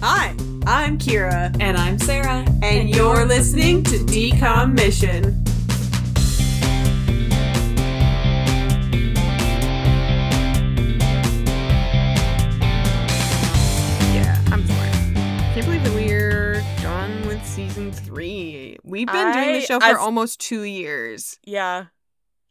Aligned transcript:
Hi, 0.00 0.34
I'm 0.66 0.98
Kira, 0.98 1.54
And 1.60 1.76
I'm 1.76 1.98
Sarah. 1.98 2.44
and 2.62 2.88
you're 2.94 3.24
listening 3.24 3.82
to 3.84 3.96
Decom 3.98 4.74
Mission. 4.74 5.42
Yeah, 14.14 14.40
I'm 14.50 14.66
sorry. 14.66 14.90
Can't 15.54 15.66
believe 15.66 15.84
that 15.84 15.94
we're 15.94 16.62
done 16.82 17.26
with 17.26 17.44
season 17.44 17.92
three. 17.92 18.78
We've 18.82 19.06
been 19.06 19.32
doing 19.32 19.52
the 19.54 19.60
show 19.60 19.78
for 19.80 19.98
almost 19.98 20.40
two 20.40 20.62
years. 20.62 21.38
Yeah. 21.44 21.86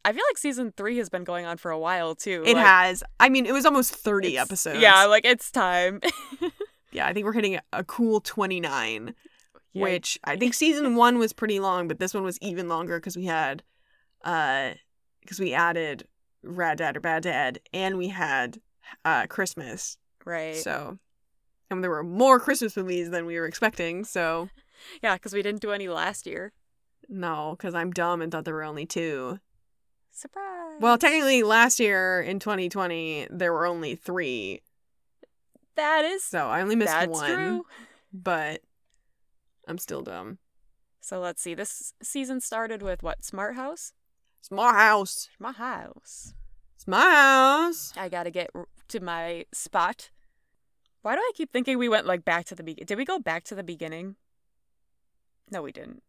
I 0.04 0.12
feel 0.14 0.24
like 0.30 0.38
season 0.38 0.72
three 0.78 0.98
has 1.00 1.10
been 1.10 1.24
going 1.24 1.46
on 1.48 1.58
for 1.58 1.72
a 1.72 1.80
while 1.80 2.14
too. 2.14 2.44
It 2.46 2.56
like, 2.56 2.66
has. 2.66 3.04
I 3.20 3.30
mean, 3.30 3.48
it 3.48 3.54
was 3.54 3.66
almost 3.66 3.96
30 3.96 4.38
episodes. 4.38 4.80
Yeah, 4.80 5.06
like 5.06 5.26
it's 5.26 5.50
time. 5.50 6.02
Yeah, 6.96 7.08
I 7.08 7.14
think 7.14 7.26
we're 7.26 7.34
hitting 7.34 7.60
a 7.74 7.84
cool 7.84 8.22
29. 8.22 9.14
Yeah. 9.74 9.84
which 9.84 10.18
I 10.24 10.38
think 10.38 10.54
season 10.54 10.96
one 11.06 11.18
was 11.18 11.34
pretty 11.34 11.60
long, 11.60 11.90
but 11.90 12.00
this 12.00 12.14
one 12.14 12.24
was 12.24 12.38
even 12.42 12.70
longer 12.70 12.98
because 12.98 13.18
we 13.18 13.26
had, 13.26 13.62
uh, 14.24 14.70
because 15.20 15.38
we 15.38 15.54
added 15.54 16.08
Rad 16.44 16.78
Dad 16.78 16.96
or 16.96 17.02
Bad 17.02 17.24
Dad, 17.24 17.60
and 17.74 17.98
we 17.98 18.08
had, 18.08 18.62
uh, 19.04 19.28
Christmas. 19.28 19.98
right. 20.24 20.56
So, 20.56 20.98
and 21.70 21.84
there 21.84 21.90
were 21.92 22.04
more 22.04 22.40
Christmas 22.40 22.78
movies 22.78 23.10
than 23.10 23.26
we 23.26 23.38
were 23.38 23.48
expecting. 23.48 24.06
So, 24.06 24.48
yeah, 25.04 25.16
because 25.16 25.34
we 25.34 25.42
didn't 25.42 25.62
do 25.62 25.72
any 25.72 25.90
last 25.90 26.26
year. 26.26 26.54
no, 27.10 27.56
because 27.58 27.76
I'm 27.76 27.92
dumb 27.92 28.22
and 28.22 28.32
thought 28.32 28.46
there 28.46 28.54
were 28.54 28.64
only 28.64 28.86
two. 28.86 29.40
Surprise. 30.12 30.78
Well, 30.80 30.98
technically, 30.98 31.44
last 31.44 31.80
year 31.82 32.22
in 32.22 32.40
2020 32.40 33.28
there 33.30 33.52
were 33.52 33.66
only 33.66 33.96
three, 33.96 34.62
that 35.76 36.06
is 36.06 36.24
so 36.24 36.48
I 36.48 36.62
only 36.62 36.76
missed 36.76 36.92
that's 36.92 37.12
one. 37.12 37.34
true. 37.34 37.66
But 38.14 38.62
I'm 39.68 39.78
still 39.78 40.02
dumb. 40.02 40.38
So 41.02 41.20
let's 41.20 41.42
see. 41.42 41.54
This 41.54 41.94
season 42.02 42.42
started 42.42 42.82
with 42.82 43.04
what? 43.04 43.24
Smart 43.24 43.56
House. 43.56 43.94
Smart 44.42 44.76
house. 44.76 45.30
Smart 45.38 45.56
House. 45.58 46.34
It's 46.76 46.88
my 46.88 47.00
house. 47.00 47.94
I 47.98 48.10
gotta 48.10 48.32
get 48.32 48.50
to 48.90 49.00
my 49.00 49.46
spot. 49.54 50.12
Why 51.02 51.16
do 51.16 51.20
I 51.22 51.32
keep 51.36 51.52
thinking 51.52 51.78
we 51.78 51.90
went 51.90 52.06
like 52.06 52.26
back 52.26 52.46
to 52.46 52.56
the 52.56 52.64
beginning? 52.64 52.86
Did 52.86 52.98
we 52.98 53.06
go 53.06 53.20
back 53.20 53.44
to 53.46 53.56
the 53.56 53.64
beginning? 53.64 54.16
No, 55.52 55.62
we 55.62 55.72
didn't. 55.72 56.02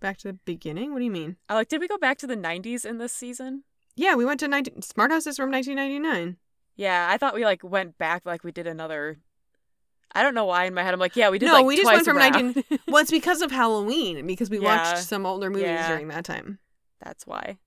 Back 0.00 0.18
to 0.18 0.28
the 0.28 0.38
beginning. 0.44 0.92
What 0.92 0.98
do 1.00 1.04
you 1.04 1.10
mean? 1.10 1.36
I 1.48 1.54
like. 1.54 1.68
Did 1.68 1.80
we 1.80 1.88
go 1.88 1.98
back 1.98 2.18
to 2.18 2.26
the 2.26 2.36
'90s 2.36 2.84
in 2.84 2.98
this 2.98 3.12
season? 3.12 3.64
Yeah, 3.96 4.14
we 4.16 4.24
went 4.24 4.40
to 4.40 4.48
19- 4.48 4.82
Smart 4.82 5.12
House 5.12 5.26
is 5.26 5.36
from 5.36 5.52
1999. 5.52 6.36
Yeah, 6.76 7.06
I 7.10 7.18
thought 7.18 7.34
we 7.34 7.44
like 7.44 7.62
went 7.62 7.98
back 7.98 8.26
like 8.26 8.42
we 8.44 8.52
did 8.52 8.66
another. 8.66 9.18
I 10.12 10.22
don't 10.22 10.34
know 10.34 10.44
why 10.44 10.64
in 10.64 10.74
my 10.74 10.82
head 10.82 10.94
I'm 10.94 11.00
like, 11.00 11.16
yeah, 11.16 11.30
we 11.30 11.38
did. 11.38 11.46
No, 11.46 11.54
like, 11.54 11.66
we 11.66 11.76
just 11.76 11.86
went 11.92 12.04
from 12.04 12.18
around. 12.18 12.32
19 12.56 12.64
Well, 12.88 13.02
it's 13.02 13.10
because 13.10 13.42
of 13.42 13.50
Halloween 13.50 14.26
because 14.26 14.48
we 14.50 14.58
Yeah. 14.60 14.76
watched 14.92 15.04
some 15.04 15.26
older 15.26 15.50
movies 15.50 15.64
Yeah. 15.66 15.88
during 15.88 16.08
that 16.08 16.24
time. 16.24 16.58
That's 17.02 17.26
why. 17.26 17.58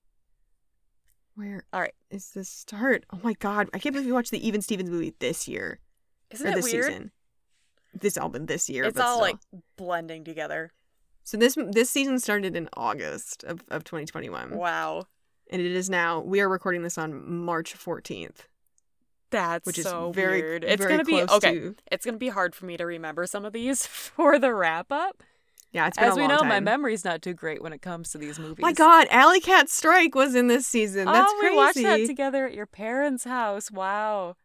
Where 1.34 1.64
All 1.72 1.80
right. 1.80 1.94
is 2.10 2.30
this 2.30 2.48
start? 2.48 3.04
Oh 3.12 3.20
my 3.22 3.34
god, 3.34 3.68
I 3.72 3.78
can't 3.78 3.92
believe 3.92 4.06
we 4.06 4.12
watched 4.12 4.30
the 4.30 4.44
Even 4.46 4.60
Stevens 4.62 4.90
movie 4.90 5.14
this 5.20 5.46
year 5.46 5.78
Isn't 6.30 6.46
or 6.46 6.50
it 6.50 6.54
this 6.56 6.72
weird? 6.72 6.84
season. 6.86 7.10
This 7.94 8.16
album 8.16 8.46
this 8.46 8.68
year, 8.68 8.84
it's 8.84 8.98
all 9.00 9.14
still. 9.16 9.20
like 9.20 9.36
blending 9.76 10.24
together. 10.24 10.70
so 11.24 11.36
this 11.36 11.56
this 11.70 11.90
season 11.90 12.18
started 12.18 12.54
in 12.56 12.68
August 12.76 13.44
of, 13.44 13.62
of 13.68 13.82
2021, 13.84 14.56
Wow, 14.56 15.04
and 15.50 15.62
it 15.62 15.72
is 15.72 15.88
now 15.88 16.20
we 16.20 16.40
are 16.40 16.48
recording 16.48 16.82
this 16.82 16.98
on 16.98 17.44
March 17.44 17.74
14th, 17.74 18.46
that's 19.30 19.66
which 19.66 19.78
is 19.78 19.84
so 19.84 20.12
very 20.12 20.40
weird. 20.42 20.64
It's 20.64 20.80
very 20.82 20.92
gonna 20.92 21.04
be 21.04 21.22
okay. 21.22 21.58
to- 21.58 21.76
It's 21.90 22.04
gonna 22.04 22.18
be 22.18 22.28
hard 22.28 22.54
for 22.54 22.66
me 22.66 22.76
to 22.76 22.86
remember 22.86 23.26
some 23.26 23.44
of 23.44 23.52
these 23.52 23.86
for 23.86 24.38
the 24.38 24.54
wrap 24.54 24.90
up. 24.90 25.22
yeah, 25.72 25.86
it's 25.86 25.98
been 25.98 26.08
As 26.08 26.16
we 26.16 26.26
know, 26.26 26.42
my 26.42 26.60
memory's 26.60 27.04
not 27.04 27.22
too 27.22 27.34
great 27.34 27.62
when 27.62 27.72
it 27.72 27.82
comes 27.82 28.10
to 28.12 28.18
these 28.18 28.38
oh 28.38 28.42
movies. 28.42 28.62
My 28.62 28.72
God, 28.72 29.06
Alley 29.10 29.40
Cat 29.40 29.68
Strike 29.68 30.14
was 30.14 30.34
in 30.34 30.46
this 30.46 30.66
season. 30.66 31.08
Oh, 31.08 31.12
that's 31.12 31.30
oh, 31.32 31.38
crazy. 31.40 31.50
we 31.52 31.56
watched 31.56 31.82
that 31.82 32.06
together 32.06 32.46
at 32.46 32.54
your 32.54 32.66
parents' 32.66 33.24
house. 33.24 33.70
Wow. 33.70 34.36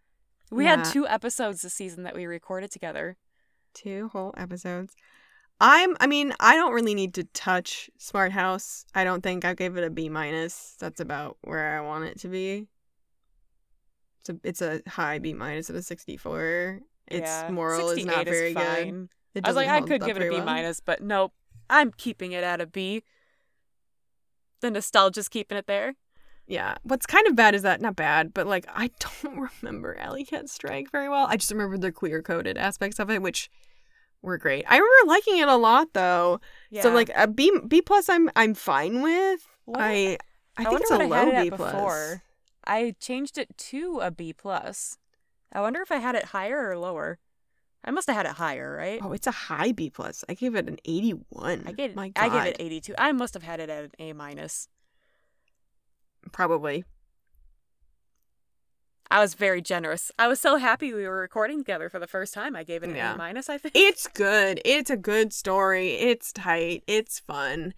We 0.51 0.65
had 0.65 0.83
two 0.85 1.07
episodes 1.07 1.63
this 1.63 1.73
season 1.73 2.03
that 2.03 2.13
we 2.15 2.25
recorded 2.25 2.71
together. 2.71 3.17
two 3.73 4.09
whole 4.13 4.33
episodes. 4.37 4.95
I'm 5.59 5.95
I 5.99 6.07
mean, 6.07 6.33
I 6.39 6.55
don't 6.55 6.73
really 6.73 6.93
need 6.93 7.13
to 7.15 7.23
touch 7.23 7.89
Smart 7.97 8.31
House. 8.33 8.85
I 8.93 9.03
don't 9.03 9.21
think 9.21 9.45
I 9.45 9.53
gave 9.53 9.77
it 9.77 9.83
a 9.83 9.89
B 9.89 10.09
minus. 10.09 10.75
That's 10.79 10.99
about 10.99 11.37
where 11.43 11.77
I 11.77 11.81
want 11.81 12.03
it 12.05 12.19
to 12.19 12.27
be. 12.27 12.67
It's 14.23 14.29
a 14.29 14.47
it's 14.47 14.61
a 14.61 14.89
high 14.89 15.19
B 15.19 15.33
minus 15.33 15.69
at 15.69 15.75
a 15.75 15.81
64. 15.81 16.79
Its 17.07 17.21
yeah. 17.27 17.49
moral 17.51 17.89
is 17.89 18.05
not 18.05 18.25
68 18.25 18.31
very 18.31 18.53
good. 18.53 18.63
fine. 18.63 19.09
It 19.35 19.45
I 19.45 19.49
was 19.49 19.55
like, 19.55 19.67
I 19.67 19.81
could 19.81 20.01
give 20.03 20.15
it 20.15 20.21
a 20.21 20.25
B 20.25 20.29
B 20.29 20.35
well. 20.37 20.45
minus, 20.45 20.79
but 20.79 21.01
nope. 21.01 21.33
I'm 21.69 21.91
keeping 21.91 22.31
it 22.31 22.43
at 22.43 22.61
a 22.61 22.65
B. 22.65 23.03
The 24.61 24.71
nostalgia's 24.71 25.27
keeping 25.27 25.57
it 25.57 25.67
there. 25.67 25.95
Yeah. 26.47 26.75
What's 26.83 27.05
kind 27.05 27.27
of 27.27 27.35
bad 27.35 27.55
is 27.55 27.63
that 27.63 27.81
not 27.81 27.95
bad, 27.95 28.33
but 28.33 28.47
like 28.47 28.65
I 28.73 28.91
don't 29.23 29.49
remember 29.61 29.97
Alley 29.97 30.23
Cat 30.23 30.49
Strike 30.49 30.91
very 30.91 31.09
well. 31.09 31.25
I 31.27 31.35
just 31.35 31.51
remember 31.51 31.77
the 31.77 31.91
queer 31.91 32.21
coded 32.21 32.57
aspects 32.57 32.99
of 32.99 33.09
it, 33.09 33.21
which 33.21 33.49
were 34.21 34.37
great. 34.37 34.65
I 34.69 34.77
remember 34.77 35.07
liking 35.07 35.37
it 35.39 35.49
a 35.49 35.57
lot 35.57 35.89
though. 35.93 36.39
Yeah. 36.69 36.83
So 36.83 36.93
like 36.93 37.11
a 37.15 37.27
B 37.27 37.51
B 37.67 37.81
plus 37.81 38.07
I'm 38.07 38.29
I'm 38.35 38.53
fine 38.53 39.01
with. 39.01 39.45
What? 39.65 39.81
I 39.81 39.91
I 39.91 40.17
I 40.57 40.63
think 40.65 40.81
it's 40.81 40.91
a 40.91 40.99
low 40.99 41.31
B 41.31 41.49
plus. 41.49 41.73
before. 41.73 42.23
I 42.65 42.95
changed 42.99 43.37
it 43.37 43.57
to 43.57 43.99
a 44.01 44.11
B 44.11 44.33
plus. 44.33 44.97
I 45.51 45.61
wonder 45.61 45.81
if 45.81 45.91
I 45.91 45.97
had 45.97 46.15
it 46.15 46.25
higher 46.25 46.69
or 46.69 46.77
lower. 46.77 47.19
I 47.85 47.91
must 47.91 48.07
have 48.07 48.15
had 48.15 48.25
it 48.25 48.33
higher, 48.33 48.75
right? 48.77 48.99
Oh, 49.03 49.11
it's 49.11 49.27
a 49.27 49.31
high 49.31 49.73
B 49.73 49.89
plus. 49.89 50.23
I 50.29 50.33
gave 50.33 50.55
it 50.55 50.67
an 50.69 50.79
eighty-one. 50.85 51.63
I 51.65 51.71
gave 51.73 51.95
My 51.95 52.09
God. 52.09 52.23
I 52.23 52.29
gave 52.29 52.53
it 52.53 52.61
82. 52.61 52.95
I 52.97 53.11
must 53.11 53.33
have 53.33 53.43
had 53.43 53.59
it 53.59 53.69
at 53.69 53.83
an 53.83 53.91
A 53.99 54.13
minus. 54.13 54.69
probably. 56.31 56.85
I 59.11 59.19
was 59.19 59.35
very 59.35 59.61
generous. 59.61 60.11
I 60.17 60.27
was 60.27 60.39
so 60.39 60.57
happy 60.57 60.91
we 60.91 61.07
were 61.07 61.19
recording 61.19 61.59
together 61.59 61.87
for 61.87 61.99
the 61.99 62.07
first 62.07 62.33
time. 62.33 62.55
I 62.55 62.63
gave 62.63 62.81
it 62.81 62.89
an 62.89 62.95
Yeah. 62.95 63.13
A 63.13 63.17
minus. 63.17 63.47
I 63.47 63.59
think, 63.59 63.75
It's 63.75 64.07
good. 64.07 64.59
It's 64.65 64.89
a 64.89 64.97
good 64.97 65.33
story. 65.33 65.89
It's 65.95 66.31
tight. 66.33 66.83
It's 66.87 67.19
fun. 67.19 67.73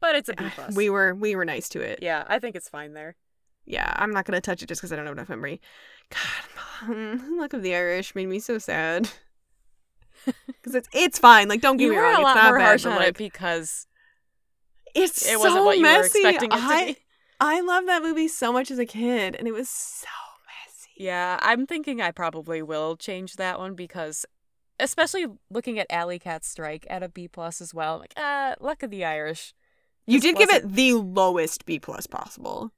but 0.00 0.14
it's 0.14 0.28
a 0.28 0.34
B 0.34 0.44
ah, 0.46 0.52
plus. 0.54 0.76
We 0.76 0.90
were 0.90 1.12
we 1.14 1.34
were 1.34 1.44
nice 1.44 1.68
to 1.70 1.80
it. 1.80 2.00
yeah, 2.02 2.24
I 2.28 2.38
think 2.38 2.54
it's 2.54 2.68
fine 2.68 2.92
there. 2.92 3.16
Yeah, 3.68 3.92
I'm 3.96 4.12
not 4.12 4.24
gonna 4.24 4.40
touch 4.40 4.62
it 4.62 4.66
just 4.68 4.80
because 4.80 4.92
I 4.92 4.96
don't 4.96 5.06
have 5.06 5.14
enough 5.14 5.28
memory. 5.28 5.60
God, 6.10 6.88
Mom, 6.88 7.38
Luck 7.38 7.52
of 7.52 7.62
the 7.62 7.74
Irish 7.74 8.14
made 8.14 8.26
me 8.28 8.40
so 8.40 8.58
sad. 8.58 9.10
Because 10.46 10.74
it's 10.74 10.88
it's 10.92 11.18
fine. 11.18 11.48
Like, 11.48 11.60
don't 11.60 11.76
get 11.76 11.84
You 11.84 11.90
me 11.90 11.96
wrong, 11.96 12.16
a 12.16 12.18
it's 12.18 12.24
lot 12.24 12.34
not 12.34 12.44
more 12.50 12.58
bad, 12.58 12.64
harsh 12.66 12.84
on 12.86 12.96
like, 12.96 13.08
it 13.08 13.16
because 13.16 13.86
it's 14.94 15.22
it 15.26 15.38
so 15.38 15.38
wasn't 15.38 15.64
what 15.64 15.76
you 15.76 15.82
messy. 15.82 16.22
were 16.22 16.28
expecting 16.30 16.50
I 16.52 16.86
be. 16.86 16.98
I 17.40 17.60
love 17.60 17.86
that 17.86 18.02
movie 18.02 18.28
so 18.28 18.52
much 18.52 18.70
as 18.70 18.78
a 18.78 18.86
kid, 18.86 19.36
and 19.36 19.46
it 19.46 19.52
was 19.52 19.68
so 19.68 20.08
messy. 20.46 20.90
Yeah, 20.96 21.38
I'm 21.42 21.66
thinking 21.66 22.00
I 22.00 22.10
probably 22.10 22.62
will 22.62 22.96
change 22.96 23.36
that 23.36 23.58
one 23.58 23.74
because, 23.74 24.26
especially 24.80 25.26
looking 25.50 25.78
at 25.78 25.86
Alley 25.90 26.18
Cat 26.18 26.44
Strike 26.44 26.86
at 26.90 27.02
a 27.02 27.08
B 27.08 27.28
plus 27.28 27.60
as 27.60 27.72
well. 27.72 27.94
I'm 27.94 28.00
like, 28.00 28.14
ah, 28.16 28.54
Luck 28.60 28.82
of 28.82 28.90
the 28.90 29.04
Irish. 29.04 29.54
You 30.06 30.20
did 30.20 30.36
give 30.36 30.50
it 30.50 30.72
the 30.72 30.94
lowest 30.94 31.64
B 31.66 31.78
plus 31.78 32.06
possible, 32.06 32.72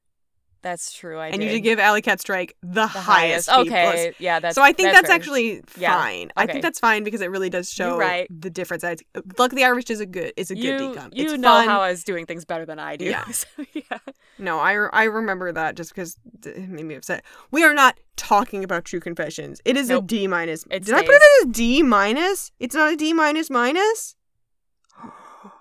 That's 0.62 0.92
true. 0.92 1.18
I 1.18 1.28
and 1.28 1.40
did. 1.40 1.46
you 1.46 1.52
did 1.52 1.60
give 1.60 1.78
Alley 1.78 2.02
Cat 2.02 2.20
Strike 2.20 2.54
the, 2.62 2.82
the 2.82 2.86
highest. 2.86 3.48
highest. 3.48 3.68
Okay, 3.68 4.12
yeah, 4.18 4.40
that's 4.40 4.54
so 4.54 4.62
I 4.62 4.72
think 4.72 4.92
that's, 4.92 5.08
fair. 5.08 5.16
actually 5.16 5.62
Yeah, 5.76 5.96
fine. 5.96 6.30
I 6.36 6.46
think 6.46 6.62
that's 6.62 6.78
fine 6.78 7.02
because 7.02 7.22
it 7.22 7.30
really 7.30 7.48
does 7.48 7.70
show 7.70 7.96
right. 7.96 8.26
the 8.30 8.50
difference. 8.50 8.84
I, 8.84 8.96
Luck 9.38 9.52
of 9.52 9.56
the 9.56 9.64
Irish 9.64 9.88
is 9.88 10.00
a 10.00 10.06
good 10.06 10.32
is 10.36 10.50
a 10.50 10.54
good 10.54 10.62
you. 10.62 10.78
DCOM. 10.78 11.08
You 11.14 11.24
it's 11.24 11.38
know 11.38 11.48
fun. 11.48 11.68
how 11.68 11.80
I 11.80 11.90
was 11.90 12.04
doing 12.04 12.26
things 12.26 12.44
better 12.44 12.66
than 12.66 12.78
I 12.78 12.96
do. 12.96 13.06
Yeah. 13.06 13.24
so, 13.30 13.46
yeah. 13.72 13.98
No, 14.38 14.58
I, 14.58 14.72
I 14.72 15.04
remember 15.04 15.50
that 15.52 15.76
just 15.76 15.94
because 15.94 16.16
it 16.44 16.68
made 16.68 16.84
me 16.84 16.94
upset. 16.94 17.24
We 17.50 17.64
are 17.64 17.74
not 17.74 17.98
talking 18.16 18.62
about 18.62 18.84
True 18.84 19.00
Confessions. 19.00 19.60
It 19.64 19.76
is 19.76 19.88
a 19.88 19.94
Nope. 19.94 20.06
D 20.06 20.26
minus. 20.26 20.64
Did 20.64 20.90
I 20.92 21.00
put 21.02 21.14
it 21.14 21.22
as 21.42 21.48
a 21.48 21.52
D 21.52 21.82
minus? 21.82 22.52
It's 22.58 22.74
not 22.74 22.92
a 22.92 22.96
D 22.96 23.12
minus 23.12 23.48
minus. 23.48 24.14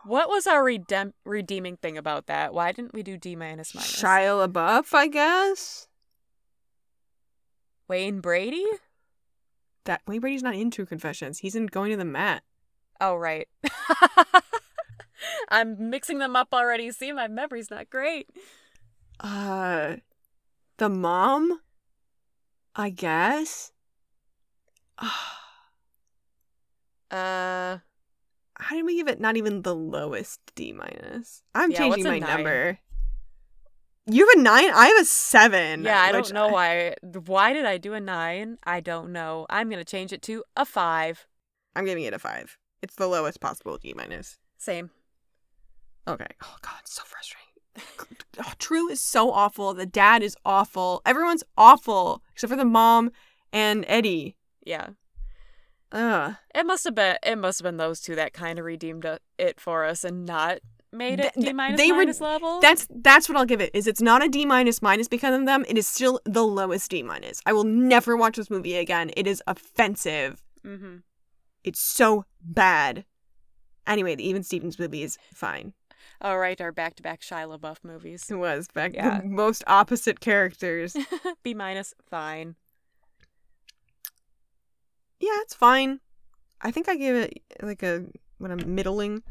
What 0.04 0.30
was 0.30 0.46
our 0.46 0.64
redem- 0.64 1.14
redeeming 1.24 1.78
thing 1.78 1.98
about 1.98 2.28
that? 2.28 2.54
Why 2.54 2.72
didn't 2.72 2.94
we 2.94 3.04
do 3.04 3.18
D 3.18 3.36
minus 3.36 3.74
minus? 3.74 4.02
Shia 4.02 4.48
LaBeouf, 4.48 4.94
I 4.94 5.08
guess. 5.08 5.88
Wayne 7.88 8.20
Brady? 8.20 8.66
That 9.86 10.02
Wayne 10.06 10.20
Brady's 10.20 10.44
not 10.44 10.56
in 10.56 10.70
True 10.70 10.86
Confessions. 10.86 11.40
He's 11.40 11.56
in 11.56 11.68
Going 11.68 11.92
to 11.92 11.98
the 11.98 12.06
Mat. 12.06 12.44
Oh 13.00 13.16
right. 13.16 13.48
I'm 15.50 15.90
mixing 15.90 16.20
them 16.20 16.36
up 16.36 16.50
already. 16.54 16.92
See, 16.92 17.12
my 17.12 17.28
memory's 17.28 17.72
not 17.72 17.90
great. 17.90 18.30
Uh, 19.20 19.96
the 20.78 20.90
mom. 20.90 21.62
I 22.76 22.90
guess. 22.90 23.72
Uh, 27.12 27.80
How 28.60 28.76
did 28.76 28.86
we 28.86 28.96
give 28.98 29.08
it 29.08 29.20
not 29.20 29.38
even 29.38 29.62
the 29.62 29.74
lowest 29.76 30.40
D 30.56 30.72
minus? 30.74 31.44
I'm 31.56 31.72
Yeah, 31.72 31.78
changing 31.78 32.04
my 32.04 32.20
nine? 32.20 32.30
number. 32.30 32.80
You 34.06 34.28
have 34.28 34.40
a 34.40 34.42
nine. 34.42 34.72
I 34.74 34.88
have 34.88 35.02
a 35.02 35.06
seven. 35.06 35.84
yeah, 35.84 36.02
I 36.02 36.12
don't 36.12 36.34
know 36.34 36.48
why. 36.48 36.96
Why 37.26 37.54
did 37.54 37.66
I 37.66 37.78
do 37.78 37.94
a 37.94 38.00
nine? 38.00 38.58
I 38.64 38.80
don't 38.80 39.12
know. 39.12 39.46
I'm 39.50 39.70
gonna 39.70 39.86
change 39.86 40.12
it 40.12 40.22
to 40.24 40.44
a 40.58 40.66
five. 40.66 41.28
I'm 41.76 41.86
giving 41.86 42.04
it 42.04 42.14
a 42.14 42.20
five. 42.20 42.58
It's 42.82 42.96
the 42.96 43.08
lowest 43.08 43.40
possible 43.40 43.78
D 43.78 43.94
minus. 43.96 44.40
Same. 44.58 44.90
Okay. 46.08 46.26
Oh 46.44 46.56
god, 46.62 46.82
so 46.86 47.04
frustrating. 47.06 47.46
Oh, 48.42 48.54
True 48.58 48.90
is 48.90 49.02
so 49.02 49.32
awful. 49.32 49.74
The 49.74 49.86
dad 49.86 50.24
is 50.24 50.36
awful. 50.46 51.02
Everyone's 51.06 51.44
awful 51.58 52.24
except 52.34 52.50
for 52.50 52.56
the 52.58 52.64
mom 52.64 53.12
and 53.52 53.84
Eddie. 53.88 54.38
Yeah. 54.66 54.90
Ugh. 55.92 56.36
It 56.54 56.66
must 56.66 56.84
have 56.84 56.96
been 56.96 57.18
it 57.26 57.38
must 57.38 57.60
have 57.60 57.64
been 57.64 57.78
those 57.78 58.00
two 58.00 58.16
that 58.16 58.34
kind 58.34 58.60
of 58.60 58.66
redeemed 58.66 59.06
uh, 59.06 59.18
it 59.38 59.60
for 59.60 59.86
us 59.86 60.04
and 60.04 60.26
not 60.26 60.60
made 60.92 61.20
it 61.20 61.34
D 61.40 61.52
minus 61.54 61.80
they 61.80 61.92
were- 61.92 62.06
level. 62.06 62.60
That's 62.60 62.88
that's 62.90 63.28
what 63.30 63.38
I'll 63.38 63.46
give 63.46 63.62
it. 63.62 63.72
Is 63.74 63.88
it's 63.88 64.02
not 64.02 64.24
a 64.24 64.30
D 64.30 64.46
minus 64.46 64.82
minus 64.82 65.08
because 65.08 65.34
of 65.40 65.46
them. 65.46 65.66
It 65.68 65.78
is 65.78 65.88
still 65.88 66.20
the 66.26 66.44
lowest 66.46 66.92
D 66.92 67.02
minus. 67.04 67.42
I 67.46 67.54
will 67.54 67.64
never 67.64 68.16
watch 68.16 68.38
this 68.38 68.50
movie 68.50 68.76
again. 68.76 69.12
It 69.18 69.26
is 69.28 69.42
offensive. 69.48 70.44
mm-hmm. 70.66 70.98
It's 71.64 71.80
so 71.80 72.26
bad. 72.42 73.06
Anyway, 73.86 74.16
the 74.16 74.28
Even 74.28 74.44
Stevens 74.44 74.78
movie 74.80 75.04
is 75.04 75.18
fine. 75.34 75.74
All 76.22 76.38
right, 76.40 76.60
our 76.62 76.72
back 76.72 76.96
to 76.96 77.04
back 77.04 77.22
Shia 77.22 77.58
LaBeouf 77.58 77.78
movies. 77.84 78.30
It 78.30 78.36
was 78.36 78.68
back 78.74 78.94
Yeah. 78.94 79.22
the 79.22 79.28
most 79.28 79.64
opposite 79.68 80.20
characters. 80.20 80.96
B 81.44 81.54
minus, 81.54 81.94
fine. 82.10 82.56
Yeah, 85.20 85.38
it's 85.42 85.54
fine. 85.54 86.00
I 86.62 86.72
think 86.72 86.90
I 86.90 86.96
gave 86.96 87.16
it 87.16 87.42
like 87.62 87.84
a 87.84 88.06
what 88.38 88.52
a 88.52 88.58
middling, 88.58 89.24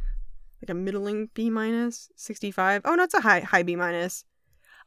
like 0.63 0.71
a 0.71 0.75
middling 0.75 1.31
B 1.35 1.51
minus, 1.51 2.09
sixty 2.17 2.51
five. 2.51 2.83
Oh 2.85 2.95
no, 2.95 3.03
it's 3.05 3.15
a 3.15 3.21
high 3.21 3.41
high 3.41 3.63
B 3.63 3.77
minus. 3.77 4.25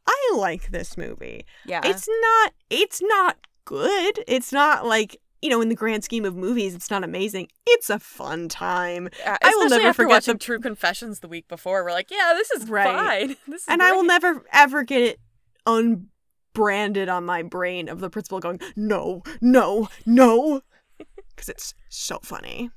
I 0.08 0.34
like 0.36 0.72
this 0.72 0.98
movie. 0.98 1.46
Yeah. 1.66 1.82
It's 1.84 2.08
not. 2.08 2.54
It's 2.72 3.02
not 3.04 3.38
good. 3.66 4.24
It's 4.28 4.52
not 4.52 4.86
like 4.86 5.18
you 5.44 5.50
know 5.50 5.62
in 5.62 5.70
the 5.70 5.76
grand 5.76 6.04
scheme 6.04 6.26
of 6.26 6.36
movies, 6.36 6.74
it's 6.76 6.90
not 6.90 7.04
amazing. 7.04 7.48
It's 7.68 7.90
a 7.90 8.00
fun 8.00 8.48
time, 8.50 9.10
Uh, 9.26 9.38
I 9.42 9.50
will 9.56 9.70
never 9.70 9.94
forget 9.94 10.10
watching 10.10 10.34
the- 10.36 10.40
True 10.40 10.60
Confessions 10.60 11.20
the 11.20 11.28
week 11.28 11.48
before. 11.48 11.84
We're 11.84 11.92
like, 11.92 12.12
yeah, 12.12 12.34
this 12.36 12.52
is 12.52 12.70
Right. 12.70 12.86
fine. 12.86 13.36
This 13.48 13.62
is 13.64 13.68
and 13.68 13.82
I 13.82 13.92
will 13.92 14.04
never 14.04 14.44
ever 14.54 14.84
get 14.84 15.02
it 15.02 15.20
unbranded 16.56 17.10
on 17.10 17.26
my 17.26 17.42
brain 17.44 17.90
of 17.90 18.00
the 18.00 18.10
principal 18.10 18.40
going 18.40 18.60
no, 18.76 19.24
no, 19.42 19.90
no, 20.06 20.62
because 21.42 21.50
it's 21.50 21.74
so 21.90 22.20
funny. 22.24 22.70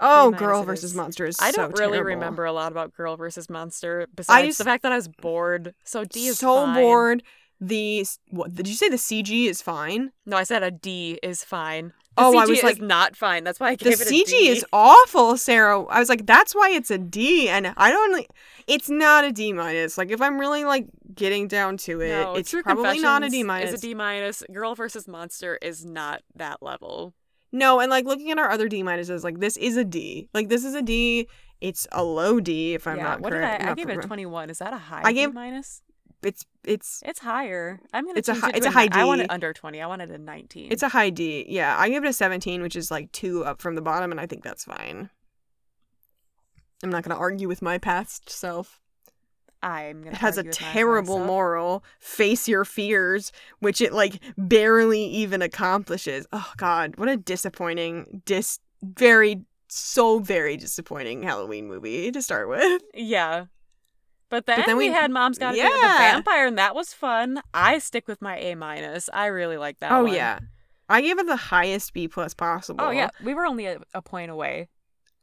Oh, 0.00 0.26
minus 0.30 0.40
girl 0.40 0.62
it 0.62 0.66
versus 0.66 0.90
is. 0.90 0.96
monster 0.96 1.26
is 1.26 1.38
I 1.40 1.50
so 1.52 1.62
don't 1.62 1.78
really 1.78 1.92
terrible. 1.92 2.04
remember 2.06 2.44
a 2.44 2.52
lot 2.52 2.72
about 2.72 2.92
Girl 2.92 3.16
versus 3.16 3.48
Monster 3.48 4.06
besides 4.14 4.46
just- 4.48 4.58
the 4.58 4.64
fact 4.64 4.82
that 4.82 4.90
I 4.92 4.96
was 4.96 5.06
bored. 5.08 5.74
So 5.84 6.04
D 6.04 6.26
is 6.26 6.38
so 6.38 6.64
fine. 6.64 6.74
bored. 6.74 7.22
The 7.60 8.04
what 8.30 8.52
did 8.52 8.66
you 8.66 8.74
say? 8.74 8.88
The 8.88 8.96
CG 8.98 9.46
is 9.48 9.62
fine. 9.62 10.10
No, 10.26 10.36
I 10.36 10.42
said 10.42 10.64
a 10.64 10.72
D 10.72 11.20
is 11.22 11.44
fine. 11.44 11.92
The 12.16 12.24
Oh, 12.24 12.32
CG 12.32 12.36
I 12.42 12.46
was 12.46 12.62
like- 12.62 12.80
not 12.82 13.16
fine. 13.16 13.42
That's 13.42 13.58
why 13.58 13.70
I 13.70 13.76
The 13.76 13.84
gave 13.84 14.00
it 14.00 14.06
a 14.06 14.10
CG 14.10 14.26
D. 14.26 14.48
is 14.48 14.66
awful, 14.72 15.36
Sarah. 15.38 15.82
I 15.84 15.98
was 15.98 16.10
like, 16.10 16.26
that's 16.26 16.54
why 16.54 16.68
it's 16.70 16.90
a 16.90 16.98
D, 16.98 17.48
and 17.48 17.72
I 17.76 17.90
don't. 17.90 18.12
Like, 18.12 18.28
it's 18.66 18.90
not 18.90 19.24
a 19.24 19.32
D 19.32 19.52
minus. 19.54 19.96
Like, 19.96 20.10
if 20.10 20.20
I'm 20.20 20.38
really 20.38 20.64
like 20.64 20.88
getting 21.14 21.48
down 21.48 21.78
to 21.78 22.00
it, 22.02 22.10
no, 22.10 22.34
it's 22.34 22.52
probably 22.52 22.98
not 23.00 23.22
a 23.22 23.30
D 23.30 23.42
minus. 23.42 23.72
It's 23.72 23.82
a 23.82 23.86
D 23.86 23.94
minus. 23.94 24.42
Girl 24.52 24.74
versus 24.74 25.08
Monster 25.08 25.58
is 25.62 25.86
not 25.86 26.20
that 26.36 26.62
level. 26.62 27.14
No, 27.50 27.80
and 27.80 27.90
like 27.90 28.04
looking 28.04 28.30
at 28.30 28.38
our 28.38 28.50
other 28.50 28.68
D 28.68 28.82
minuses, 28.82 29.24
like 29.24 29.40
this 29.40 29.56
is 29.56 29.76
a 29.78 29.84
D. 29.84 30.28
Like 30.34 30.48
this 30.50 30.64
is 30.64 30.74
a 30.74 30.82
D. 30.82 31.28
It's 31.62 31.86
a 31.92 32.02
low 32.04 32.40
D 32.40 32.74
if 32.74 32.86
I'm 32.86 32.96
yeah. 32.98 33.04
not 33.04 33.20
what 33.20 33.32
correct. 33.32 33.60
did 33.60 33.68
I? 33.68 33.72
I 33.72 33.74
gave 33.74 33.88
it 33.88 33.96
a 33.98 34.02
twenty-one. 34.02 34.50
Is 34.50 34.58
that 34.58 34.72
a 34.74 34.78
high 34.78 35.02
I 35.04 35.12
gave- 35.12 35.32
minus? 35.32 35.80
It's 36.22 36.44
it's 36.64 37.02
It's 37.04 37.18
higher. 37.20 37.80
I'm 37.92 38.04
gonna. 38.06 38.18
It's 38.18 38.28
a 38.28 38.32
change 38.32 38.44
hi- 38.44 38.50
it 38.50 38.56
it's 38.56 38.66
a 38.66 38.70
high 38.70 38.84
ni- 38.86 38.90
I 38.92 39.04
want 39.04 39.20
D. 39.20 39.24
it 39.24 39.30
under 39.30 39.52
twenty. 39.52 39.80
I 39.80 39.86
wanted 39.86 40.10
a 40.10 40.18
nineteen. 40.18 40.70
it's 40.70 40.82
a 40.82 40.88
high 40.88 41.10
D. 41.10 41.44
Yeah, 41.48 41.76
I 41.78 41.88
give 41.88 42.04
it 42.04 42.08
a 42.08 42.12
17, 42.12 42.62
which 42.62 42.76
is 42.76 42.90
like 42.90 43.10
two 43.12 43.44
up 43.44 43.60
from 43.60 43.74
the 43.74 43.82
bottom, 43.82 44.10
and 44.10 44.20
I 44.20 44.26
think 44.26 44.44
that's 44.44 44.64
fine. 44.64 45.10
I'm 46.82 46.90
not 46.90 47.02
gonna 47.04 47.18
argue 47.18 47.48
with 47.48 47.62
my 47.62 47.78
past 47.78 48.28
self. 48.30 48.80
I'm 49.62 50.00
gonna. 50.02 50.10
It 50.12 50.16
has 50.18 50.38
a 50.38 50.42
terrible 50.44 51.18
moral. 51.20 51.84
Face 52.00 52.48
your 52.48 52.64
fears, 52.64 53.30
which 53.60 53.80
it 53.80 53.92
like 53.92 54.18
barely 54.36 55.04
even 55.04 55.42
accomplishes. 55.42 56.26
Oh 56.32 56.52
God, 56.56 56.96
what 56.96 57.08
a 57.08 57.16
disappointing, 57.16 58.22
dis, 58.24 58.58
very, 58.82 59.42
so 59.68 60.18
very 60.18 60.56
disappointing 60.56 61.22
Halloween 61.22 61.68
movie 61.68 62.10
to 62.10 62.20
start 62.22 62.48
with. 62.48 62.82
Yeah. 62.94 63.44
But 64.32 64.46
then, 64.46 64.60
But 64.60 64.66
then 64.66 64.78
we, 64.78 64.88
we- 64.88 64.94
had 64.94 65.10
Mom's 65.10 65.38
Gotta 65.38 65.56
Get 65.56 65.70
with 65.70 65.82
the 65.82 65.86
Vampire, 65.88 66.46
and 66.46 66.56
that 66.56 66.74
was 66.74 66.94
fun. 66.94 67.42
I 67.52 67.78
stick 67.80 68.08
with 68.08 68.22
my 68.22 68.38
A 68.38 68.54
minus. 68.54 69.10
I 69.12 69.26
really 69.26 69.58
like 69.58 69.78
that 69.80 69.92
oh 69.92 70.04
one. 70.04 70.14
yeah, 70.14 70.38
I 70.88 71.02
gave 71.02 71.18
it 71.18 71.26
the 71.26 71.36
highest 71.36 71.92
B 71.92 72.08
plus 72.08 72.32
possible. 72.32 72.82
Oh 72.82 72.90
yeah, 72.90 73.10
we 73.22 73.34
were 73.34 73.44
only 73.44 73.66
a, 73.66 73.78
a 73.92 74.00
point 74.00 74.30
away. 74.30 74.68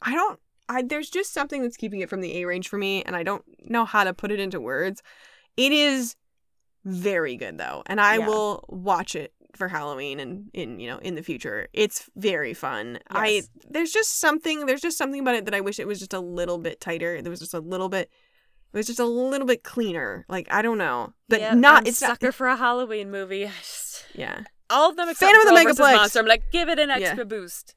I 0.04 0.14
don't. 0.14 0.40
I 0.70 0.84
there's 0.84 1.10
just 1.10 1.34
something 1.34 1.64
that's 1.64 1.76
keeping 1.76 2.02
it 2.02 2.10
from 2.10 2.22
the 2.22 2.38
A 2.38 2.46
range 2.46 2.70
for 2.70 2.78
me, 2.78 3.02
and 3.02 3.16
I 3.16 3.24
don't 3.24 3.44
know 3.68 3.84
how 3.84 4.04
to 4.04 4.14
put 4.14 4.30
it 4.32 4.40
into 4.40 4.62
words. 4.62 5.02
It 5.58 5.72
is 5.72 6.16
very 6.86 7.36
good 7.36 7.58
though, 7.58 7.82
and 7.88 8.00
I 8.00 8.18
Yeah. 8.20 8.28
will 8.28 8.64
watch 8.70 9.16
it 9.16 9.34
for 9.56 9.68
Halloween 9.70 10.20
and 10.20 10.52
in 10.54 10.80
you 10.80 10.88
know 10.88 11.00
in 11.00 11.16
the 11.16 11.24
future. 11.24 11.68
It's 11.74 12.08
very 12.16 12.54
fun. 12.54 13.00
I 13.10 13.42
there's 13.70 13.92
just 13.92 14.20
something 14.20 14.68
there's 14.68 14.82
just 14.82 15.00
something 15.00 15.20
about 15.20 15.34
it 15.34 15.46
that 15.46 15.56
I 15.56 15.62
wish 15.62 15.80
it 15.80 15.88
was 15.88 15.98
just 15.98 16.14
a 16.14 16.20
little 16.20 16.60
bit 16.60 16.80
tighter. 16.80 17.22
There 17.24 17.32
was 17.32 17.40
just 17.40 17.56
a 17.56 17.60
little 17.60 17.90
bit. 17.90 18.12
It 18.72 18.78
was 18.78 18.88
just 18.88 19.00
a 19.00 19.06
little 19.06 19.48
bit 19.48 19.64
cleaner. 19.64 20.26
Like 20.30 20.48
I 20.52 20.62
don't 20.62 20.78
know, 20.78 21.14
but 21.28 21.40
Yep, 21.42 21.58
not. 21.58 21.82
I'm 21.82 21.88
it's 21.88 21.98
sucker 21.98 22.28
not. 22.28 22.36
for 22.36 22.48
a 22.48 22.56
Halloween 22.56 23.12
movie. 23.12 23.46
Just- 23.46 24.06
Yeah, 24.16 24.42
all 24.70 24.90
of 24.90 24.96
them 24.98 25.08
except 25.10 25.32
Phantom 25.32 25.48
of 25.48 25.54
the 25.66 25.84
Megaplex. 25.84 25.96
Monster. 25.96 26.20
I'm 26.20 26.26
like, 26.26 26.44
give 26.52 26.68
it 26.70 26.80
an 26.80 26.90
Yeah. 26.90 26.96
extra 26.98 27.26
boost. 27.26 27.76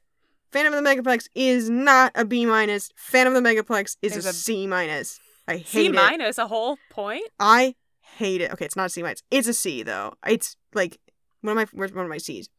Phantom 0.51 0.73
of 0.73 0.83
the 0.83 0.89
Megaplex 0.89 1.27
is 1.35 1.69
not 1.69 2.11
a 2.15 2.25
B 2.25 2.45
minus. 2.45 2.89
Phantom 2.95 3.35
of 3.35 3.43
the 3.43 3.49
Megaplex 3.49 3.97
is 4.01 4.15
Is 4.17 4.25
a 4.25 4.29
a- 4.29 4.33
C 4.33 4.67
minus. 4.67 5.19
I 5.47 5.57
hate 5.57 5.67
C 5.67 5.85
it. 5.87 5.93
minus 5.93 6.37
a 6.37 6.47
whole 6.47 6.77
point. 6.89 7.23
I 7.39 7.75
hate 8.17 8.41
it. 8.41 8.51
Okay, 8.51 8.65
it's 8.65 8.75
not 8.75 8.85
a 8.87 8.89
C 8.89 9.01
minus. 9.03 9.21
It's 9.31 9.47
a 9.47 9.53
C 9.53 9.83
though. 9.83 10.13
It's 10.27 10.55
like 10.73 10.99
one 11.41 11.57
of 11.57 11.71
my 11.71 11.77
where's 11.77 11.93
one 11.93 12.05
of 12.05 12.09
my 12.09 12.17
C's. 12.17 12.49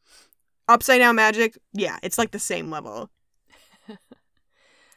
Upside 0.69 0.99
down 1.01 1.17
magic. 1.17 1.59
Yeah, 1.73 1.99
it's 2.03 2.17
like 2.19 2.31
the 2.31 2.39
same 2.39 2.71
level. 2.71 3.11
All 3.89 3.97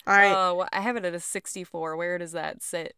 right. 0.08 0.32
Oh, 0.34 0.56
well, 0.56 0.70
I 0.72 0.80
have 0.82 0.96
it 0.96 1.04
at 1.06 1.14
a 1.14 1.20
64. 1.20 1.98
Where 1.98 2.18
does 2.18 2.32
that 2.32 2.64
sit? 2.64 2.96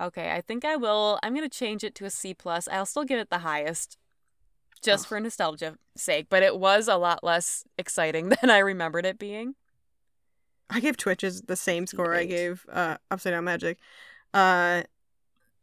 Okay, 0.00 0.32
I 0.32 0.40
think 0.40 0.64
I 0.64 0.76
will. 0.76 1.18
I'm 1.22 1.34
gonna 1.34 1.48
change 1.48 1.84
it 1.84 1.94
to 1.96 2.04
a 2.04 2.10
C 2.10 2.34
plus. 2.34 2.68
I'll 2.68 2.86
still 2.86 3.04
give 3.04 3.18
it 3.18 3.30
the 3.30 3.38
highest, 3.38 3.96
just 4.82 5.04
Ugh. 5.04 5.08
for 5.08 5.20
nostalgia 5.20 5.76
sake. 5.96 6.26
But 6.28 6.42
it 6.42 6.58
was 6.58 6.88
a 6.88 6.96
lot 6.96 7.22
less 7.22 7.64
exciting 7.78 8.28
than 8.40 8.50
I 8.50 8.58
remembered 8.58 9.06
it 9.06 9.18
being. 9.18 9.54
I 10.70 10.80
gave 10.80 10.96
Twitches 10.96 11.42
the 11.42 11.56
same 11.56 11.86
score 11.86 12.14
I 12.14 12.24
gave 12.24 12.66
uh 12.72 12.96
Upside 13.10 13.32
Down 13.32 13.44
Magic. 13.44 13.78
Uh 14.32 14.82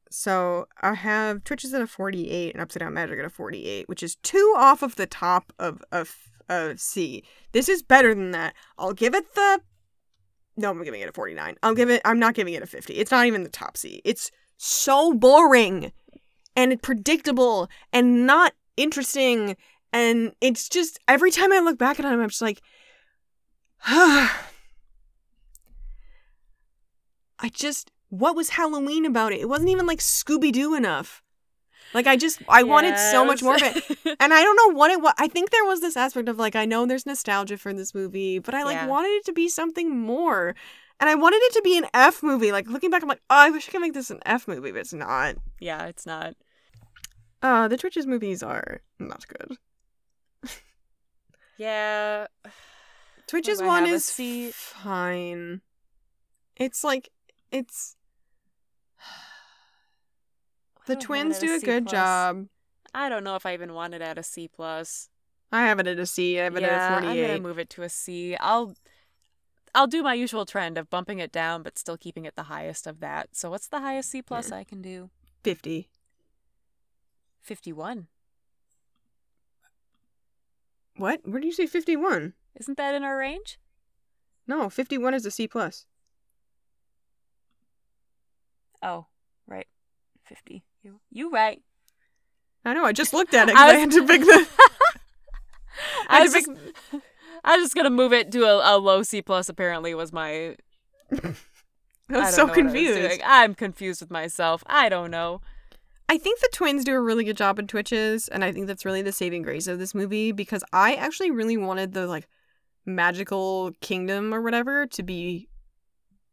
so 0.10 0.68
I 0.82 0.94
have 0.94 1.44
Twitches 1.44 1.74
at 1.74 1.82
a 1.82 1.88
48 1.88 2.54
and 2.54 2.62
Upside 2.62 2.82
Down 2.82 2.94
Magic 2.94 3.18
at 3.20 3.26
a 3.26 3.30
48, 3.30 3.88
which 3.90 4.04
is 4.04 4.16
two 4.18 4.54
off 4.58 4.82
of 4.84 4.96
the 4.96 5.08
top 5.08 5.52
of 5.60 5.84
of 5.92 6.16
of 6.48 6.80
C. 6.80 7.24
This 7.52 7.68
is 7.68 7.82
better 7.84 8.14
than 8.14 8.32
that. 8.32 8.54
I'll 8.78 8.94
give 8.94 9.16
it 9.16 9.34
the 9.36 9.62
No, 10.58 10.70
I'm 10.70 10.84
giving 10.84 11.02
it 11.02 11.10
a 11.10 11.14
49. 11.14 11.58
I'll 11.64 11.76
give 11.76 11.90
it 11.90 12.02
I'm 12.06 12.20
not 12.20 12.34
giving 12.34 12.54
it 12.54 12.64
a 12.64 12.68
50. 12.68 12.94
It's 12.94 13.12
not 13.12 13.26
even 13.26 13.44
the 13.44 13.50
top 13.50 13.78
C. 13.78 14.02
It's 14.04 14.32
so 14.58 15.14
boring 15.14 15.92
and 16.56 16.82
predictable 16.82 17.70
and 17.94 18.26
not 18.26 18.54
interesting 18.78 19.56
and 19.94 20.34
it's 20.42 20.70
just 20.70 21.00
every 21.08 21.32
time 21.32 21.52
I 21.52 21.60
look 21.60 21.78
back 21.78 22.00
at 22.00 22.06
it 22.06 22.10
I'm 22.10 22.30
just 22.30 22.42
like 22.42 22.62
I 23.86 24.30
just 27.52 27.92
what 28.10 28.36
was 28.36 28.50
Halloween 28.50 29.06
about 29.06 29.32
it? 29.32 29.40
It 29.40 29.50
wasn't 29.50 29.70
even 29.70 29.86
like 29.86 30.00
Scooby 30.00 30.52
Doo 30.52 30.76
enough. 30.76 31.24
Like 31.94 32.08
I 32.08 32.16
just 32.16 32.40
I 32.48 32.64
wanted 32.64 32.98
so 32.98 33.26
much 33.26 33.44
more 33.44 33.56
of 33.56 33.62
it. 33.64 33.84
And 34.20 34.34
I 34.34 34.44
don't 34.44 34.56
know 34.56 34.78
what 34.78 34.92
it 34.92 35.02
was. 35.02 35.14
I 35.18 35.28
think 35.28 35.50
there 35.50 35.66
was 35.66 35.82
this 35.82 35.98
aspect 35.98 36.30
of 36.30 36.38
like 36.38 36.56
I 36.56 36.66
know 36.66 36.86
there's 36.86 37.06
nostalgia 37.06 37.58
for 37.58 37.74
this 37.74 37.94
movie, 37.94 38.40
but 38.40 38.54
I 38.54 38.64
like 38.64 38.76
Yeah. 38.76 38.88
wanted 38.88 39.10
it 39.10 39.26
to 39.26 39.34
be 39.34 39.50
something 39.50 39.90
more. 40.00 40.56
And 41.00 41.10
I 41.10 41.16
wanted 41.16 41.38
it 41.44 41.54
to 41.54 41.62
be 41.64 41.78
an 41.78 41.86
F 41.94 42.22
movie. 42.24 42.52
Like 42.52 42.68
looking 42.68 42.92
back, 42.92 43.02
I'm 43.02 43.10
like, 43.10 43.22
oh, 43.30 43.36
I 43.36 43.50
wish 43.50 43.68
I 43.68 43.72
could 43.72 43.82
make 43.82 43.94
this 43.94 44.12
an 44.12 44.20
F 44.26 44.48
movie, 44.48 44.72
but 44.72 44.82
it's 44.82 44.94
not. 44.94 45.36
yeah, 45.60 45.86
it's 45.86 46.06
not. 46.06 46.36
Uh, 47.42 47.68
the 47.68 47.78
Twitches 47.78 48.06
movies 48.06 48.44
are 48.44 48.82
not 49.00 49.26
good. 49.28 49.58
Yeah. 51.58 52.28
Twitches 53.28 53.62
one 53.62 53.86
is 53.88 54.12
fine. 54.54 55.62
It's 56.58 56.84
like 56.84 57.10
it's 57.52 57.96
the 60.86 60.94
I 60.94 60.96
don't 60.96 61.02
have 61.02 61.08
twins 61.08 61.40
do 61.40 61.56
a 61.56 61.60
C 61.60 61.66
good 61.66 61.86
plus. 61.86 61.92
job. 61.92 62.48
I 62.94 63.10
don't 63.10 63.24
know 63.24 63.36
if 63.36 63.46
I 63.46 63.54
even 63.54 63.74
want 63.74 63.94
it 63.94 64.02
at 64.02 64.18
a 64.18 64.24
C 64.24 64.48
plus. 64.48 65.10
I 65.52 65.64
have 65.64 65.80
it 65.80 65.88
at 65.88 66.00
a 66.00 66.06
C. 66.06 66.40
I 66.40 66.46
have 66.46 66.56
it 66.56 66.62
yeah, 66.62 66.68
at 66.68 66.92
a 66.92 66.96
I'm 66.96 67.04
48. 67.04 67.28
gonna 67.28 67.40
move 67.40 67.60
it 67.60 67.70
to 67.72 67.84
a 67.84 67.90
C. 67.90 68.36
I'll 68.38 68.76
I'll 69.74 69.88
do 69.88 70.04
my 70.04 70.14
usual 70.14 70.46
trend 70.46 70.78
of 70.78 70.90
bumping 70.90 71.20
it 71.20 71.32
down 71.32 71.64
but 71.64 71.78
still 71.78 71.98
keeping 71.98 72.26
it 72.26 72.36
the 72.36 72.44
highest 72.44 72.88
of 72.88 73.00
that. 73.00 73.36
So 73.36 73.50
what's 73.50 73.68
the 73.68 73.80
highest 73.80 74.10
C 74.10 74.22
plus 74.22 74.50
mm. 74.50 74.58
I 74.58 74.64
can 74.64 74.82
do? 74.82 75.10
50. 75.44 75.90
51. 77.42 78.08
What? 80.98 81.22
Where 81.28 81.42
do 81.42 81.48
you 81.48 81.54
say 81.54 81.66
51? 81.66 82.34
Isn't 82.60 82.78
that 82.78 82.94
in 82.94 83.04
our 83.04 83.18
range? 83.18 83.60
No, 84.46 84.70
51 84.70 85.14
is 85.14 85.26
a 85.26 85.32
C 85.32 85.48
plus. 85.48 85.86
Oh, 88.84 89.06
right. 89.48 89.68
50. 90.26 90.64
You, 90.84 91.00
you 91.12 91.32
right. 91.32 91.62
I 92.66 92.74
know. 92.74 92.86
I 92.86 92.92
just 92.94 93.14
looked 93.14 93.34
at 93.34 93.50
it. 93.50 93.56
I, 93.58 93.64
I 93.64 93.74
was- 93.74 93.80
had 93.82 93.92
to 93.92 94.08
pick 94.08 94.22
the. 94.22 94.48
I 96.10 96.20
I 96.20 96.22
was 96.22 96.34
just, 96.34 96.50
I 97.44 97.56
was 97.58 97.66
just 97.66 97.76
gonna 97.76 97.90
move 97.90 98.14
it 98.14 98.32
to 98.34 98.44
a, 98.44 98.76
a 98.76 98.78
low 98.78 99.04
C 99.04 99.22
plus. 99.22 99.50
Apparently, 99.50 99.94
was 99.96 100.14
my. 100.14 100.56
I 101.12 101.18
I 102.10 102.18
was 102.20 102.36
so 102.36 102.48
confused. 102.48 103.22
I'm 103.26 103.56
confused 103.56 104.02
with 104.02 104.12
myself. 104.12 104.64
I 104.68 104.90
don't 104.90 105.12
know. 105.12 105.42
I 106.10 106.18
think 106.18 106.42
the 106.42 106.50
twins 106.52 106.84
do 106.84 106.94
a 106.94 107.00
really 107.00 107.24
good 107.24 107.38
job 107.38 107.58
in 107.58 107.68
Twitches, 107.68 108.28
and 108.28 108.44
I 108.44 108.52
think 108.52 108.68
that's 108.68 108.84
really 108.84 109.02
the 109.02 109.14
saving 109.14 109.44
grace 109.44 109.68
of 109.68 109.80
this 109.80 109.96
movie 109.96 110.34
because 110.34 110.62
I 110.74 110.96
actually 110.96 111.32
really 111.32 111.56
wanted 111.56 111.94
the 111.94 112.06
like 112.06 112.28
magical 112.86 113.72
kingdom 113.80 114.34
or 114.34 114.42
whatever 114.42 114.86
to 114.88 115.04
be 115.04 115.48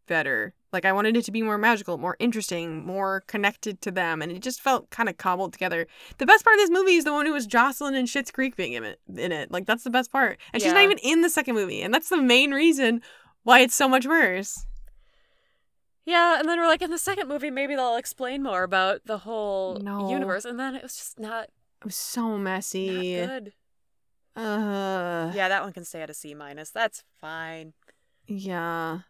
better. 0.09 0.53
Like 0.73 0.85
I 0.85 0.93
wanted 0.93 1.17
it 1.17 1.25
to 1.25 1.33
be 1.33 1.43
more 1.43 1.57
magical, 1.59 1.97
more 1.99 2.17
interesting, 2.19 2.85
more 2.85 3.23
connected 3.27 3.81
to 3.83 3.91
them, 3.91 4.21
and 4.21 4.31
it 4.31 4.41
just 4.41 4.61
felt 4.61 4.91
kind 4.91 5.09
of 5.09 5.17
cobbled 5.17 5.53
together. 5.53 5.87
The 6.19 6.27
best 6.27 6.45
part 6.45 6.55
of 6.57 6.61
this 6.61 6.71
movie 6.71 6.97
is 6.97 7.05
the 7.05 7.13
one 7.13 7.25
who 7.27 7.33
was 7.33 7.47
Jocelyn 7.47 7.95
and 7.95 8.07
Schitt's 8.07 8.31
Creek 8.31 8.55
being 8.57 8.75
in 8.75 8.85
it. 8.85 9.01
In 9.17 9.33
it, 9.33 9.51
like 9.51 9.65
that's 9.67 9.85
the 9.85 9.91
best 9.91 10.13
part, 10.13 10.39
and 10.53 10.63
she's 10.63 10.73
not 10.75 10.83
even 10.85 10.99
in 10.99 11.23
the 11.23 11.31
second 11.31 11.55
movie, 11.55 11.81
and 11.83 11.93
that's 11.95 12.11
the 12.11 12.21
main 12.21 12.53
reason 12.53 13.01
why 13.45 13.61
it's 13.61 13.75
so 13.75 13.89
much 13.89 14.07
worse. 14.07 14.67
Yeah, 16.05 16.39
and 16.39 16.49
then 16.49 16.59
we're 16.59 16.67
like, 16.67 16.81
in 16.83 16.91
the 16.91 16.97
second 16.99 17.29
movie, 17.29 17.51
maybe 17.51 17.75
they'll 17.75 17.97
explain 17.97 18.43
more 18.43 18.63
about 18.63 19.03
the 19.05 19.19
whole 19.19 19.79
No. 19.83 20.09
universe, 20.11 20.45
and 20.47 20.59
then 20.59 20.75
it 20.75 20.83
was 20.83 20.97
just 20.97 21.19
not, 21.19 21.45
It 21.81 21.85
was 21.85 21.97
so 21.97 22.31
not 22.31 22.39
messy. 22.39 23.15
good. 23.15 23.53
Uh, 24.35 25.33
Yeah, 25.35 25.49
that 25.49 25.63
one 25.63 25.73
can 25.73 25.85
stay 25.85 26.01
at 26.01 26.09
a 26.11 26.15
C 26.15 26.33
minus. 26.35 26.71
That's 26.71 27.05
fine. 27.21 27.75
Yeah. 28.27 29.01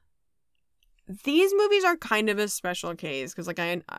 These 1.24 1.54
movies 1.56 1.84
are 1.84 1.96
kind 1.96 2.28
of 2.28 2.38
a 2.38 2.48
special 2.48 2.94
case 2.94 3.32
because, 3.32 3.46
like, 3.46 3.58
I, 3.58 3.80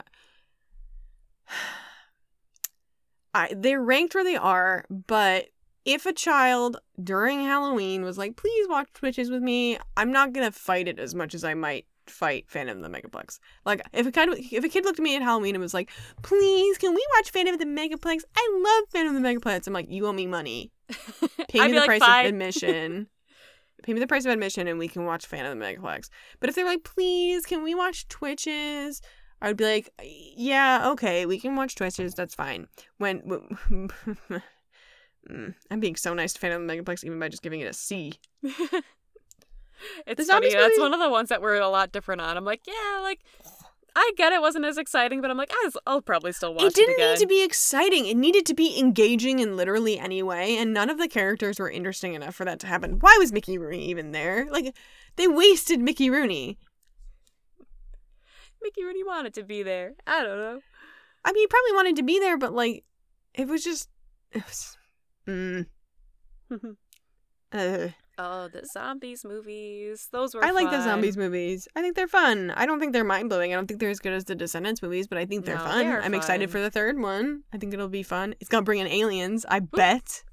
I, 3.34 3.54
they're 3.56 3.82
ranked 3.82 4.14
where 4.16 4.24
they 4.24 4.36
are, 4.36 4.86
but 4.90 5.48
if 5.86 6.06
a 6.06 6.14
child 6.14 6.78
during 7.04 7.40
Halloween 7.42 8.04
was 8.04 8.18
like, 8.18 8.36
"Please 8.36 8.68
watch 8.68 8.90
Twitches 8.94 9.32
with 9.32 9.42
me," 9.42 9.78
I'm 9.98 10.12
not 10.12 10.34
gonna 10.34 10.52
fight 10.52 10.88
it 10.88 11.00
as 11.00 11.16
much 11.16 11.34
as 11.34 11.44
I 11.44 11.54
might 11.54 11.86
fight 12.06 12.46
Phantom 12.48 12.84
of 12.84 12.92
the 12.92 12.98
Megaplex. 12.98 13.40
Like, 13.66 13.82
if 13.94 14.06
a 14.06 14.12
kind 14.12 14.32
of 14.32 14.40
if 14.40 14.64
a 14.64 14.70
kid 14.70 14.86
looked 14.86 15.00
at 15.00 15.04
me 15.04 15.16
at 15.16 15.22
Halloween 15.22 15.56
and 15.56 15.62
was 15.62 15.74
like, 15.74 15.90
"Please, 16.22 16.78
can 16.78 16.94
we 16.94 17.06
watch 17.18 17.32
Phantom 17.32 17.54
of 17.54 17.60
the 17.60 17.66
Megaplex?" 17.66 18.22
I 18.36 18.62
love 18.64 18.90
Phantom 18.92 19.16
of 19.16 19.22
the 19.22 19.28
Megaplex. 19.28 19.68
I'm 19.68 19.74
like, 19.74 19.90
"You 19.90 20.06
owe 20.08 20.14
me 20.14 20.28
money." 20.28 20.72
Pay 21.50 21.68
me 21.68 21.74
the 21.74 21.80
like, 21.80 21.86
price 21.88 22.02
of 22.02 22.26
admission. 22.26 23.08
Pay 23.84 23.94
me 23.94 24.00
the 24.00 24.08
price 24.08 24.26
of 24.26 24.32
admission 24.32 24.68
and 24.68 24.78
we 24.80 24.88
can 24.88 25.06
watch 25.06 25.26
Phantom 25.26 25.54
of 25.54 25.60
the 25.60 25.64
Megaplex. 25.66 26.10
But 26.40 26.50
if 26.50 26.56
they're 26.56 26.66
like, 26.66 26.84
please, 26.84 27.46
can 27.46 27.64
we 27.64 27.74
watch 27.76 28.08
Twitches? 28.08 29.02
I 29.42 29.48
would 29.48 29.58
be 29.58 29.64
like, 29.64 29.90
yeah, 30.04 30.90
okay, 30.92 31.26
we 31.26 31.40
can 31.40 31.56
watch 31.56 31.76
Twitches. 31.76 32.14
That's 32.14 32.36
fine. 32.36 32.68
When. 32.98 33.48
Mm, 35.30 35.54
I'm 35.70 35.82
being 35.82 35.98
so 35.98 36.14
nice 36.14 36.32
to 36.34 36.40
Phantom 36.40 36.62
of 36.62 36.68
the 36.68 36.74
Megaplex 36.74 37.04
even 37.04 37.20
by 37.20 37.28
just 37.28 37.44
giving 37.44 37.60
it 37.60 37.66
a 37.66 37.74
C. 37.74 38.14
it's 38.42 38.56
The 40.16 40.24
funny. 40.26 40.52
That's 40.54 40.70
movie- 40.78 40.82
one 40.82 40.94
of 40.94 41.00
the 41.02 41.10
ones 41.10 41.28
that 41.30 41.42
we're 41.42 41.56
a 41.60 41.68
lot 41.68 41.92
different 41.92 42.22
on. 42.22 42.38
I'm 42.38 42.46
like, 42.46 42.62
yeah, 42.66 43.00
like 43.02 43.20
I 43.96 44.12
get 44.18 44.34
it 44.34 44.42
wasn't 44.42 44.66
as 44.66 44.78
exciting, 44.78 45.22
but 45.22 45.30
I'm 45.30 45.38
like, 45.38 45.52
I'll, 45.86 46.02
probably 46.02 46.32
still 46.32 46.54
watch 46.54 46.64
it. 46.64 46.68
it 46.68 46.76
didn't 46.76 46.98
need 46.98 47.18
to 47.18 47.28
be 47.28 47.44
exciting. 47.44 48.06
It 48.06 48.18
needed 48.18 48.46
to 48.48 48.54
be 48.54 48.78
engaging 48.80 49.40
in 49.40 49.58
literally 49.58 50.00
any 50.00 50.24
way, 50.24 50.58
and 50.58 50.74
none 50.74 50.90
of 50.90 50.98
the 50.98 51.08
characters 51.08 51.60
were 51.60 51.70
interesting 51.70 52.14
enough 52.14 52.36
for 52.36 52.46
that 52.46 52.60
to 52.60 52.68
happen. 52.68 53.00
Why 53.00 53.16
was 53.20 53.32
Mickey 53.32 53.58
Rooney 53.58 53.86
even 53.90 54.12
there? 54.12 54.48
Like, 54.50 54.76
they 55.16 55.28
wasted 55.28 55.80
Mickey 55.80 56.10
Rooney. 56.10 56.58
Mickey 58.62 58.84
Rooney 58.84 59.04
wanted 59.04 59.34
to 59.36 59.44
be 59.44 59.64
there. 59.64 59.94
I 60.06 60.24
don't 60.24 60.38
know. 60.38 60.60
I 61.26 61.32
mean, 61.32 61.44
he 61.44 61.48
probably 61.48 61.74
wanted 61.74 61.96
to 61.98 62.04
be 62.04 62.20
there, 62.20 62.38
but 62.38 62.54
like, 62.54 62.84
it 63.34 63.48
was 63.48 63.64
just, 63.64 63.90
it 64.32 64.44
was, 64.46 64.78
mm, 65.28 65.66
uh. 67.52 67.88
Oh, 68.20 68.48
the 68.50 68.66
zombies 68.72 69.24
movies. 69.26 70.08
Those 70.12 70.36
were. 70.36 70.44
I 70.46 70.52
like 70.52 70.70
the 70.70 70.78
fun. 70.78 70.84
zombies 70.84 71.18
movies. 71.18 71.68
I 71.76 71.82
think 71.82 71.96
they're 71.96 72.08
fun. 72.08 72.52
I 72.56 72.66
don't 72.68 72.80
think 72.80 72.94
they're 72.94 73.04
mind 73.04 73.30
blowing. 73.30 73.52
I 73.54 73.56
don't 73.56 73.66
think 73.68 73.80
they're 73.80 73.90
as 73.90 74.00
good 74.00 74.14
as 74.14 74.26
the 74.26 74.36
Descendants 74.36 74.82
movies, 74.84 75.08
but 75.08 75.18
I 75.18 75.26
think 75.26 75.46
they're 75.46 75.56
No, 75.58 75.64
fun. 75.64 75.80
they 75.80 75.88
are 75.88 76.02
I'm 76.02 76.14
excited 76.14 76.50
fun. 76.50 76.52
for 76.52 76.62
the 76.62 76.70
third 76.70 77.00
one. 77.00 77.44
I 77.52 77.58
think 77.58 77.74
it'll 77.74 77.88
be 77.90 78.04
fun. 78.04 78.36
It's 78.40 78.50
gonna 78.50 78.64
bring 78.64 78.80
in 78.80 78.88
aliens. 78.88 79.46
I 79.50 79.60
bet. 79.62 80.24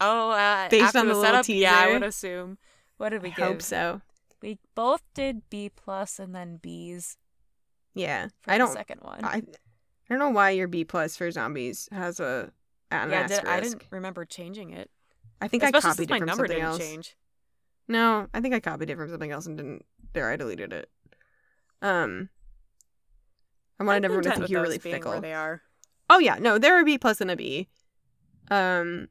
Oh, 0.00 0.30
uh, 0.30 0.68
Based 0.70 0.86
after 0.86 0.98
on 0.98 1.06
the, 1.06 1.14
the 1.14 1.20
little 1.20 1.44
setup, 1.44 1.48
yeah, 1.48 1.78
I 1.78 1.84
teaser. 1.84 1.92
would 1.92 2.02
assume. 2.02 2.58
What 2.96 3.10
did 3.10 3.22
we 3.22 3.28
I 3.30 3.34
give? 3.34 3.46
hope 3.46 3.62
so. 3.62 4.00
We 4.42 4.58
both 4.74 5.02
did 5.14 5.42
B 5.50 5.70
plus 5.74 6.18
and 6.18 6.34
then 6.34 6.58
B's. 6.60 7.16
Yeah. 7.94 8.28
For 8.42 8.50
I 8.50 8.54
the 8.58 8.64
don't. 8.64 8.72
second 8.74 9.00
one. 9.02 9.24
I. 9.24 9.36
I 9.36 9.42
don't 10.10 10.18
know 10.18 10.30
why 10.30 10.50
your 10.50 10.68
B 10.68 10.84
plus 10.84 11.16
for 11.16 11.30
zombies 11.30 11.88
has 11.90 12.20
a 12.20 12.52
an 12.90 13.10
yeah, 13.10 13.22
did, 13.26 13.32
asterisk. 13.38 13.46
I 13.50 13.60
didn't 13.60 13.82
remember 13.90 14.24
changing 14.26 14.70
it. 14.70 14.90
I 15.40 15.48
think 15.48 15.62
Especially 15.62 15.78
I 15.88 15.90
copied 15.92 15.96
since 15.96 16.08
it 16.08 16.10
my 16.10 16.18
from 16.18 16.26
number 16.26 16.42
something 16.46 16.56
didn't 16.56 16.68
else. 16.70 16.78
change. 16.78 17.16
No, 17.88 18.28
I 18.32 18.40
think 18.40 18.54
I 18.54 18.60
copied 18.60 18.90
it 18.90 18.96
from 18.96 19.10
something 19.10 19.30
else 19.30 19.46
and 19.46 19.56
didn't. 19.56 19.84
There, 20.12 20.30
I 20.30 20.36
deleted 20.36 20.72
it. 20.72 20.88
Um. 21.82 22.28
I 23.80 23.84
wanted 23.84 24.04
everyone 24.04 24.24
to 24.24 24.30
think 24.30 24.48
you 24.48 24.58
were 24.58 24.64
those 24.64 24.68
really 24.68 24.78
fickle. 24.78 25.12
Where 25.12 25.20
they 25.20 25.34
are. 25.34 25.62
Oh 26.08 26.18
yeah, 26.18 26.36
no, 26.38 26.58
they're 26.58 26.80
a 26.80 26.84
B 26.84 26.98
plus 26.98 27.20
and 27.20 27.30
a 27.30 27.36
B. 27.36 27.68
Um, 28.50 29.08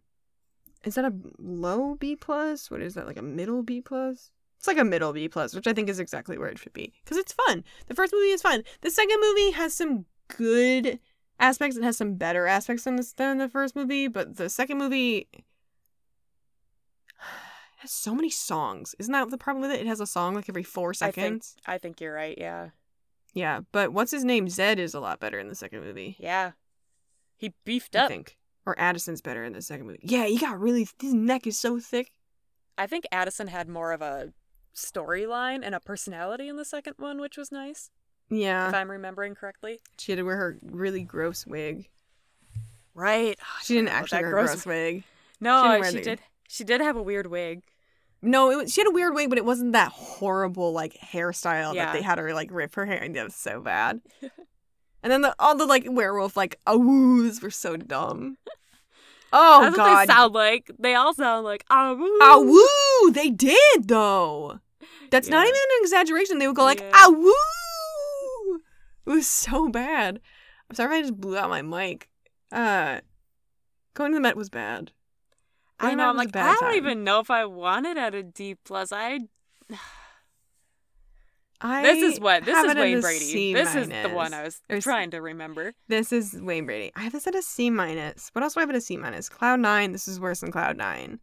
is 0.83 0.95
that 0.95 1.05
a 1.05 1.13
low 1.37 1.95
B 1.95 2.15
plus? 2.15 2.69
What 2.71 2.81
is 2.81 2.93
that? 2.93 3.07
Like 3.07 3.17
a 3.17 3.21
middle 3.21 3.63
B 3.63 3.81
plus? 3.81 4.31
It's 4.57 4.67
like 4.67 4.77
a 4.77 4.85
middle 4.85 5.11
B 5.11 5.27
plus, 5.27 5.53
which 5.53 5.67
I 5.67 5.73
think 5.73 5.89
is 5.89 5.99
exactly 5.99 6.37
where 6.37 6.47
it 6.47 6.57
should 6.57 6.73
be 6.73 6.93
because 7.03 7.17
it's 7.17 7.33
fun. 7.33 7.63
The 7.87 7.95
first 7.95 8.13
movie 8.13 8.27
is 8.27 8.41
fun. 8.41 8.63
The 8.81 8.91
second 8.91 9.19
movie 9.19 9.51
has 9.51 9.73
some 9.73 10.05
good 10.29 10.99
aspects. 11.39 11.75
It 11.75 11.83
has 11.83 11.97
some 11.97 12.15
better 12.15 12.47
aspects 12.47 12.85
than 12.85 12.95
the, 12.95 13.13
than 13.17 13.39
the 13.39 13.49
first 13.49 13.75
movie, 13.75 14.07
but 14.07 14.37
the 14.37 14.49
second 14.49 14.77
movie 14.77 15.27
has 17.83 17.91
so 17.91 18.15
many 18.15 18.29
songs. 18.29 18.95
Isn't 18.99 19.11
that 19.13 19.29
the 19.29 19.37
problem 19.37 19.61
with 19.61 19.71
it? 19.71 19.79
It 19.81 19.87
has 19.87 19.99
a 20.01 20.07
song 20.07 20.33
like 20.35 20.49
every 20.49 20.63
four 20.63 20.93
seconds. 20.93 21.55
I 21.65 21.71
think. 21.71 21.75
I 21.75 21.77
think 21.77 22.01
you're 22.01 22.13
right. 22.13 22.37
Yeah. 22.37 22.69
Yeah, 23.33 23.61
but 23.71 23.93
what's 23.93 24.11
his 24.11 24.23
name? 24.23 24.49
Zed 24.49 24.79
is 24.79 24.93
a 24.93 24.99
lot 24.99 25.19
better 25.19 25.39
in 25.39 25.47
the 25.47 25.55
second 25.55 25.81
movie. 25.81 26.15
Yeah. 26.19 26.51
He 27.37 27.53
beefed 27.65 27.95
up. 27.95 28.05
I 28.05 28.07
think. 28.07 28.37
Or 28.65 28.77
Addison's 28.79 29.21
better 29.21 29.43
in 29.43 29.53
the 29.53 29.61
second 29.61 29.87
movie. 29.87 29.99
Yeah, 30.03 30.25
he 30.25 30.37
got 30.37 30.59
really. 30.59 30.87
His 31.01 31.13
neck 31.13 31.45
is 31.47 31.57
so 31.59 31.79
thick. 31.79 32.11
I 32.77 32.87
think 32.87 33.05
Addison 33.11 33.47
had 33.47 33.67
more 33.67 33.91
of 33.91 34.01
a 34.01 34.33
storyline 34.75 35.59
and 35.63 35.75
a 35.75 35.79
personality 35.79 36.47
in 36.47 36.55
the 36.57 36.65
second 36.65 36.93
one, 36.97 37.19
which 37.21 37.37
was 37.37 37.51
nice, 37.51 37.91
Yeah, 38.29 38.67
if 38.69 38.73
I'm 38.73 38.89
remembering 38.89 39.35
correctly. 39.35 39.79
she 39.99 40.11
had 40.11 40.17
to 40.17 40.23
wear 40.23 40.35
her 40.37 40.57
really 40.63 41.03
gross 41.03 41.45
wig. 41.45 41.89
Right. 42.95 43.37
Oh, 43.41 43.59
she 43.63 43.73
didn't 43.75 43.89
actually 43.89 44.19
wear 44.21 44.29
a 44.29 44.31
gross- 44.31 44.49
gross 44.51 44.65
wig. 44.65 45.03
No, 45.39 45.81
She 45.83 45.97
she, 45.97 46.01
did. 46.01 46.21
She 46.47 46.63
did 46.63 46.81
have 46.81 46.95
a 46.95 47.01
weird 47.03 47.27
wig. 47.27 47.63
No, 48.23 48.49
it 48.51 48.55
was, 48.55 48.73
she 48.73 48.81
had 48.81 48.87
a 48.87 48.91
weird 48.91 49.13
wig, 49.13 49.29
but 49.29 49.37
it 49.37 49.45
wasn't 49.45 49.73
that 49.73 49.91
horrible 49.91 50.71
like 50.71 50.93
hairstyle 50.95 51.73
Yeah. 51.75 51.85
that 51.87 51.93
they 51.93 52.01
had 52.01 52.17
her 52.17 52.33
like 52.33 52.49
rip 52.51 52.73
her 52.75 52.85
hair. 52.85 52.97
and 53.03 53.15
That 53.15 53.25
was 53.25 53.35
so 53.35 53.59
bad. 53.61 53.99
and 55.03 55.11
then 55.11 55.21
the, 55.21 55.35
all 55.39 55.55
the 55.55 55.65
like 55.65 55.85
werewolf 55.87 56.37
like 56.37 56.59
awoos 56.65 57.41
were 57.43 57.51
so 57.51 57.75
dumb. 57.77 58.37
Oh 59.35 59.61
That's 59.63 59.75
what 59.75 59.83
god, 59.85 60.07
they 60.07 60.13
sound 60.13 60.33
like. 60.35 60.69
They 60.77 60.93
all 60.93 61.11
sound 61.15 61.43
like 61.43 61.65
ah 61.71 61.95
woo. 61.95 62.19
awoo! 62.19 63.13
They 63.15 63.31
did 63.31 63.87
though. 63.87 64.59
That's 65.09 65.27
not 65.27 65.43
even 65.47 65.55
an 65.55 65.81
exaggeration. 65.81 66.37
They 66.37 66.45
would 66.45 66.55
go 66.55 66.63
like 66.63 66.81
Yeah. 66.81 66.91
awoo. 67.07 67.31
It 69.07 69.09
was 69.09 69.27
so 69.27 69.69
bad. 69.69 70.19
I'm 70.69 70.75
sorry 70.75 70.97
if 70.97 70.99
I 70.99 71.01
just 71.07 71.19
blew 71.19 71.35
out 71.35 71.49
my 71.49 71.63
mic. 71.63 72.09
Uh, 72.51 72.99
going 73.95 74.11
to 74.11 74.17
the 74.17 74.21
Mat 74.21 74.37
was 74.37 74.49
bad. 74.51 74.91
I 75.79 75.95
know. 75.95 76.09
I'm 76.09 76.17
like, 76.17 76.35
I 76.35 76.53
don't 76.53 76.59
time. 76.59 76.75
even 76.75 77.03
know 77.03 77.19
if 77.19 77.29
I 77.29 77.45
wanted 77.45 77.97
at 77.97 78.15
a 78.15 78.23
D 78.23 78.55
plus. 78.63 78.91
I. 78.91 79.19
I 81.61 81.81
This 81.83 82.13
is 82.13 82.19
what. 82.19 82.45
This 82.45 82.57
is 82.57 82.71
it 82.71 82.77
Wayne 82.77 83.01
Brady. 83.01 83.19
C 83.19 83.53
This 83.53 83.75
is 83.75 83.87
the 83.87 84.09
one 84.09 84.33
I 84.33 84.43
was 84.43 84.61
Or 84.69 84.79
trying 84.79 85.11
to 85.11 85.21
remember. 85.21 85.73
This 85.87 86.11
is 86.11 86.37
Wayne 86.39 86.65
Brady. 86.65 86.91
I 86.95 87.01
have 87.03 87.13
this 87.13 87.27
at 87.27 87.35
a 87.35 87.41
C 87.41 87.69
minus. 87.69 88.29
What 88.33 88.43
else 88.43 88.53
do 88.53 88.59
I 88.59 88.63
have 88.63 88.69
at 88.69 88.75
a 88.75 88.81
C 88.81 88.97
minus? 88.97 89.29
Cloud 89.29 89.59
nine. 89.59 89.91
This 89.91 90.07
is 90.07 90.19
worse 90.19 90.41
than 90.41 90.51
Cloud 90.51 90.77
nine. 90.77 91.19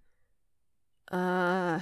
Uh. 1.10 1.80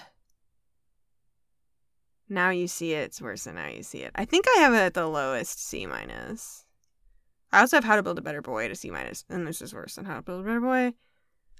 Now 2.29 2.51
you 2.51 2.69
see 2.69 2.93
it. 2.93 3.05
It's 3.07 3.23
worse 3.23 3.45
than 3.45 3.55
now 3.55 3.69
you 3.69 3.83
see 3.83 4.01
it. 4.01 4.13
I 4.15 4.25
think 4.25 4.45
I 4.57 4.61
have 4.61 4.75
it 4.75 4.79
at 4.79 4.95
the 4.95 5.07
lowest 5.07 5.67
C 5.67 5.87
minus. 5.87 6.67
I 7.51 7.61
also 7.61 7.79
have 7.79 7.85
How 7.85 7.97
to 7.97 8.03
Build 8.03 8.19
a 8.19 8.23
Better 8.23 8.43
Boy 8.43 8.67
at 8.67 8.71
a 8.71 8.75
C 8.75 8.91
minus, 8.91 9.25
and 9.31 9.47
this 9.47 9.63
is 9.63 9.73
worse 9.73 9.95
than 9.95 10.05
How 10.05 10.17
to 10.17 10.23
Build 10.23 10.43
a 10.43 10.45
Better 10.45 10.61
Boy. 10.61 10.93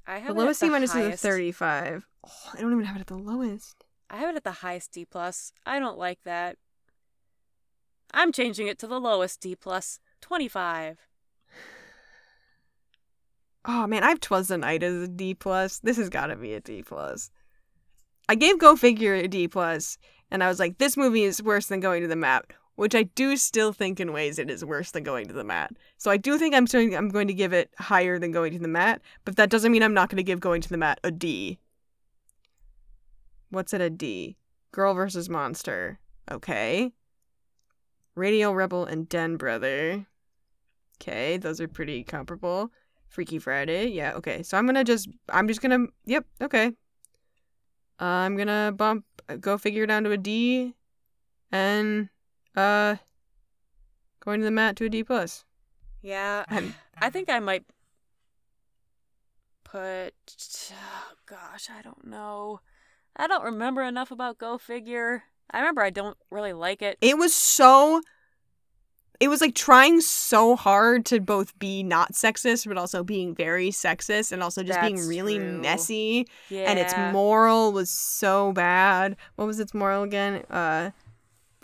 I 0.09 0.15
The 0.15 0.21
have 0.21 0.31
it 0.31 0.39
lowest 0.41 0.61
C 0.61 0.67
the 0.67 0.73
minus 0.73 0.95
is 0.95 1.15
a 1.15 1.17
thirty-five. 1.17 2.07
Oh, 2.27 2.31
I 2.55 2.61
don't 2.61 2.73
even 2.73 2.85
have 2.85 2.97
it 2.97 3.01
at 3.01 3.07
the 3.09 3.19
lowest. 3.19 3.85
I 4.09 4.17
have 4.17 4.31
it 4.31 4.37
at 4.37 4.45
the 4.45 4.53
highest 4.53 4.93
D 4.93 5.05
plus. 5.05 5.53
I 5.67 5.79
don't 5.79 5.99
like 5.99 6.21
that. 6.25 6.57
I'm 8.15 8.33
changing 8.33 8.69
it 8.69 8.79
to 8.79 8.87
the 8.87 8.99
lowest 8.99 9.43
D. 9.43 9.55
Twenty 10.23 10.49
five. 10.49 10.99
Oh 13.67 13.87
man, 13.87 14.03
I 14.03 14.09
have 14.09 14.21
Twas 14.21 14.49
the 14.49 14.57
Night 14.57 14.83
as 14.83 15.03
a 15.03 15.09
D 15.09 15.35
plus. 15.35 15.79
This 15.81 15.99
has 15.99 16.09
got 16.09 16.29
to 16.29 16.37
be 16.37 16.55
a 16.55 16.61
D 16.61 16.83
plus. 16.83 17.31
I 18.31 18.35
gave 18.35 18.59
Go 18.59 18.77
Figure 18.77 19.15
a 19.15 19.29
D 19.29 19.47
plus, 19.47 19.99
and 20.31 20.43
I 20.43 20.49
was 20.49 20.59
like, 20.59 20.79
this 20.79 20.97
movie 20.97 21.25
is 21.25 21.43
worse 21.43 21.67
than 21.67 21.81
Going 21.81 22.01
to 22.01 22.09
the 22.09 22.17
Mat, 22.17 22.47
which 22.79 22.95
I 22.95 23.03
do 23.03 23.37
still 23.37 23.73
think 23.73 23.99
in 23.99 24.13
ways 24.13 24.39
it 24.39 24.49
is 24.49 24.65
worse 24.65 24.93
than 24.93 25.03
Going 25.03 25.27
to 25.27 25.35
the 25.35 25.43
Mat. 25.43 25.73
So 25.97 26.13
I 26.13 26.17
do 26.17 26.39
think 26.39 26.55
I'm 26.55 26.69
still, 26.69 26.95
I'm 26.95 27.09
going 27.09 27.27
to 27.27 27.35
give 27.35 27.53
it 27.53 27.75
higher 27.77 28.21
than 28.21 28.31
Going 28.31 28.53
to 28.53 28.59
the 28.61 28.69
Mat, 28.69 29.03
but 29.25 29.35
that 29.35 29.51
doesn't 29.51 29.73
mean 29.73 29.83
I'm 29.83 29.95
not 29.95 30.09
going 30.09 30.19
to 30.19 30.23
give 30.23 30.39
Going 30.39 30.61
to 30.61 30.69
the 30.69 30.77
Mat 30.77 31.01
a 31.03 31.11
D. 31.11 31.59
What's 33.51 33.75
it 33.75 33.81
a 33.81 33.91
D? 33.91 34.37
Girl 34.71 34.95
versus 34.95 35.29
Monster. 35.29 35.99
Okay. 36.31 36.93
Radio 38.15 38.53
Rebel 38.53 38.85
and 38.85 39.09
Den 39.09 39.37
Brother. 39.37 40.07
Okay, 41.03 41.37
those 41.37 41.61
are 41.61 41.67
pretty 41.67 42.05
comparable. 42.05 42.71
Freaky 43.09 43.41
Friday. 43.41 43.89
Yeah, 43.89 44.13
okay. 44.13 44.45
So 44.45 44.57
I'm 44.57 44.67
gonna 44.67 44.85
just 44.85 45.09
I'm 45.31 45.49
just 45.49 45.61
gonna 45.63 45.87
yep, 46.07 46.25
okay. 46.41 46.69
Uh, 48.01 48.05
I'm 48.05 48.37
gonna 48.37 48.73
bump 48.77 49.05
go 49.41 49.59
figure 49.59 49.87
down 49.87 50.05
to 50.05 50.13
a 50.13 50.17
D 50.17 50.75
and 51.51 52.09
uh 52.59 52.97
going 54.25 54.41
to 54.41 54.45
the 54.45 54.51
mat 54.51 54.77
to 54.77 54.85
a 54.85 54.89
D 54.89 55.03
plus. 55.05 55.45
Yeah. 56.03 56.45
I'm- 56.49 56.75
I 57.01 57.11
think 57.11 57.29
I 57.31 57.39
might 57.39 57.65
put 59.65 60.15
oh 60.73 61.13
gosh, 61.27 61.69
I 61.77 61.83
don't 61.83 62.07
know. 62.07 62.61
I 63.17 63.27
don't 63.27 63.45
remember 63.45 63.83
enough 63.83 64.11
about 64.11 64.39
Go 64.39 64.59
Figure. 64.59 65.25
I 65.51 65.59
remember 65.61 65.83
I 65.83 65.91
don't 65.91 66.17
really 66.31 66.53
like 66.53 66.83
it. 66.83 66.99
It 67.01 67.17
was 67.19 67.35
so 67.35 68.01
it 69.21 69.29
was 69.29 69.41
like 69.41 69.55
trying 69.55 70.01
so 70.01 70.55
hard 70.57 71.05
to 71.07 71.21
both 71.21 71.59
be 71.59 71.83
not 71.83 72.13
sexist 72.13 72.67
but 72.69 72.79
also 72.79 73.03
being 73.03 73.35
very 73.35 73.71
sexist 73.71 74.31
and 74.33 74.43
also 74.43 74.63
just 74.63 74.81
being 74.81 75.07
really 75.09 75.39
true. 75.39 75.61
messy 75.61 76.27
Yeah. 76.51 76.71
and 76.71 76.79
its 76.79 76.95
moral 77.13 77.73
was 77.73 77.91
so 77.91 78.53
bad. 78.53 79.17
What 79.37 79.47
was 79.47 79.59
its 79.61 79.75
moral 79.75 80.03
again? 80.05 80.45
Uh 80.51 80.91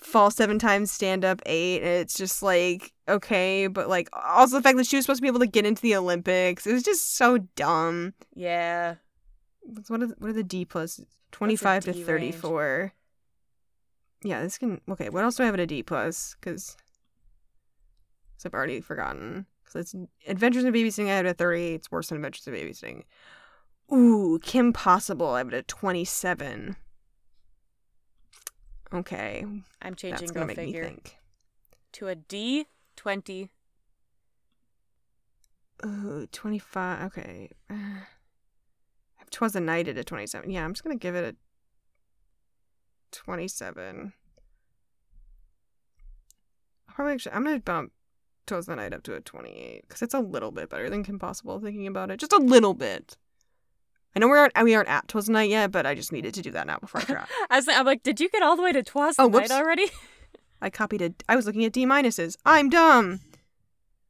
fall 0.04 0.30
seven 0.30 0.58
times, 0.58 0.92
stand 0.92 1.24
up 1.24 1.40
eight. 1.46 1.80
And 1.80 1.88
it's 1.88 2.14
just 2.14 2.42
like 2.42 2.92
okay, 3.08 3.66
but 3.66 3.88
like 3.88 4.08
also 4.12 4.56
the 4.56 4.62
fact 4.62 4.76
that 4.76 4.86
she 4.86 4.96
was 4.96 5.04
supposed 5.04 5.18
to 5.18 5.22
be 5.22 5.28
able 5.28 5.40
to 5.40 5.46
get 5.46 5.66
into 5.66 5.82
the 5.82 5.96
Olympics. 5.96 6.66
It 6.66 6.72
was 6.72 6.82
just 6.82 7.16
so 7.16 7.38
dumb. 7.56 8.14
Yeah. 8.34 8.96
What 9.88 10.02
are 10.02 10.06
the, 10.06 10.14
what 10.18 10.30
are 10.30 10.34
the 10.34 10.44
D 10.44 10.64
plus? 10.64 11.00
Twenty 11.32 11.56
five 11.56 11.84
to 11.84 11.92
D 11.92 11.98
range? 11.98 12.06
thirty 12.06 12.32
four. 12.32 12.92
Yeah, 14.22 14.42
this 14.42 14.58
can 14.58 14.80
okay. 14.88 15.08
What 15.08 15.24
else 15.24 15.36
do 15.36 15.42
I 15.42 15.46
have 15.46 15.54
at 15.54 15.60
a 15.60 15.66
D 15.66 15.82
plus? 15.82 16.36
Because 16.38 16.76
I've 18.44 18.54
already 18.54 18.80
forgotten. 18.80 19.46
Because 19.64 19.94
it's 19.94 19.94
Adventures 20.28 20.64
in 20.64 20.72
Babysitting. 20.72 21.08
I 21.08 21.16
have 21.16 21.26
a 21.26 21.30
at 21.30 21.38
thirty 21.38 21.62
eight. 21.62 21.74
It's 21.74 21.90
worse 21.90 22.08
than 22.08 22.16
Adventures 22.16 22.46
in 22.46 22.54
Babysitting. 22.54 23.02
Ooh, 23.92 24.38
Kim 24.42 24.72
Possible. 24.72 25.30
I 25.30 25.38
have 25.38 25.48
it 25.48 25.54
at 25.54 25.68
twenty 25.68 26.04
seven. 26.04 26.76
Okay, 28.94 29.44
I'm 29.82 29.94
changing 29.94 30.20
that's 30.20 30.30
Go 30.32 30.44
make 30.44 30.56
Figure 30.56 30.82
me 30.84 30.88
think. 30.88 31.16
to 31.92 32.08
a 32.08 32.14
D 32.14 32.66
twenty. 32.96 33.50
Ooh, 35.84 36.26
25. 36.30 37.02
Okay. 37.06 37.50
Uh, 37.70 38.04
Twas 39.30 39.56
a 39.56 39.60
night 39.60 39.88
at 39.88 39.98
a 39.98 40.04
27. 40.04 40.48
Yeah, 40.48 40.64
I'm 40.64 40.74
just 40.74 40.84
going 40.84 40.96
to 40.96 41.02
give 41.02 41.16
it 41.16 41.24
a 41.24 41.36
27. 43.10 44.12
Probably 46.86 47.14
actually, 47.14 47.32
I'm 47.32 47.42
going 47.42 47.56
to 47.56 47.62
bump 47.62 47.90
Twas 48.46 48.66
the 48.66 48.76
Night 48.76 48.94
up 48.94 49.02
to 49.04 49.14
a 49.14 49.20
28 49.20 49.82
because 49.88 50.02
it's 50.02 50.14
a 50.14 50.20
little 50.20 50.52
bit 50.52 50.68
better 50.70 50.88
than 50.88 51.02
Kim 51.02 51.18
Possible 51.18 51.58
thinking 51.58 51.88
about 51.88 52.12
it. 52.12 52.20
Just 52.20 52.32
a 52.32 52.38
little 52.38 52.74
bit. 52.74 53.16
I 54.16 54.20
know 54.20 54.28
we 54.28 54.38
aren't, 54.38 54.52
we 54.62 54.74
aren't 54.74 54.88
at 54.88 55.08
Twas 55.08 55.26
the 55.26 55.32
Night 55.32 55.50
yet, 55.50 55.72
but 55.72 55.86
I 55.86 55.94
just 55.94 56.12
needed 56.12 56.34
to 56.34 56.42
do 56.42 56.50
that 56.52 56.66
now 56.66 56.78
before 56.78 57.00
I 57.00 57.04
forgot. 57.04 57.28
I 57.50 57.56
was, 57.56 57.68
I'm 57.68 57.84
like, 57.86 58.02
did 58.02 58.20
you 58.20 58.28
get 58.28 58.42
all 58.42 58.56
the 58.56 58.62
way 58.62 58.72
to 58.72 58.82
Twas 58.82 59.16
Oh, 59.18 59.28
the 59.28 59.40
Night 59.40 59.50
already? 59.50 59.86
I 60.62 60.70
copied 60.70 61.02
it. 61.02 61.22
I 61.28 61.36
was 61.36 61.46
looking 61.46 61.64
at 61.64 61.72
D 61.72 61.84
minuses. 61.84 62.36
I'm 62.44 62.70
dumb. 62.70 63.20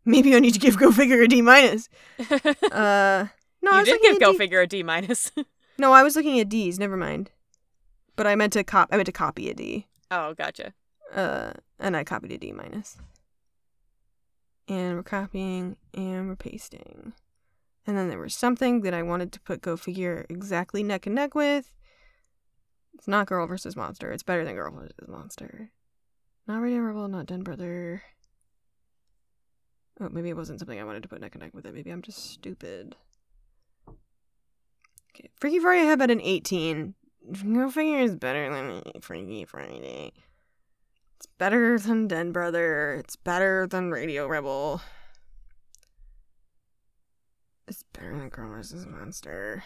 Maybe 0.04 0.36
I 0.36 0.40
need 0.40 0.52
to 0.52 0.60
give 0.60 0.78
Go 0.78 0.92
Figure 0.92 1.22
a 1.22 1.28
D 1.28 1.40
minus. 1.42 1.88
Uh, 2.70 3.26
no, 3.62 3.70
I 3.70 3.76
you 3.76 3.80
was 3.80 3.84
did 3.86 3.92
looking 3.92 4.10
give 4.10 4.16
at 4.16 4.20
Go 4.20 4.32
D- 4.32 4.38
Figure 4.38 4.60
a 4.60 4.66
D 4.66 4.82
minus. 4.82 5.32
No, 5.78 5.92
I 5.92 6.02
was 6.02 6.14
looking 6.16 6.38
at 6.38 6.48
D's. 6.50 6.78
Never 6.78 6.96
mind. 6.96 7.30
But 8.14 8.26
I 8.26 8.36
meant 8.36 8.52
to 8.52 8.62
cop. 8.62 8.90
I 8.92 8.96
meant 8.96 9.06
to 9.06 9.12
copy 9.12 9.48
a 9.50 9.54
D. 9.54 9.86
oh, 10.10 10.34
gotcha. 10.34 10.74
Uh, 11.12 11.54
and 11.80 11.96
I 11.96 12.04
copied 12.04 12.30
a 12.32 12.38
D 12.38 12.52
minus. 12.52 12.96
And 14.68 14.96
we're 14.96 15.02
copying 15.02 15.76
and 15.94 16.28
we're 16.28 16.36
pasting. 16.36 17.14
And 17.86 17.96
then 17.98 18.08
there 18.08 18.18
was 18.18 18.34
something 18.34 18.80
that 18.80 18.94
I 18.94 19.02
wanted 19.02 19.32
to 19.32 19.40
put 19.40 19.60
Go 19.60 19.76
Figure 19.76 20.24
exactly 20.28 20.82
neck 20.82 21.06
and 21.06 21.14
neck 21.14 21.34
with. 21.34 21.70
It's 22.94 23.08
not 23.08 23.26
Girl 23.26 23.46
versus 23.46 23.76
Monster. 23.76 24.10
It's 24.12 24.22
better 24.22 24.44
than 24.44 24.54
Girl 24.54 24.72
versus 24.72 25.08
Monster. 25.08 25.70
Not 26.46 26.62
Radio 26.62 26.80
Rebel. 26.80 27.08
Not 27.08 27.26
Den 27.26 27.42
Brother. 27.42 28.02
Oh, 30.00 30.08
maybe 30.08 30.30
it 30.30 30.36
wasn't 30.36 30.58
something 30.58 30.80
I 30.80 30.84
wanted 30.84 31.02
to 31.02 31.08
put 31.08 31.20
neck 31.20 31.34
and 31.34 31.42
neck 31.42 31.54
with 31.54 31.66
it. 31.66 31.74
Maybe 31.74 31.90
I'm 31.90 32.02
just 32.02 32.30
stupid. 32.32 32.96
Okay, 33.88 35.30
Freaky 35.38 35.60
Friday 35.60 35.84
have 35.84 36.00
at 36.00 36.10
an 36.10 36.20
18. 36.20 36.94
Go 37.54 37.70
Figure 37.70 38.00
is 38.00 38.16
better 38.16 38.52
than 38.52 38.82
Freaky 39.00 39.44
Friday. 39.44 40.12
It's 41.16 41.26
better 41.38 41.78
than 41.78 42.08
Den 42.08 42.32
Brother. 42.32 42.94
It's 42.94 43.16
better 43.16 43.66
than 43.66 43.90
Radio 43.90 44.26
Rebel. 44.26 44.82
It's 47.66 47.82
better 47.92 48.16
than 48.16 48.28
Girl 48.28 48.50
vs. 48.50 48.86
Monster. 48.86 49.64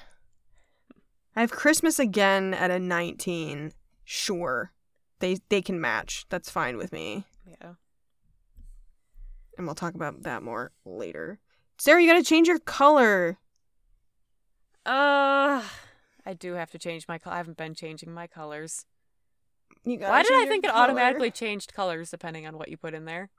I 1.34 1.40
have 1.40 1.50
Christmas 1.50 1.98
again 1.98 2.54
at 2.54 2.70
a 2.70 2.78
19. 2.78 3.72
Sure. 4.04 4.72
They 5.20 5.38
they 5.48 5.62
can 5.62 5.80
match. 5.80 6.24
That's 6.28 6.50
fine 6.50 6.76
with 6.76 6.92
me. 6.92 7.24
Yeah. 7.46 7.74
And 9.56 9.66
we'll 9.66 9.74
talk 9.74 9.94
about 9.94 10.22
that 10.22 10.42
more 10.42 10.72
later. 10.84 11.40
Sarah, 11.78 12.00
you 12.02 12.08
gotta 12.08 12.24
change 12.24 12.46
your 12.48 12.61
color. 12.61 13.38
Uh, 14.87 15.62
I 16.24 16.34
do 16.38 16.54
have 16.54 16.70
to 16.70 16.78
change 16.78 17.06
my 17.08 17.18
color. 17.18 17.34
I 17.34 17.38
haven't 17.38 17.56
been 17.56 17.74
changing 17.74 18.12
my 18.12 18.26
colors. 18.26 18.87
You 19.84 19.98
Why 19.98 20.22
did 20.22 20.32
I 20.32 20.46
think 20.46 20.64
it 20.64 20.70
color. 20.70 20.84
automatically 20.84 21.30
changed 21.30 21.72
colors 21.74 22.11
depending 22.11 22.46
on 22.46 22.56
what 22.56 22.68
you 22.68 22.76
put 22.76 22.94
in 22.94 23.04
there? 23.04 23.30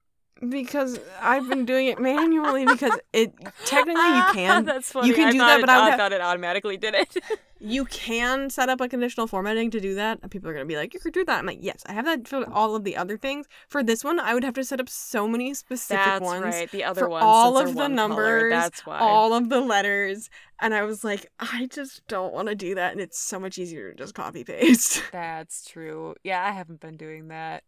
Because 0.50 0.98
I've 1.22 1.50
been 1.50 1.66
doing 1.66 1.88
it 1.88 2.00
manually 2.00 2.66
because 2.66 2.98
it 3.12 3.34
technically 3.66 4.02
you 4.16 4.24
can 4.34 4.64
That's 4.64 4.90
funny. 4.90 5.10
you 5.10 5.14
can 5.14 5.28
I 5.28 5.32
do 5.34 5.38
that, 5.40 5.58
it- 5.60 5.62
but 5.62 5.70
I 5.70 5.92
I 5.94 5.98
thought 5.98 6.14
it 6.14 6.22
automatically 6.22 6.78
did 6.78 6.96
it. 6.96 7.18
You 7.62 7.84
can 7.84 8.50
set 8.50 8.70
up 8.70 8.80
a 8.80 8.88
conditional 8.88 9.28
formatting 9.28 9.70
to 9.72 9.82
do 9.82 9.96
that. 9.96 10.20
and 10.22 10.32
People 10.32 10.50
are 10.50 10.54
going 10.54 10.66
to 10.66 10.72
be 10.74 10.78
like, 10.78 10.94
you 10.94 11.00
could 11.02 11.12
do 11.14 11.26
that. 11.26 11.40
I'm 11.40 11.46
like, 11.46 11.58
yes, 11.60 11.84
I 11.88 11.92
have 11.92 12.06
that 12.06 12.26
for 12.26 12.50
all 12.50 12.74
of 12.74 12.86
the 12.86 12.96
other 12.96 13.18
things. 13.18 13.48
For 13.68 13.84
this 13.84 14.02
one, 14.02 14.18
I 14.18 14.34
would 14.34 14.46
have 14.46 14.54
to 14.54 14.64
set 14.64 14.80
up 14.80 14.88
so 14.88 15.28
many 15.28 15.54
specific 15.54 16.06
That's 16.06 16.22
ones. 16.24 16.46
right. 16.46 16.72
The 16.72 16.86
other 16.86 17.10
ones, 17.10 17.22
all 17.28 17.58
of 17.58 17.66
the 17.68 17.74
one 17.74 17.98
color, 17.98 18.08
numbers, 18.08 18.52
that's 18.54 18.86
why. 18.86 19.00
All 19.00 19.34
of 19.34 19.50
the 19.50 19.60
letters. 19.60 20.30
And 20.62 20.74
I 20.74 20.84
was 20.84 21.04
like, 21.04 21.26
I 21.38 21.68
just 21.70 22.08
don't 22.08 22.34
want 22.34 22.48
to 22.48 22.56
do 22.56 22.76
that. 22.76 22.94
And 22.94 23.02
it's 23.02 23.20
so 23.20 23.42
much 23.42 23.58
easier 23.58 23.92
to 23.92 23.98
just 23.98 24.14
copy 24.14 24.46
paste. 24.46 25.04
That's 25.12 25.66
true. 25.66 26.16
Yeah, 26.24 26.42
I 26.42 26.52
haven't 26.52 26.80
been 26.80 26.96
doing 26.96 27.28
that. 27.28 27.64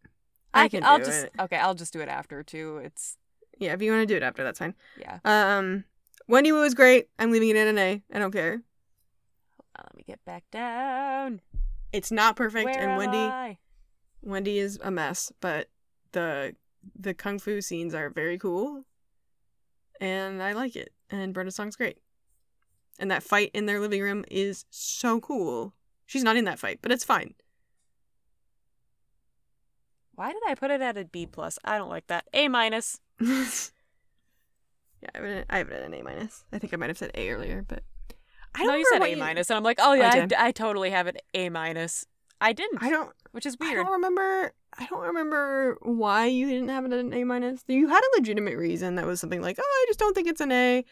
I 0.54 0.68
can 0.68 0.84
I'll 0.84 0.98
do 1.00 1.06
just 1.06 1.26
it. 1.26 1.34
okay. 1.40 1.58
I'll 1.58 1.76
just 1.76 1.94
do 1.94 2.02
it 2.02 2.10
after 2.10 2.44
too. 2.44 2.78
It's 2.84 3.18
yeah, 3.58 3.74
if 3.74 3.82
you 3.82 3.92
want 3.92 4.02
to 4.02 4.06
do 4.14 4.18
it 4.18 4.24
after, 4.24 4.44
that's 4.44 4.60
fine. 4.60 4.76
yeah. 5.00 5.20
Um, 5.24 5.84
Wendy 6.28 6.52
Wu 6.52 6.64
is 6.64 6.74
great. 6.74 7.10
I'm 7.20 7.32
leaving 7.32 7.50
it 7.50 7.58
at 7.58 7.68
an 7.68 7.78
A. 7.78 8.02
I 8.14 8.20
don't 8.20 8.32
care. 8.32 8.62
Let 9.78 9.96
me 9.96 10.04
get 10.06 10.24
back 10.26 10.44
down. 10.52 11.42
It's 11.92 12.12
not 12.12 12.36
perfect, 12.36 12.66
Where 12.66 12.80
and 12.90 12.98
Wendy 12.98 13.18
I? 13.18 13.58
Wendy 14.22 14.60
is 14.60 14.80
a 14.84 14.92
mess, 14.92 15.32
but 15.42 15.70
the 16.12 16.56
the 16.98 17.14
kung 17.14 17.40
fu 17.40 17.62
scenes 17.62 17.94
are 17.94 18.10
very 18.10 18.38
cool, 18.38 18.84
and 20.00 20.42
I 20.42 20.54
like 20.54 20.76
it. 20.76 20.94
And 21.10 21.34
Brenda's 21.34 21.56
song's 21.56 21.76
great, 21.76 21.98
and 23.00 23.10
that 23.12 23.24
fight 23.24 23.52
in 23.54 23.66
their 23.66 23.80
living 23.80 24.02
room 24.02 24.24
is 24.30 24.66
so 24.70 25.20
cool. 25.20 25.74
She's 26.06 26.24
not 26.24 26.38
in 26.38 26.46
that 26.46 26.60
fight, 26.60 26.80
but 26.82 26.92
it's 26.92 27.04
fine. 27.04 27.34
Why 30.16 30.32
did 30.32 30.42
I 30.48 30.56
put 30.56 30.72
it 30.72 30.82
at 30.82 30.98
a 30.98 31.06
B 31.06 31.26
plus? 31.26 31.58
I 31.64 31.78
don't 31.78 31.90
like 31.90 32.08
that. 32.08 32.26
A 32.34 32.48
minus. 32.48 33.00
yeah, 33.20 33.36
I 35.14 35.18
have, 35.18 35.24
it, 35.26 35.46
I 35.50 35.58
have 35.58 35.70
it 35.70 35.74
at 35.74 35.84
an 35.84 35.94
A 35.94 36.02
minus. 36.04 36.44
I 36.52 36.60
think 36.60 36.74
I 36.74 36.78
might 36.78 36.90
have 36.90 36.98
said 36.98 37.12
A 37.16 37.30
earlier, 37.30 37.66
but 37.68 37.84
I 38.56 38.60
don't 38.60 38.68
No, 38.68 38.76
you 38.76 38.86
said 38.92 39.02
A 39.02 39.16
minus, 39.16 39.50
and 39.50 39.58
I'm 39.58 39.64
like, 39.64 39.80
oh 39.82 39.92
I 39.94 39.96
yeah, 39.98 40.10
I, 40.10 40.20
did. 40.22 40.30
d- 40.30 40.36
I 40.38 40.52
totally 40.52 40.90
have 40.92 41.08
it 41.08 41.22
A 41.34 41.50
minus. 41.50 42.06
I 42.40 42.54
didn't, 42.54 42.82
I 42.84 42.90
don't. 42.90 43.12
which 43.32 43.46
is 43.46 43.58
weird. 43.60 43.74
I 43.80 43.84
don't 43.84 43.92
remember. 43.94 44.54
I 44.78 44.86
don't 44.88 45.02
remember 45.02 45.78
why 45.82 46.26
you 46.26 46.48
didn't 46.50 46.70
have 46.70 46.86
it 46.86 46.94
at 46.94 47.00
an 47.00 47.14
A 47.14 47.24
minus. 47.24 47.64
You 47.68 47.88
had 47.88 48.02
a 48.02 48.18
legitimate 48.20 48.58
reason 48.58 48.96
that 48.96 49.06
was 49.06 49.20
something 49.20 49.42
like, 49.42 49.58
"Oh, 49.60 49.64
I 49.64 49.86
just 49.90 50.00
don't 50.00 50.14
think 50.16 50.28
it's 50.28 50.42
an 50.42 50.52
A." 50.52 50.84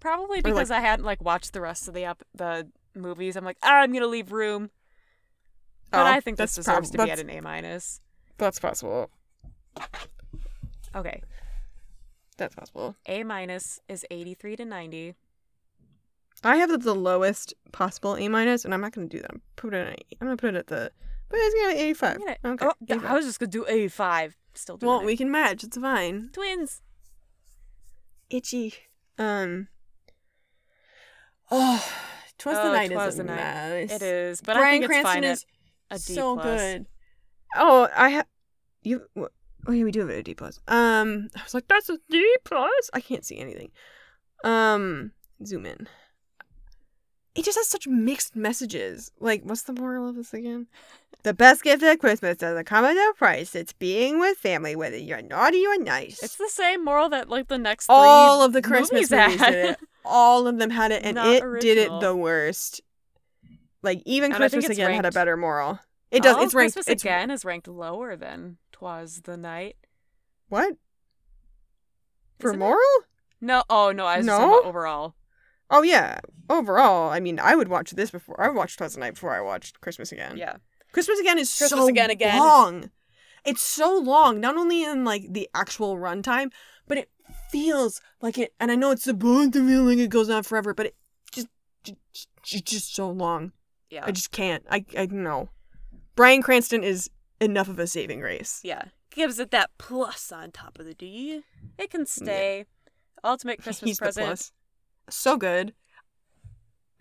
Probably 0.00 0.38
Or, 0.38 0.42
like- 0.42 0.44
because 0.44 0.70
I 0.70 0.80
hadn't 0.80 1.04
like 1.04 1.22
watched 1.22 1.52
the 1.52 1.60
rest 1.60 1.88
of 1.88 1.94
the 1.94 2.06
up 2.06 2.22
the 2.34 2.68
movies. 2.94 3.36
I'm 3.36 3.44
like, 3.44 3.58
ah, 3.62 3.80
I'm 3.80 3.92
gonna 3.92 4.06
leave 4.06 4.32
room. 4.32 4.70
But 5.90 6.00
Oh, 6.00 6.04
I 6.04 6.20
think 6.20 6.36
this 6.38 6.54
deserves 6.54 6.90
prob- 6.90 7.00
to 7.00 7.06
be 7.06 7.10
at 7.12 7.18
an 7.20 7.30
A 7.30 7.40
minus. 7.40 8.00
That's 8.40 8.58
possible. 8.58 9.10
Okay, 10.96 11.22
That's 12.36 12.54
possible. 12.56 12.96
A 13.06 13.22
minus 13.22 13.78
is 13.88 14.04
83 14.10 14.56
to 14.56 14.64
90. 14.64 15.14
I 16.42 16.56
have 16.56 16.82
the 16.82 16.94
lowest 16.94 17.54
possible 17.70 18.16
A 18.16 18.26
minus, 18.28 18.64
and 18.64 18.72
I'm 18.74 18.80
not 18.80 18.92
gonna 18.92 19.06
do 19.08 19.20
that. 19.20 19.30
I'm 19.30 19.42
put 19.56 19.74
it 19.74 19.86
at 19.86 19.98
I'm 20.20 20.26
gonna 20.26 20.36
put 20.36 20.54
it 20.54 20.58
at 20.58 20.66
the 20.68 20.90
but 21.28 21.38
it's 21.40 21.54
gonna 21.54 21.74
be 21.74 21.80
eighty 21.80 21.94
five. 21.94 22.16
I'm 22.42 22.56
gonna- 22.56 22.72
Okay. 22.72 22.94
oh, 22.94 22.94
85. 22.94 23.04
I 23.10 23.14
was 23.14 23.24
just 23.26 23.38
gonna 23.38 23.50
do 23.52 23.66
85. 23.68 24.36
Still 24.54 24.76
doing 24.78 24.88
well, 24.90 25.00
it. 25.00 25.04
we 25.06 25.16
can 25.16 25.30
match. 25.30 25.62
It's 25.62 25.76
fine. 25.76 26.30
twins. 26.32 26.80
Itchy. 28.30 28.74
Um. 29.18 29.68
Oh, 31.50 31.84
twas 32.38 32.56
the 32.56 32.62
Oh, 32.68 32.72
night 32.72 32.90
Twas 32.90 33.08
is 33.10 33.16
the 33.16 33.22
a 33.22 33.26
Night. 33.26 33.36
mess. 33.36 33.92
It 33.92 34.02
is, 34.02 34.40
but 34.40 34.56
I 34.56 34.60
Bryan 34.60 34.72
think 34.80 34.84
it's 34.84 34.88
Cranston 35.02 35.12
fine 35.22 35.24
is 35.24 35.46
at 35.90 36.00
a 36.00 36.06
D 36.06 36.14
so 36.14 36.34
plus. 36.36 36.60
good. 36.60 36.86
Oh, 37.56 37.88
I 37.94 38.08
have 38.10 38.26
you. 38.82 39.02
Oh 39.66 39.72
yeah, 39.72 39.84
we 39.84 39.92
do 39.92 40.00
have 40.00 40.10
it 40.10 40.18
at 40.18 40.24
D 40.24 40.34
plus. 40.34 40.58
Um, 40.68 41.28
I 41.36 41.42
was 41.42 41.54
like, 41.54 41.68
that's 41.68 41.88
a 41.88 41.98
D 42.08 42.36
plus. 42.44 42.90
I 42.92 43.00
can't 43.00 43.24
see 43.24 43.38
anything. 43.38 43.70
Um, 44.44 45.12
zoom 45.44 45.66
in. 45.66 45.86
It 47.34 47.44
just 47.44 47.58
has 47.58 47.68
such 47.68 47.86
mixed 47.86 48.34
messages. 48.34 49.12
Like, 49.20 49.42
what's 49.44 49.62
the 49.62 49.72
moral 49.72 50.08
of 50.08 50.16
this 50.16 50.34
again? 50.34 50.66
The 51.22 51.34
best 51.34 51.62
gift 51.62 51.82
at 51.82 52.00
Christmas 52.00 52.38
doesn't 52.38 52.64
come 52.64 52.84
at 52.84 52.94
no 52.94 53.12
price. 53.12 53.54
It's 53.54 53.72
being 53.74 54.18
with 54.18 54.38
family, 54.38 54.74
whether 54.74 54.96
you're 54.96 55.22
naughty 55.22 55.64
or 55.66 55.76
nice. 55.78 56.22
It's 56.22 56.36
the 56.36 56.48
same 56.48 56.84
moral 56.84 57.10
that 57.10 57.28
like 57.28 57.48
the 57.48 57.58
next 57.58 57.86
three 57.86 57.94
all 57.94 58.42
of 58.42 58.52
the 58.52 58.62
Christmas 58.62 59.10
movies 59.10 59.10
movies 59.10 59.40
had. 59.40 59.50
did 59.50 59.70
it. 59.70 59.78
All 60.04 60.46
of 60.46 60.58
them 60.58 60.70
had 60.70 60.92
it, 60.92 61.04
and 61.04 61.16
Not 61.16 61.26
it 61.28 61.60
did 61.60 61.76
it 61.76 61.90
the 62.00 62.16
worst. 62.16 62.80
Like 63.82 64.02
even 64.06 64.32
And 64.32 64.36
Christmas 64.36 64.68
again 64.68 64.94
had 64.94 65.04
a 65.06 65.12
better 65.12 65.36
moral. 65.36 65.78
It 66.10 66.22
does. 66.22 66.36
Oh, 66.36 66.42
it's 66.42 66.54
ranked. 66.54 66.74
Christmas 66.74 66.88
it's 66.88 67.04
again 67.04 67.30
is 67.30 67.44
ranked 67.44 67.68
lower 67.68 68.16
than 68.16 68.56
Twas 68.80 69.20
the 69.24 69.36
Night. 69.36 69.76
what 70.48 70.74
for 72.38 72.48
Isn't 72.50 72.60
it? 72.62 72.64
moral? 72.64 72.80
No, 73.42 73.62
oh 73.68 73.92
no, 73.92 74.06
I 74.06 74.16
was 74.18 74.26
just 74.26 74.38
talking 74.38 74.50
No? 74.50 74.58
about 74.60 74.68
overall. 74.68 75.14
Oh 75.70 75.82
yeah. 75.82 76.20
Overall, 76.48 77.10
I 77.10 77.20
mean, 77.20 77.38
I 77.38 77.54
would 77.54 77.68
watch 77.68 77.90
this 77.92 78.10
before. 78.10 78.40
I 78.40 78.48
would 78.48 78.56
watch 78.56 78.76
Twas 78.78 78.94
the 78.94 79.00
Night 79.00 79.14
before 79.14 79.34
I 79.36 79.40
watched 79.42 79.80
Christmas 79.82 80.12
again. 80.12 80.36
Yeah. 80.38 80.56
Christmas 80.92 81.20
again 81.20 81.38
is 81.38 81.54
Christmas 81.56 81.78
so 81.80 81.86
Again 81.88 82.10
again. 82.10 82.38
long. 82.38 82.90
It's 83.44 83.62
so 83.62 83.96
long, 83.98 84.40
not 84.40 84.56
only 84.56 84.82
in 84.82 85.04
like 85.04 85.26
the 85.30 85.48
actual 85.54 85.96
runtime, 85.96 86.50
but 86.88 86.96
it 86.98 87.10
feels 87.50 88.00
like 88.22 88.38
it. 88.38 88.54
And 88.58 88.72
I 88.72 88.76
know 88.76 88.90
it's 88.92 89.04
supposed 89.04 89.52
to 89.52 89.66
feel 89.66 89.82
like 89.84 89.98
it 89.98 90.08
goes 90.10 90.28
on 90.30 90.42
forever, 90.42 90.72
but 90.74 90.86
it 90.86 90.96
just, 91.32 91.48
just, 91.84 91.98
just, 92.42 92.64
just 92.64 92.94
so 92.94 93.10
long. 93.10 93.52
Yeah. 93.90 94.04
I 94.06 94.10
just 94.10 94.32
can't. 94.32 94.64
I, 94.70 94.84
I 94.96 95.06
know. 95.06 95.50
Bryan 96.16 96.42
Cranston 96.42 96.82
is 96.82 97.08
enough 97.40 97.68
of 97.68 97.78
a 97.78 97.86
saving 97.86 98.20
grace. 98.20 98.60
yeah. 98.62 98.84
Gives 99.12 99.40
it 99.40 99.50
that 99.50 99.70
plus 99.76 100.30
on 100.30 100.52
top 100.52 100.78
of 100.78 100.86
the 100.86 100.94
D. 100.94 101.42
It 101.78 101.90
can 101.90 102.06
stay. 102.06 102.66
Ultimate 103.24 103.58
Christmas 103.62 103.88
He's 103.88 103.98
present. 103.98 104.24
the 104.24 104.28
plus. 104.28 104.52
So 105.08 105.36
good. 105.36 105.74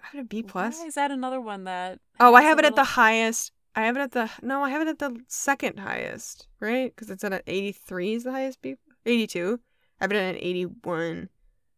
I 0.01 0.07
have 0.07 0.15
it 0.15 0.21
a 0.21 0.23
B 0.23 0.41
plus. 0.41 0.79
Why 0.79 0.85
is 0.87 0.95
that 0.95 1.11
another 1.11 1.39
one 1.39 1.65
that? 1.65 1.99
Oh, 2.19 2.33
I 2.33 2.41
have 2.41 2.57
it 2.57 2.65
at 2.65 2.75
the 2.75 2.83
highest. 2.83 3.51
I 3.75 3.81
have 3.85 3.95
it 3.95 3.99
at 3.99 4.11
the 4.13 4.29
no. 4.41 4.63
I 4.63 4.71
have 4.71 4.81
it 4.81 4.87
at 4.87 4.97
the 4.97 5.21
second 5.27 5.79
highest, 5.79 6.47
right? 6.59 6.91
Because 6.95 7.11
it's 7.11 7.23
at 7.23 7.31
an 7.31 7.41
eighty-three 7.45 8.15
is 8.15 8.23
the 8.23 8.31
highest. 8.31 8.59
B 8.63 8.75
eighty-two. 9.05 9.59
I 10.01 10.03
have 10.05 10.11
it 10.11 10.15
at 10.15 10.35
an 10.35 10.41
eighty-one. 10.41 11.29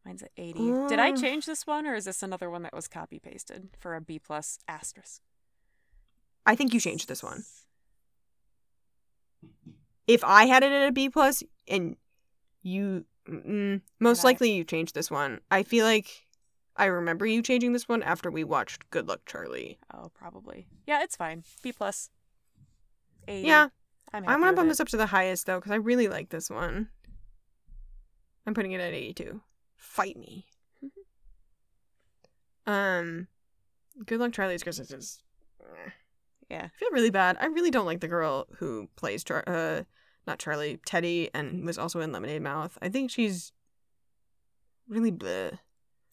Mine's 0.06 0.24
at 0.24 0.32
80. 0.38 0.60
Did 0.88 1.00
I 1.00 1.12
Uh. 1.12 1.16
change 1.18 1.46
this 1.46 1.68
one 1.68 1.86
or 1.86 1.94
is 1.94 2.06
this 2.06 2.24
another 2.24 2.50
one 2.50 2.64
that 2.64 2.74
was 2.74 2.88
copy 2.88 3.20
pasted 3.20 3.70
for 3.78 3.96
a 3.96 4.02
B 4.02 4.18
plus 4.18 4.58
asterisk? 4.68 5.22
I 6.46 6.56
think 6.56 6.74
you 6.74 6.80
changed 6.80 7.08
this 7.10 7.22
one. 7.22 7.44
If 10.08 10.24
I 10.24 10.46
had 10.46 10.64
it 10.64 10.72
at 10.72 10.88
a 10.90 10.92
B 10.92 11.10
plus 11.10 11.44
and 11.68 11.96
you, 12.64 13.06
mm, 13.28 13.82
most 14.00 14.24
I- 14.24 14.28
likely 14.30 14.52
you 14.52 14.64
changed 14.64 14.94
this 14.96 15.10
one. 15.12 15.40
I 15.50 15.64
feel 15.64 15.86
like 15.86 16.26
I 16.76 16.86
remember 16.86 17.26
you 17.26 17.42
changing 17.42 17.74
this 17.74 17.88
one 17.88 18.02
after 18.04 18.32
we 18.32 18.44
watched 18.44 18.90
Good 18.90 19.08
Luck 19.08 19.22
Charlie. 19.26 19.78
Oh, 19.94 20.10
probably. 20.14 20.68
Yeah, 20.88 21.04
it's 21.04 21.16
fine. 21.16 21.44
B 21.62 21.72
plus. 21.72 22.10
80. 23.28 23.48
Yeah, 23.48 23.68
I'm, 24.14 24.28
I'm 24.28 24.40
gonna 24.40 24.54
bump 24.54 24.66
it. 24.66 24.70
this 24.70 24.80
up 24.80 24.88
to 24.90 24.98
the 24.98 25.06
highest 25.06 25.46
though 25.46 25.60
because 25.60 25.72
I 25.72 25.76
really 25.76 26.08
like 26.08 26.30
this 26.30 26.50
one. 26.50 26.90
I'm 28.48 28.54
putting 28.56 28.72
it 28.72 28.82
at 28.82 28.94
82. 28.94 29.40
Fight 29.76 30.18
me. 30.18 30.46
um, 32.66 33.28
Good 34.06 34.20
Luck 34.20 34.32
Charlie's 34.34 34.64
Christmas 34.64 34.92
is. 34.92 35.22
Yeah. 36.52 36.66
I 36.66 36.78
feel 36.78 36.90
really 36.92 37.10
bad. 37.10 37.38
I 37.40 37.46
really 37.48 37.72
don't 37.72 37.86
like 37.86 38.02
the 38.02 38.08
girl 38.08 38.48
who 38.58 38.90
plays 38.96 39.24
Char- 39.24 39.44
uh 39.48 39.84
not 40.28 40.38
Charlie, 40.38 40.80
Teddy 40.86 41.30
and 41.34 41.66
was 41.66 41.78
also 41.80 42.00
in 42.02 42.12
Lemonade 42.12 42.42
Mouth. 42.44 42.78
I 42.82 42.90
think 42.90 43.10
she's 43.10 43.54
really 44.88 45.12
bleh. 45.12 45.58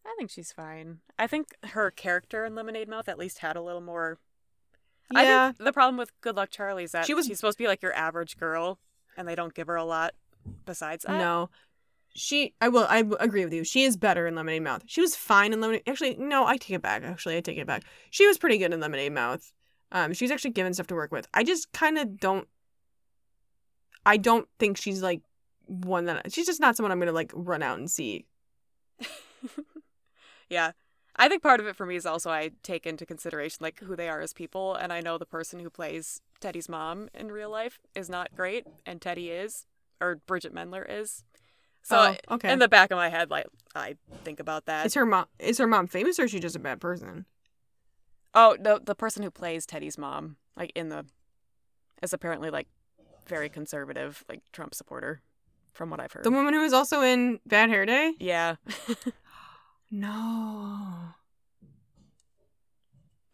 I 0.07 0.14
think 0.16 0.31
she's 0.31 0.53
fine. 0.53 1.01
I 1.18 1.27
think 1.27 1.48
her 1.72 1.90
character 1.90 2.44
in 2.44 2.55
Lemonade 2.55 2.88
Mouth 2.88 3.09
at 3.09 3.18
least 3.18 3.40
had 3.40 3.57
a 3.57 3.61
little 3.62 3.81
more. 3.83 4.18
Yeah. 5.12 5.20
I 5.20 5.53
think 5.53 5.64
the 5.66 5.72
problem 5.72 5.96
with 5.98 6.18
Good 6.20 6.37
Luck 6.37 6.51
Charlie 6.51 6.85
is 6.85 6.92
that 6.92 7.05
She 7.07 7.14
was- 7.14 7.27
she's 7.27 7.38
supposed 7.38 7.59
to 7.59 7.64
be 7.64 7.68
like 7.68 7.83
your 7.83 7.92
average 7.94 8.37
girl, 8.38 8.79
and 9.16 9.27
they 9.29 9.35
don't 9.35 9.53
give 9.55 9.66
her 9.66 9.77
a 9.77 9.85
lot 9.85 10.14
besides 10.64 11.05
that. 11.05 11.18
no. 11.18 11.51
She 12.14 12.55
I 12.61 12.68
will 12.68 12.87
I 12.88 13.05
agree 13.20 13.44
with 13.44 13.53
you. 13.53 13.64
She 13.64 13.85
is 13.85 13.96
better 13.96 14.27
in 14.27 14.35
Lemonade 14.35 14.62
Mouth. 14.62 14.83
She 14.87 15.01
was 15.01 15.14
fine 15.14 15.53
in 15.53 15.61
Lemonade 15.61 15.83
Actually, 15.87 16.16
no, 16.16 16.46
I 16.46 16.57
take 16.57 16.70
it 16.77 16.83
back. 16.83 17.03
Actually, 17.05 17.37
I 17.37 17.40
take 17.40 17.59
it 17.59 17.66
back. 17.66 17.85
She 18.11 18.27
was 18.27 18.38
pretty 18.38 18.59
good 18.59 18.72
in 18.72 18.81
Lemonade 18.81 19.12
Mouth. 19.12 19.53
Um 19.92 20.12
she's 20.12 20.31
actually 20.31 20.51
given 20.51 20.74
stuff 20.74 20.87
to 20.88 20.94
work 20.94 21.12
with. 21.12 21.27
I 21.35 21.44
just 21.44 21.72
kind 21.72 21.98
of 21.98 22.18
don't 22.18 22.48
I 24.07 24.16
don't 24.16 24.48
think 24.59 24.77
she's 24.77 25.03
like 25.03 25.20
one 25.66 26.07
that 26.07 26.33
she's 26.33 26.46
just 26.46 26.61
not 26.61 26.77
someone 26.77 26.92
I'm 26.92 26.98
going 26.98 27.09
to 27.09 27.12
like 27.12 27.31
run 27.35 27.62
out 27.62 27.79
and 27.79 27.90
see. 27.90 28.27
yeah. 30.48 30.72
I 31.16 31.29
think 31.29 31.42
part 31.42 31.61
of 31.61 31.66
it 31.66 31.77
for 31.77 31.85
me 31.85 31.96
is 31.96 32.07
also 32.07 32.31
I 32.31 32.53
take 32.62 32.87
into 32.87 33.05
consideration 33.05 33.59
like 33.61 33.81
who 33.81 33.96
they 33.96 34.09
are 34.09 34.20
as 34.20 34.33
people, 34.33 34.74
and 34.74 34.92
I 34.92 35.01
know 35.01 35.18
the 35.18 35.27
person 35.27 35.59
who 35.61 35.68
plays 35.68 36.20
Teddy's 36.40 36.68
mom 36.68 37.09
in 37.12 37.33
real 37.33 37.51
life 37.51 37.81
is 37.94 38.09
not 38.09 38.35
great, 38.37 38.66
and 38.87 39.01
Teddy 39.01 39.31
is, 39.31 39.66
or 40.01 40.20
Bridgit 40.29 40.53
Mendler 40.53 40.87
is. 40.88 41.24
So 41.83 42.14
Oh, 42.31 42.35
okay. 42.35 42.53
in 42.53 42.61
the 42.61 42.68
back 42.68 42.90
of 42.92 42.96
my 42.96 43.09
head, 43.09 43.31
like 43.31 43.46
I 43.74 43.96
think 44.22 44.38
about 44.38 44.66
that. 44.66 44.87
Is 44.87 44.94
her 44.94 45.05
mom 45.05 45.27
is 45.38 45.59
her 45.59 45.66
mom 45.66 45.87
famous 45.88 46.18
or 46.18 46.24
is 46.24 46.31
she 46.31 46.38
just 46.40 46.57
a 46.57 46.61
bad 46.61 46.81
person? 46.81 47.27
Oh 48.40 48.57
no, 48.61 48.79
the 48.79 48.94
person 48.94 49.24
who 49.24 49.33
plays 49.33 49.66
Teddy's 49.66 49.98
mom, 49.98 50.37
like 50.57 50.70
in 50.77 50.90
the, 50.90 51.05
is 52.03 52.12
apparently 52.12 52.51
like 52.51 52.68
very 53.27 53.48
conservative, 53.48 54.22
like 54.29 54.42
Trump 54.53 54.77
supporter, 54.77 55.22
from 55.72 55.90
what 55.90 55.98
I've 55.98 56.12
heard. 56.12 56.22
The 56.22 56.31
woman 56.31 56.55
who 56.55 56.62
is 56.62 56.72
also 56.72 57.03
in 57.03 57.40
Bad 57.46 57.68
Hair 57.68 57.87
Day? 57.87 58.12
yeah, 58.20 58.55
No. 59.90 61.14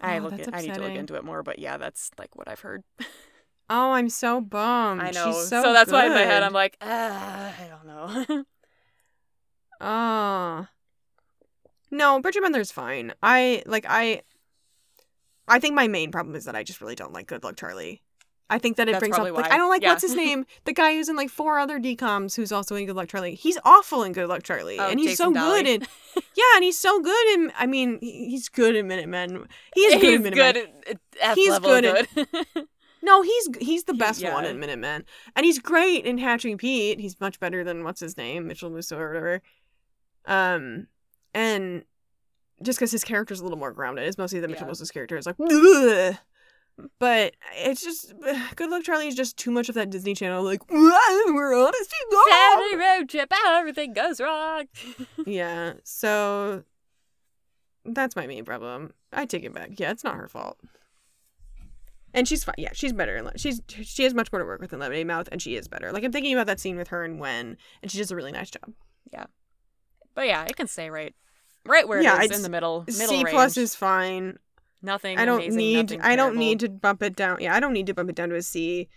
I 0.00 0.18
Oh, 0.18 0.22
look. 0.22 0.32
I 0.52 0.62
need 0.62 0.72
to 0.74 0.80
look 0.80 0.92
into 0.94 1.16
it 1.16 1.24
more, 1.24 1.42
but 1.42 1.58
yeah, 1.58 1.76
that's 1.76 2.10
like 2.18 2.34
what 2.34 2.48
I've 2.48 2.60
heard. 2.60 2.82
Oh, 3.70 3.92
I'm 3.92 4.10
so 4.10 4.42
bummed. 4.42 5.00
I 5.00 5.10
know. 5.10 5.32
She's 5.32 5.48
so, 5.48 5.72
that's 5.72 5.90
why 5.90 6.04
in 6.04 6.12
my 6.12 6.20
head. 6.20 6.42
I'm 6.42 6.52
like, 6.52 6.76
ah, 6.82 7.54
I 7.58 7.66
don't 7.68 7.86
know. 7.86 8.44
Oh. 9.80 10.66
No, 11.90 12.20
Bridgit 12.20 12.42
Mendler's 12.42 12.72
fine. 12.72 13.12
I 13.22 13.62
like 13.66 13.86
I 13.88 14.22
I 15.48 15.58
think 15.58 15.74
my 15.74 15.88
main 15.88 16.10
problem 16.10 16.34
is 16.36 16.44
that 16.46 16.56
I 16.56 16.62
just 16.62 16.80
really 16.80 16.94
don't 16.94 17.12
like 17.12 17.26
Good 17.26 17.44
Luck 17.44 17.56
Charlie. 17.56 18.02
I 18.50 18.58
think 18.58 18.76
that 18.76 18.88
it 18.88 18.92
That's 18.92 19.00
brings 19.00 19.16
up 19.16 19.24
like 19.24 19.32
why. 19.34 19.48
I 19.50 19.56
don't 19.56 19.70
like 19.70 19.82
Yeah. 19.82 19.90
what's 19.90 20.02
his 20.02 20.14
name? 20.14 20.44
The 20.64 20.72
guy 20.74 20.92
who's 20.92 21.08
in 21.08 21.16
like 21.16 21.30
four 21.30 21.58
other 21.58 21.80
DComs 21.80 22.36
who's 22.36 22.52
also 22.52 22.76
in 22.76 22.84
Good 22.86 22.94
Luck 22.94 23.08
Charlie. 23.08 23.34
He's 23.34 23.58
awful 23.64 24.02
in 24.02 24.12
Good 24.12 24.28
Luck 24.28 24.42
Charlie. 24.42 24.78
Oh, 24.78 24.88
and 24.88 25.00
he's 25.00 25.10
Jason 25.10 25.26
so 25.26 25.32
good 25.32 25.64
Dolley. 25.64 25.74
in 25.76 25.80
Yeah, 26.36 26.44
and 26.56 26.62
he's 26.64 26.78
so 26.78 27.00
good 27.00 27.26
in 27.34 27.52
I 27.58 27.66
mean, 27.66 27.98
he's 28.02 28.48
good 28.50 28.76
in 28.76 28.86
Minutemen. 28.86 29.46
He 29.74 29.80
is 29.80 29.94
good 29.94 30.02
He's 30.02 30.14
in 30.16 30.22
Minutemen. 30.22 30.52
good 30.92 30.98
at, 31.22 31.34
He's 31.36 31.50
level 31.50 31.70
good 31.70 31.84
at- 31.84 32.14
good. 32.14 32.66
No, 33.02 33.20
he's 33.20 33.48
he's 33.60 33.84
the 33.84 33.92
He- 33.92 33.98
best 33.98 34.22
one 34.24 34.46
in 34.46 34.58
Minutemen, 34.58 35.04
and 35.36 35.44
he's 35.44 35.58
great 35.58 36.06
in 36.06 36.16
Hatching 36.16 36.56
Pete. 36.56 37.00
He's 37.00 37.20
much 37.20 37.38
better 37.38 37.62
than 37.62 37.84
what's 37.84 38.00
his 38.00 38.16
name, 38.16 38.46
Mitchell 38.46 38.70
Musso 38.70 38.96
or 38.98 39.08
whatever. 39.08 39.42
Um, 40.26 40.86
and 41.34 41.84
just 42.64 42.78
because 42.78 42.90
his 42.90 43.04
character's 43.04 43.40
a 43.40 43.42
little 43.44 43.58
more 43.58 43.72
grounded, 43.72 44.06
it's 44.06 44.18
mostly 44.18 44.40
the 44.40 44.48
Mitchell 44.48 44.64
Yeah. 44.64 44.68
Musso's 44.72 44.90
character 44.90 45.16
is 45.16 45.26
like, 45.26 45.36
"Ugh." 45.40 46.16
but 46.98 47.34
it's 47.54 47.82
just 47.84 48.12
Good 48.56 48.68
Luck 48.68 48.82
Charlie 48.82 49.06
is 49.06 49.14
just 49.14 49.36
too 49.36 49.52
much 49.52 49.68
of 49.68 49.76
that 49.76 49.90
Disney 49.90 50.12
Channel 50.14 50.42
like 50.42 50.68
we're 50.68 51.54
honest 51.56 51.90
to 51.90 52.06
God. 52.10 52.58
Family 52.58 52.76
road 52.76 53.08
trip, 53.08 53.32
everything 53.46 53.92
goes 53.92 54.20
wrong. 54.20 54.64
Yeah, 55.26 55.74
so 55.84 56.64
that's 57.84 58.16
my 58.16 58.26
main 58.26 58.44
problem. 58.44 58.92
I 59.12 59.24
take 59.26 59.44
it 59.44 59.54
back. 59.54 59.70
Yeah, 59.78 59.90
it's 59.92 60.02
not 60.04 60.16
her 60.16 60.26
fault. 60.28 60.58
And 62.12 62.26
she's 62.28 62.44
fine. 62.44 62.54
Yeah, 62.58 62.70
she's 62.72 62.92
better. 62.92 63.16
In, 63.16 63.30
she's 63.36 63.60
she 63.68 64.04
has 64.04 64.14
much 64.14 64.30
more 64.32 64.40
to 64.40 64.44
work 64.46 64.60
with 64.60 64.72
in 64.72 64.78
Lemonade 64.78 65.06
Mouth, 65.06 65.28
and 65.32 65.40
she 65.42 65.56
is 65.56 65.66
better. 65.68 65.92
Like 65.92 66.04
I'm 66.04 66.12
thinking 66.12 66.32
about 66.34 66.46
that 66.46 66.60
scene 66.60 66.76
with 66.76 66.88
her 66.88 67.04
and 67.04 67.18
Wen, 67.18 67.56
and 67.82 67.90
she 67.90 67.98
does 67.98 68.10
a 68.10 68.16
really 68.16 68.32
nice 68.32 68.50
job. 68.50 68.72
Yeah, 69.12 69.26
but 70.14 70.26
yeah, 70.26 70.44
it 70.44 70.56
can 70.56 70.66
stay 70.68 70.90
right, 70.90 71.14
right 71.66 71.86
where 71.88 72.02
Yeah, 72.02 72.16
it 72.16 72.18
is 72.20 72.24
it's- 72.26 72.38
in 72.38 72.42
the 72.42 72.48
middle, 72.50 72.84
middle 72.86 73.06
C 73.08 73.16
range. 73.16 73.30
plus 73.30 73.56
is 73.56 73.74
fine. 73.74 74.38
nothing. 74.82 75.18
I 75.18 75.24
don't 75.24 75.40
amazing, 75.40 75.56
need. 75.56 76.00
I 76.02 76.14
don't 76.16 76.36
need 76.36 76.60
to 76.60 76.68
bump 76.68 77.02
it 77.02 77.16
down. 77.16 77.38
Yeah, 77.40 77.54
I 77.54 77.60
don't 77.60 77.72
need 77.72 77.86
to 77.86 77.94
bump 77.94 78.10
it 78.10 78.16
down 78.16 78.28
to 78.30 78.34
a 78.36 78.42
C. 78.42 78.88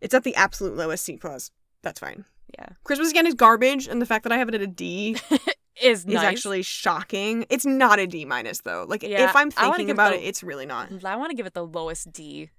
It's 0.00 0.14
at 0.14 0.24
the 0.24 0.34
absolute 0.36 0.74
lowest 0.76 1.04
C 1.04 1.16
plus. 1.16 1.50
That's 1.82 2.00
fine. 2.00 2.24
Yeah, 2.58 2.68
Christmas 2.84 3.10
again 3.10 3.26
is 3.26 3.34
garbage, 3.34 3.86
and 3.88 4.00
the 4.00 4.06
fact 4.06 4.22
that 4.22 4.32
I 4.32 4.38
have 4.38 4.48
it 4.48 4.54
at 4.54 4.62
a 4.62 4.66
D 4.66 5.16
is 5.82 6.00
is 6.00 6.06
nice. 6.06 6.24
actually 6.24 6.62
shocking. 6.62 7.44
It's 7.50 7.66
not 7.66 7.98
a 7.98 8.06
D 8.06 8.24
minus 8.24 8.60
though. 8.60 8.86
Like 8.88 9.02
Yeah, 9.02 9.28
if 9.28 9.34
I'm 9.36 9.50
thinking 9.50 9.88
it 9.88 9.92
about 9.92 10.12
the- 10.12 10.20
it, 10.24 10.28
it's 10.28 10.42
really 10.42 10.64
not. 10.66 10.88
I 11.04 11.16
want 11.16 11.30
to 11.30 11.36
give 11.36 11.46
it 11.46 11.54
the 11.54 11.66
lowest 11.66 12.12
D. 12.12 12.50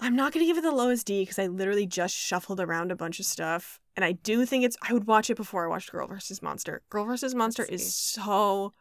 I'm 0.00 0.14
not 0.14 0.32
gonna 0.32 0.46
give 0.46 0.56
it 0.56 0.62
the 0.62 0.70
lowest 0.70 1.06
D 1.06 1.22
because 1.22 1.38
I 1.40 1.46
literally 1.48 1.84
just 1.86 2.14
shuffled 2.14 2.60
around 2.60 2.92
a 2.92 2.96
bunch 2.96 3.18
of 3.18 3.26
stuff, 3.26 3.80
and 3.98 4.04
I 4.04 4.12
do 4.12 4.46
think 4.46 4.62
it's. 4.64 4.76
I 4.80 4.92
would 4.92 5.08
watch 5.08 5.28
it 5.28 5.34
before 5.36 5.64
I 5.64 5.66
watched 5.66 5.90
Girl 5.90 6.06
versus 6.06 6.40
Monster. 6.40 6.82
Girl 6.88 7.04
versus 7.04 7.34
Monster 7.34 7.64
is 7.64 7.92
so. 7.96 8.72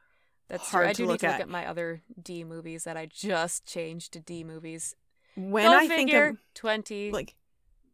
That's 0.47 0.69
Hard 0.69 0.83
true. 0.83 0.89
I 0.89 0.93
to 0.93 0.97
do 0.97 1.03
need 1.03 1.19
to 1.21 1.25
look 1.25 1.33
at. 1.33 1.41
at 1.41 1.49
my 1.49 1.65
other 1.65 2.03
D 2.21 2.43
movies 2.43 2.83
that 2.83 2.97
I 2.97 3.07
just 3.07 3.65
changed 3.65 4.13
to 4.13 4.19
D 4.19 4.43
movies. 4.43 4.95
When 5.35 5.65
Go 5.65 5.75
I 5.75 5.87
think 5.87 6.11
figure, 6.11 6.27
of 6.27 6.37
twenty. 6.53 7.09
like, 7.11 7.33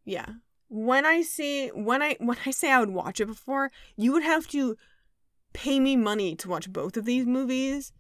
yeah, 0.04 0.26
when 0.68 1.06
I 1.06 1.22
see 1.22 1.70
when 1.70 2.02
I 2.02 2.18
when 2.20 2.36
I 2.46 2.52
say 2.52 2.70
I 2.74 2.82
would 2.82 2.90
watch 2.90 3.22
it 3.22 3.28
before, 3.28 3.72
you 3.96 4.12
would 4.12 4.24
have 4.24 4.46
to 4.48 4.76
pay 5.54 5.80
me 5.80 5.96
money 5.96 6.36
to 6.36 6.50
watch 6.50 6.74
both 6.74 6.98
of 6.98 7.06
these 7.06 7.26
movies. 7.26 7.94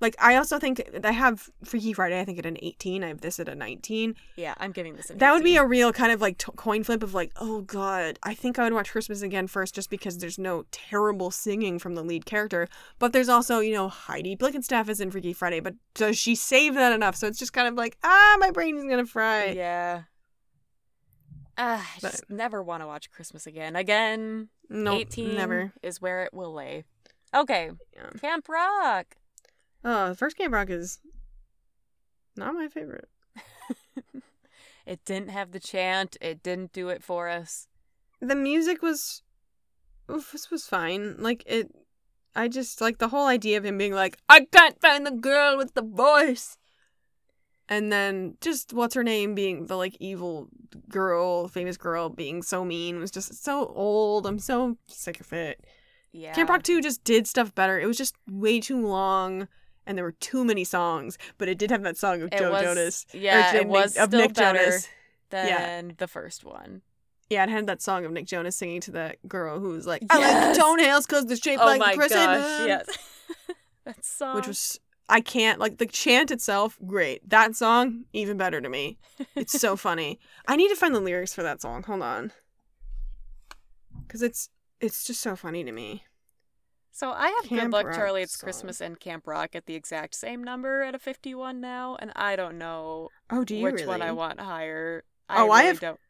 Like 0.00 0.16
I 0.18 0.36
also 0.36 0.58
think 0.58 0.82
I 1.04 1.12
have 1.12 1.50
Freaky 1.64 1.92
Friday. 1.92 2.18
I 2.20 2.24
think 2.24 2.38
at 2.38 2.46
an 2.46 2.56
18. 2.62 3.04
I 3.04 3.08
have 3.08 3.20
this 3.20 3.38
at 3.38 3.48
a 3.48 3.54
19. 3.54 4.14
yeah, 4.36 4.54
I'm 4.58 4.72
giving 4.72 4.96
this. 4.96 5.12
That 5.14 5.32
would 5.32 5.44
be 5.44 5.56
a 5.56 5.64
real 5.64 5.92
kind 5.92 6.10
of 6.10 6.20
like 6.22 6.38
t- 6.38 6.50
coin 6.56 6.82
flip 6.84 7.02
of 7.02 7.12
like, 7.12 7.32
oh 7.36 7.60
god, 7.62 8.18
I 8.22 8.32
think 8.34 8.58
I 8.58 8.64
would 8.64 8.72
watch 8.72 8.90
Christmas 8.90 9.20
again 9.22 9.46
first 9.46 9.74
just 9.74 9.90
because 9.90 10.18
there's 10.18 10.38
no 10.38 10.64
terrible 10.70 11.30
singing 11.30 11.78
from 11.78 11.94
the 11.94 12.02
lead 12.02 12.24
character, 12.24 12.66
but 12.98 13.12
there's 13.12 13.28
also 13.28 13.58
you 13.60 13.74
know 13.74 13.88
Heidi 13.88 14.34
Blickenstaff 14.36 14.88
is 14.88 15.00
in 15.00 15.10
Freaky 15.10 15.32
Friday, 15.34 15.60
but 15.60 15.74
does 15.94 16.16
she 16.18 16.34
save 16.34 16.74
that 16.74 16.92
enough? 16.92 17.14
So 17.16 17.26
it's 17.26 17.38
just 17.38 17.52
kind 17.52 17.68
of 17.68 17.74
like, 17.74 17.98
ah, 18.02 18.36
my 18.40 18.50
brain 18.50 18.76
is 18.78 18.84
gonna 18.84 19.04
fry. 19.06 19.46
Yeah. 19.46 20.02
Ah, 21.58 21.86
I 21.96 21.98
But- 22.00 22.10
just 22.12 22.30
never 22.30 22.62
want 22.62 22.82
to 22.82 22.86
watch 22.86 23.10
Christmas 23.10 23.46
again. 23.46 23.76
Again, 23.76 24.48
No, 24.70 24.94
18 24.96 25.34
never. 25.36 25.72
is 25.82 26.00
where 26.00 26.22
it 26.24 26.32
will 26.32 26.54
lay. 26.54 26.84
Okay, 27.34 27.70
Yeah. 27.94 28.10
Camp 28.20 28.48
Rock. 28.48 29.16
Uh, 29.82 30.10
the 30.10 30.14
first 30.14 30.36
Camp 30.36 30.52
Rock 30.52 30.70
is 30.70 31.00
not 32.36 32.54
my 32.54 32.68
favorite. 32.68 33.08
It 34.90 35.04
didn't 35.04 35.30
have 35.30 35.52
the 35.52 35.60
chant. 35.60 36.16
It 36.20 36.42
didn't 36.42 36.72
do 36.72 36.88
it 36.88 37.04
for 37.04 37.28
us. 37.28 37.68
The 38.20 38.34
music 38.34 38.82
was, 38.82 39.22
oof, 40.10 40.32
this 40.32 40.50
was 40.50 40.66
fine. 40.66 41.14
Like 41.18 41.44
it, 41.46 41.70
I 42.34 42.48
just 42.48 42.80
like 42.80 42.98
the 42.98 43.06
whole 43.06 43.28
idea 43.28 43.56
of 43.56 43.64
him 43.64 43.78
being 43.78 43.94
like, 43.94 44.18
I 44.28 44.46
can't 44.50 44.80
find 44.80 45.06
the 45.06 45.12
girl 45.12 45.56
with 45.56 45.74
the 45.74 45.82
voice. 45.82 46.58
And 47.68 47.92
then 47.92 48.36
just 48.40 48.72
what's 48.72 48.96
her 48.96 49.04
name 49.04 49.36
being 49.36 49.66
the 49.66 49.76
like 49.76 49.96
evil 50.00 50.48
girl, 50.88 51.46
famous 51.46 51.76
girl 51.76 52.08
being 52.08 52.42
so 52.42 52.64
mean 52.64 52.98
was 52.98 53.12
just 53.12 53.44
so 53.44 53.66
old. 53.66 54.26
I'm 54.26 54.40
so 54.40 54.76
sick 54.88 55.20
of 55.20 55.32
it. 55.32 55.64
Yeah. 56.10 56.34
Camp 56.34 56.50
Rock 56.50 56.64
2 56.64 56.80
just 56.80 57.04
did 57.04 57.28
stuff 57.28 57.54
better. 57.54 57.78
It 57.78 57.86
was 57.86 57.96
just 57.96 58.16
way 58.28 58.58
too 58.58 58.84
long 58.84 59.46
and 59.90 59.98
there 59.98 60.04
were 60.04 60.12
too 60.12 60.44
many 60.44 60.62
songs, 60.62 61.18
but 61.36 61.48
it 61.48 61.58
did 61.58 61.72
have 61.72 61.82
that 61.82 61.96
song 61.96 62.22
of 62.22 62.28
It 62.32 62.38
Joe 62.38 62.52
was- 62.52 62.62
Jonas. 62.62 63.06
Yeah, 63.12 63.50
Nick- 63.52 63.62
it 63.62 63.68
was 63.68 63.96
of 63.96 64.08
still 64.10 64.20
Nick 64.20 64.34
better 64.34 64.58
Jonas. 64.58 64.88
than 65.30 65.94
the 65.98 66.06
first 66.06 66.44
one. 66.44 66.82
Yeah, 67.28 67.42
it 67.42 67.48
had 67.50 67.66
that 67.66 67.82
song 67.82 68.04
of 68.04 68.12
Nick 68.12 68.26
Jonas 68.26 68.54
singing 68.56 68.80
to 68.82 68.92
that 68.92 69.16
girl 69.28 69.58
who 69.58 69.70
was 69.70 69.86
like, 69.88 70.02
I 70.10 70.18
like 70.18 70.26
Yes. 70.26 70.56
the 70.56 70.62
toenails 70.62 71.06
because 71.06 71.26
they're 71.26 71.36
shaped 71.36 71.60
oh 71.60 71.66
like 71.66 71.80
my 71.80 71.90
the 71.92 71.96
crescent. 71.98 72.20
gosh, 72.24 72.66
yes. 72.68 72.98
that 73.84 74.04
song. 74.04 74.36
Which 74.36 74.46
was, 74.46 74.78
I 75.08 75.20
can't, 75.20 75.58
like, 75.58 75.78
the 75.78 75.86
chant 75.86 76.30
itself, 76.30 76.78
great. 76.86 77.28
That 77.28 77.56
song, 77.56 78.04
even 78.12 78.36
better 78.36 78.60
to 78.60 78.68
me. 78.68 78.98
It's 79.34 79.60
so 79.60 79.74
funny. 79.86 80.20
I 80.46 80.54
need 80.54 80.68
to 80.68 80.76
find 80.76 80.94
the 80.94 81.00
lyrics 81.00 81.34
for 81.34 81.42
that 81.42 81.60
song. 81.62 81.82
Hold 81.84 82.02
on. 82.02 82.30
Because 84.06 84.22
it's, 84.22 84.50
it's 84.80 85.04
just 85.04 85.20
so 85.20 85.34
funny 85.36 85.64
to 85.64 85.72
me. 85.72 86.04
So 86.92 87.12
I 87.12 87.28
have 87.28 87.44
Camp 87.48 87.62
Good 87.62 87.72
Luck 87.72 87.86
Rock 87.86 87.94
Charlie, 87.96 88.22
It's 88.22 88.38
song. 88.38 88.46
Christmas, 88.46 88.80
and 88.80 88.98
Camp 88.98 89.26
Rock 89.26 89.54
at 89.54 89.66
the 89.66 89.74
exact 89.74 90.14
same 90.14 90.42
number 90.42 90.82
at 90.82 90.94
a 90.94 90.98
51 90.98 91.60
now, 91.60 91.96
and 92.00 92.12
I 92.16 92.36
don't 92.36 92.58
know 92.58 93.08
Oh, 93.30 93.44
do 93.44 93.54
you 93.56 93.62
which 93.64 93.74
really? 93.76 93.86
one 93.86 94.02
I 94.02 94.12
want 94.12 94.40
higher. 94.40 95.04
Oh, 95.28 95.50
I 95.50 95.58
I 95.58 95.62
have- 95.64 95.80
don't. 95.80 96.00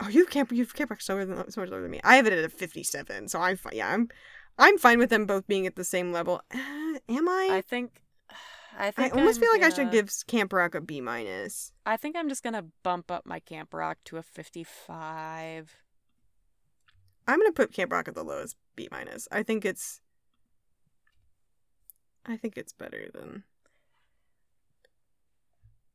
Oh, 0.00 0.08
you 0.08 0.26
can't. 0.26 0.50
You've 0.52 0.74
Camp 0.74 0.90
Rock 0.90 1.00
so, 1.00 1.18
so 1.48 1.60
much 1.60 1.70
lower 1.70 1.82
than 1.82 1.90
me. 1.90 2.00
I 2.04 2.16
have 2.16 2.26
it 2.26 2.32
at 2.32 2.44
a 2.44 2.48
fifty-seven, 2.48 3.28
so 3.28 3.40
I'm 3.40 3.56
fine. 3.56 3.72
Yeah, 3.74 3.92
I'm, 3.92 4.08
I'm 4.56 4.78
fine 4.78 4.98
with 5.00 5.10
them 5.10 5.26
both 5.26 5.46
being 5.48 5.66
at 5.66 5.74
the 5.76 5.82
same 5.84 6.12
level. 6.12 6.40
Uh, 6.54 6.98
am 7.08 7.28
I? 7.28 7.48
I 7.52 7.60
think. 7.60 8.00
I 8.78 8.92
I, 8.96 9.08
almost 9.10 9.38
I'm 9.38 9.42
feel 9.42 9.52
like 9.52 9.62
I 9.64 9.74
should 9.74 9.90
give 9.90 10.08
Camp 10.28 10.52
Rock 10.52 10.76
a 10.76 10.80
B 10.80 11.00
minus. 11.00 11.72
I 11.84 11.96
think 11.96 12.14
I'm 12.16 12.28
just 12.28 12.44
gonna 12.44 12.66
bump 12.84 13.10
up 13.10 13.26
my 13.26 13.40
Camp 13.40 13.74
Rock 13.74 13.98
to 14.04 14.18
a 14.18 14.22
55. 14.22 15.76
I'm 17.28 17.38
gonna 17.38 17.52
put 17.52 17.72
Camp 17.72 17.92
Rock 17.92 18.08
at 18.08 18.14
the 18.14 18.24
lowest 18.24 18.56
B 18.74 18.88
minus. 18.90 19.28
I 19.30 19.42
think 19.44 19.64
it's. 19.64 20.00
I 22.26 22.36
think 22.36 22.56
it's 22.58 22.72
better 22.72 23.08
than. 23.14 23.44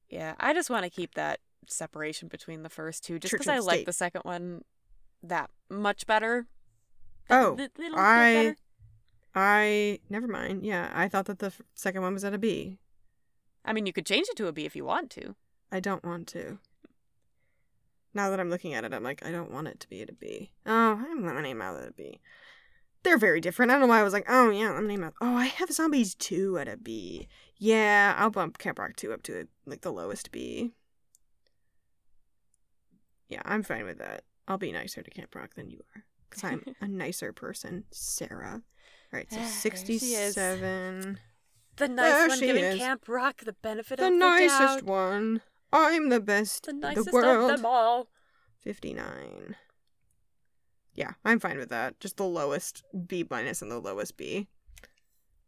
Yeah, 0.09 0.35
I 0.39 0.53
just 0.53 0.69
want 0.69 0.83
to 0.83 0.89
keep 0.89 1.15
that 1.15 1.39
separation 1.67 2.27
between 2.27 2.61
the 2.63 2.69
first 2.69 3.03
two, 3.03 3.17
just 3.19 3.31
because 3.31 3.47
I 3.47 3.59
like 3.59 3.77
state. 3.79 3.85
the 3.87 3.93
second 3.93 4.21
one 4.23 4.63
that 5.23 5.49
much 5.69 6.05
better. 6.05 6.45
Oh, 7.29 7.57
I- 7.95 8.33
better. 8.33 8.55
I 9.35 9.99
never 10.11 10.27
mind. 10.27 10.63
Yeah, 10.63 10.91
I 10.93 11.07
thought 11.07 11.25
that 11.25 11.39
the 11.39 11.47
f- 11.47 11.61
second 11.73 12.03
one 12.03 12.13
was 12.13 12.23
at 12.23 12.35
a 12.35 12.37
B. 12.37 12.77
I 13.65 13.73
mean, 13.73 13.87
you 13.87 13.93
could 13.93 14.05
change 14.05 14.27
it 14.29 14.35
to 14.37 14.45
a 14.47 14.51
B 14.51 14.65
if 14.65 14.75
you 14.75 14.85
want 14.85 15.09
to. 15.11 15.35
I 15.71 15.79
don't 15.79 16.03
want 16.03 16.27
to. 16.29 16.59
Now 18.13 18.29
that 18.29 18.39
I'm 18.39 18.49
looking 18.49 18.73
at 18.73 18.83
it, 18.83 18.93
I'm 18.93 19.03
like, 19.03 19.25
I 19.25 19.31
don't 19.31 19.51
want 19.51 19.67
it 19.67 19.79
to 19.81 19.89
be 19.89 20.01
at 20.01 20.09
a 20.09 20.13
B. 20.13 20.51
Oh, 20.65 21.03
I'm 21.09 21.25
lemonade 21.25 21.57
mouth 21.57 21.81
at 21.81 21.89
a 21.89 21.93
B. 21.93 22.19
They're 23.03 23.17
very 23.17 23.41
different. 23.41 23.71
I 23.71 23.73
don't 23.73 23.81
know 23.81 23.87
why 23.87 23.99
I 23.99 24.03
was 24.03 24.13
like, 24.13 24.25
oh 24.29 24.49
yeah, 24.49 24.71
lemonade 24.71 24.99
mouth. 24.99 25.13
Oh, 25.19 25.35
I 25.35 25.45
have 25.45 25.71
zombies 25.71 26.15
two 26.15 26.57
at 26.57 26.67
a 26.67 26.77
B. 26.77 27.27
Yeah, 27.57 28.15
I'll 28.17 28.29
bump 28.29 28.57
Camp 28.59 28.79
Rock 28.79 28.95
two 28.95 29.11
up 29.13 29.23
to 29.23 29.47
like 29.65 29.81
the 29.81 29.91
lowest 29.91 30.31
B. 30.31 30.71
Yeah, 33.29 33.41
I'm 33.45 33.63
fine 33.63 33.85
with 33.85 33.97
that. 33.97 34.23
I'll 34.47 34.57
be 34.57 34.71
nicer 34.71 35.01
to 35.01 35.09
Camp 35.09 35.33
Rock 35.35 35.55
than 35.55 35.69
you 35.69 35.79
are, 35.95 36.03
because 36.29 36.43
I'm 36.43 36.63
a 36.81 36.87
nicer 36.87 37.33
person, 37.33 37.85
Sarah. 37.91 38.61
All 39.11 39.17
right, 39.17 39.29
so 39.31 39.37
There 39.39 39.47
sixty-seven. 39.47 41.19
The 41.77 41.87
nice 41.87 42.11
There 42.13 42.27
one 42.27 42.39
giving 42.39 42.63
is. 42.63 42.77
Camp 42.79 43.07
Rock 43.07 43.41
the 43.43 43.53
benefit 43.53 43.99
of 43.99 44.05
The 44.05 44.05
of 44.07 44.13
the 44.13 44.19
nicest 44.19 44.59
doubt. 44.59 44.83
one. 44.83 45.41
I'm 45.73 46.09
the 46.09 46.19
best 46.19 46.65
The 46.67 46.73
nicest 46.73 47.07
the 47.07 47.11
world. 47.11 47.51
of 47.51 47.57
them 47.57 47.65
all. 47.65 48.07
59. 48.61 49.55
Yeah, 50.93 51.13
I'm 51.25 51.39
fine 51.39 51.57
with 51.57 51.69
that. 51.69 51.99
Just 51.99 52.17
the 52.17 52.23
lowest 52.25 52.83
B 53.07 53.25
minus 53.29 53.61
and 53.61 53.71
the 53.71 53.79
lowest 53.79 54.15
B. 54.15 54.47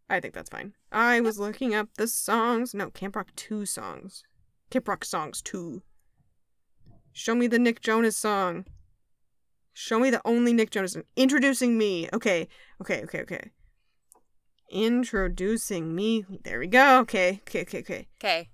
I 0.10 0.20
think 0.20 0.34
that's 0.34 0.50
fine. 0.50 0.74
I 0.92 1.22
was 1.22 1.40
looking 1.40 1.74
up 1.76 1.90
the 1.96 2.08
songs. 2.08 2.74
No, 2.74 2.90
Camp 2.90 3.16
Rock 3.16 3.30
2 3.36 3.66
songs. 3.66 4.24
Camp 4.70 4.88
Rock 4.88 5.06
songs 5.06 5.42
2. 5.44 5.82
Show 7.14 7.36
me 7.36 7.48
the 7.48 7.60
Nick 7.60 7.82
Jonas 7.82 8.18
song. 8.18 8.66
Show 9.74 10.00
me 10.00 10.10
the 10.10 10.22
only 10.26 10.54
Nick 10.54 10.72
Jonas 10.72 10.94
song. 10.94 11.04
Introducing 11.16 11.78
me. 11.78 12.10
Okay, 12.12 12.48
okay, 12.82 13.04
okay, 13.04 13.22
okay. 13.22 13.52
Introducing 14.72 15.96
me. 15.96 16.26
There 16.44 16.60
we 16.60 16.68
go. 16.68 17.00
Okay, 17.02 17.42
okay, 17.48 17.62
okay, 17.62 17.80
okay. 17.80 18.08
Okay, 18.20 18.50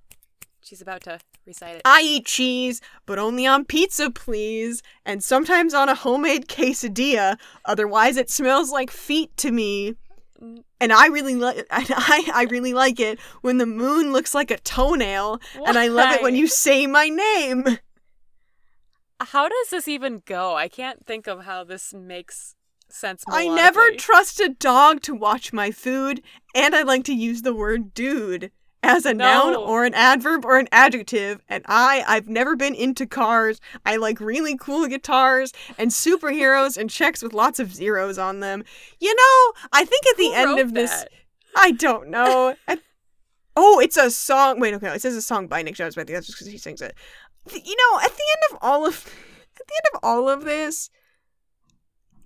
she's 0.61 0.81
about 0.81 1.01
to 1.03 1.19
recite 1.51 1.75
it. 1.75 1.81
I 1.85 2.01
eat 2.01 2.25
cheese, 2.25 2.81
but 3.05 3.19
only 3.19 3.45
on 3.45 3.65
pizza, 3.65 4.09
please, 4.09 4.81
and 5.05 5.23
sometimes 5.23 5.73
on 5.73 5.89
a 5.89 5.95
homemade 5.95 6.47
quesadilla. 6.47 7.37
Otherwise, 7.65 8.17
it 8.17 8.29
smells 8.29 8.71
like 8.71 8.89
feet 8.89 9.35
to 9.37 9.51
me. 9.51 9.95
Mm. 10.41 10.63
And 10.79 10.93
I 10.93 11.07
really 11.07 11.35
like 11.35 11.67
I, 11.71 12.29
I 12.33 12.47
really 12.49 12.73
like 12.73 12.99
it 12.99 13.19
when 13.41 13.57
the 13.57 13.65
moon 13.65 14.13
looks 14.13 14.33
like 14.33 14.49
a 14.49 14.57
toenail, 14.57 15.39
and 15.65 15.77
I 15.77 15.87
love 15.87 16.15
it 16.15 16.23
when 16.23 16.35
you 16.35 16.47
say 16.47 16.87
my 16.87 17.09
name. 17.09 17.65
How 19.19 19.47
does 19.47 19.69
this 19.69 19.87
even 19.87 20.23
go? 20.25 20.55
I 20.55 20.67
can't 20.67 21.05
think 21.05 21.27
of 21.27 21.43
how 21.43 21.63
this 21.63 21.93
makes 21.93 22.55
sense. 22.89 23.23
I 23.27 23.47
never 23.47 23.91
trust 23.91 24.39
a 24.39 24.49
dog 24.49 25.01
to 25.01 25.13
watch 25.13 25.53
my 25.53 25.69
food, 25.69 26.23
and 26.55 26.73
I 26.73 26.81
like 26.81 27.03
to 27.03 27.13
use 27.13 27.43
the 27.43 27.53
word 27.53 27.93
dude 27.93 28.51
as 28.83 29.05
a 29.05 29.13
noun 29.13 29.55
or 29.55 29.85
an 29.85 29.93
adverb 29.93 30.45
or 30.45 30.57
an 30.57 30.67
adjective. 30.71 31.41
And 31.47 31.63
I, 31.67 32.03
I've 32.07 32.27
never 32.27 32.55
been 32.55 32.73
into 32.75 33.05
cars. 33.05 33.59
I 33.85 33.97
like 33.97 34.19
really 34.19 34.57
cool 34.57 34.87
guitars 34.87 35.53
and 35.77 35.91
superheroes 35.91 36.77
and 36.77 36.89
checks 36.89 37.21
with 37.21 37.33
lots 37.33 37.59
of 37.59 37.73
zeros 37.73 38.17
on 38.17 38.39
them. 38.39 38.63
You 38.99 39.13
know, 39.13 39.53
I 39.71 39.85
think 39.85 40.05
at 40.07 40.17
the 40.17 40.27
Who 40.27 40.33
end 40.33 40.59
of 40.59 40.73
this. 40.73 41.05
I 41.55 41.71
don't 41.71 42.09
know. 42.09 42.55
I- 42.67 42.79
oh, 43.55 43.79
it's 43.79 43.97
a 43.97 44.09
song. 44.09 44.59
Wait, 44.59 44.73
okay, 44.75 44.87
it 44.87 45.01
says 45.01 45.15
a 45.15 45.21
song 45.21 45.47
by 45.47 45.61
Nick 45.61 45.75
Jonas, 45.75 45.95
but 45.95 46.01
I 46.01 46.05
think 46.05 46.17
that's 46.17 46.27
just 46.27 46.39
because 46.39 46.51
he 46.51 46.57
sings 46.57 46.81
it. 46.81 46.95
You 47.51 47.75
know, 47.75 47.99
at 47.99 48.11
the 48.11 48.23
end 48.23 48.51
of 48.51 48.57
all 48.61 48.85
of, 48.87 49.05
at 49.59 49.67
the 49.67 49.73
end 49.73 49.95
of 49.95 49.99
all 50.03 50.29
of 50.29 50.43
this. 50.43 50.89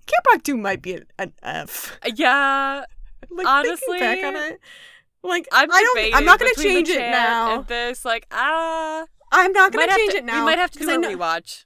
Camp 0.06 0.24
Rock 0.32 0.44
2 0.44 0.56
might 0.56 0.82
be 0.82 0.94
an, 0.94 1.06
an 1.18 1.32
F. 1.42 1.98
Yeah, 2.14 2.84
Like 3.30 3.46
Honestly, 3.46 3.98
back 3.98 4.24
on 4.24 4.36
it, 4.36 4.60
like 5.28 5.46
I'm 5.52 5.70
I 5.70 5.82
don't. 5.82 6.14
I'm 6.14 6.24
not 6.24 6.38
gonna 6.38 6.54
change 6.54 6.88
it 6.88 6.98
now. 6.98 7.58
And 7.58 7.66
this, 7.66 8.04
like, 8.04 8.26
ah, 8.30 9.04
I'm 9.32 9.52
not 9.52 9.72
gonna 9.72 9.94
change 9.94 10.14
it 10.14 10.24
now. 10.24 10.40
We 10.40 10.46
might 10.46 10.58
have 10.58 10.70
to 10.72 10.78
do 10.78 10.90
a 10.90 10.98
know, 10.98 11.10
rewatch. 11.10 11.64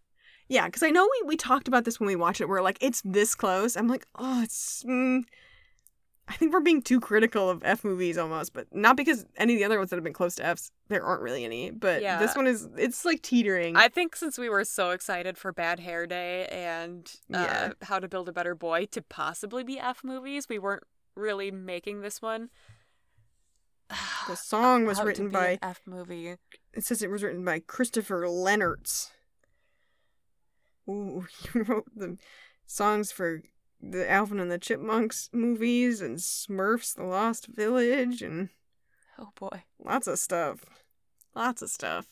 Yeah, 0.49 0.66
because 0.66 0.83
I 0.83 0.90
know 0.90 1.09
we 1.23 1.29
we 1.29 1.37
talked 1.37 1.68
about 1.68 1.85
this 1.85 2.01
when 2.01 2.07
we 2.07 2.16
watched 2.16 2.40
it. 2.40 2.49
We're 2.49 2.62
like, 2.62 2.79
it's 2.81 3.03
this 3.05 3.35
close. 3.35 3.77
I'm 3.77 3.88
like, 3.88 4.07
oh, 4.16 4.42
it's. 4.42 4.85
Mm. 4.87 5.25
I 6.31 6.35
think 6.35 6.53
we're 6.53 6.61
being 6.61 6.81
too 6.81 7.01
critical 7.01 7.51
of 7.51 7.61
F 7.64 7.83
movies 7.83 8.16
almost, 8.16 8.53
but 8.53 8.68
not 8.73 8.96
because 8.96 9.27
any 9.37 9.55
of 9.55 9.59
the 9.59 9.64
other 9.64 9.79
ones 9.79 9.90
that 9.90 9.96
have 9.96 10.05
been 10.05 10.12
close 10.12 10.37
to 10.37 10.46
Fs, 10.46 10.70
there 10.87 11.03
aren't 11.03 11.23
really 11.23 11.44
any. 11.44 11.73
But 11.73 12.03
Yeah. 12.03 12.20
this 12.20 12.37
one 12.37 12.46
is, 12.46 12.68
it's 12.77 13.05
like 13.05 13.20
teetering. 13.20 13.77
I 13.77 13.88
think 13.88 14.14
since 14.14 14.38
we 14.38 14.49
were 14.49 14.64
so 14.64 14.90
excited 14.90 15.37
for 15.37 15.53
Bad 15.53 15.81
Hair 15.81 16.07
Day 16.07 16.46
and 16.46 17.11
uh, 17.35 17.38
Yeah. 17.38 17.73
How 17.83 17.99
to 17.99 18.07
Build 18.07 18.29
a 18.29 18.33
Better 18.33 18.55
Boy 18.55 18.87
to 18.92 19.03
possibly 19.03 19.64
be 19.64 19.81
F 19.81 20.05
movies, 20.05 20.49
we 20.49 20.61
weren't 20.61 20.85
really 21.16 21.51
making 21.51 22.03
this 22.03 22.23
one. 22.23 22.51
the 24.29 24.37
song 24.37 24.85
was 24.87 25.03
written 25.03 25.29
by, 25.29 25.59
F 25.62 25.81
movie. 25.87 26.29
it 26.72 26.85
says 26.85 27.03
it 27.03 27.11
was 27.11 27.22
written 27.22 27.44
by 27.44 27.59
Christopher 27.61 28.22
Lennertz. 28.26 29.11
Ooh, 30.88 31.26
he 31.53 31.59
wrote 31.61 31.87
the 31.94 32.16
songs 32.66 33.12
for 33.12 33.42
the 33.81 34.11
Alvin 34.11 34.40
and 34.40 34.50
the 34.50 34.59
Chipmunks 34.59 35.31
movies 35.33 36.00
and 36.00 36.18
Smurfs 36.18 36.94
The 36.94 37.05
Lost 37.05 37.46
Village 37.46 38.22
and 38.22 38.50
Oh 39.18 39.31
boy. 39.38 39.64
lots 39.83 40.07
of 40.07 40.18
stuff. 40.18 40.64
Lots 41.35 41.62
of 41.62 41.70
stuff. 41.70 42.07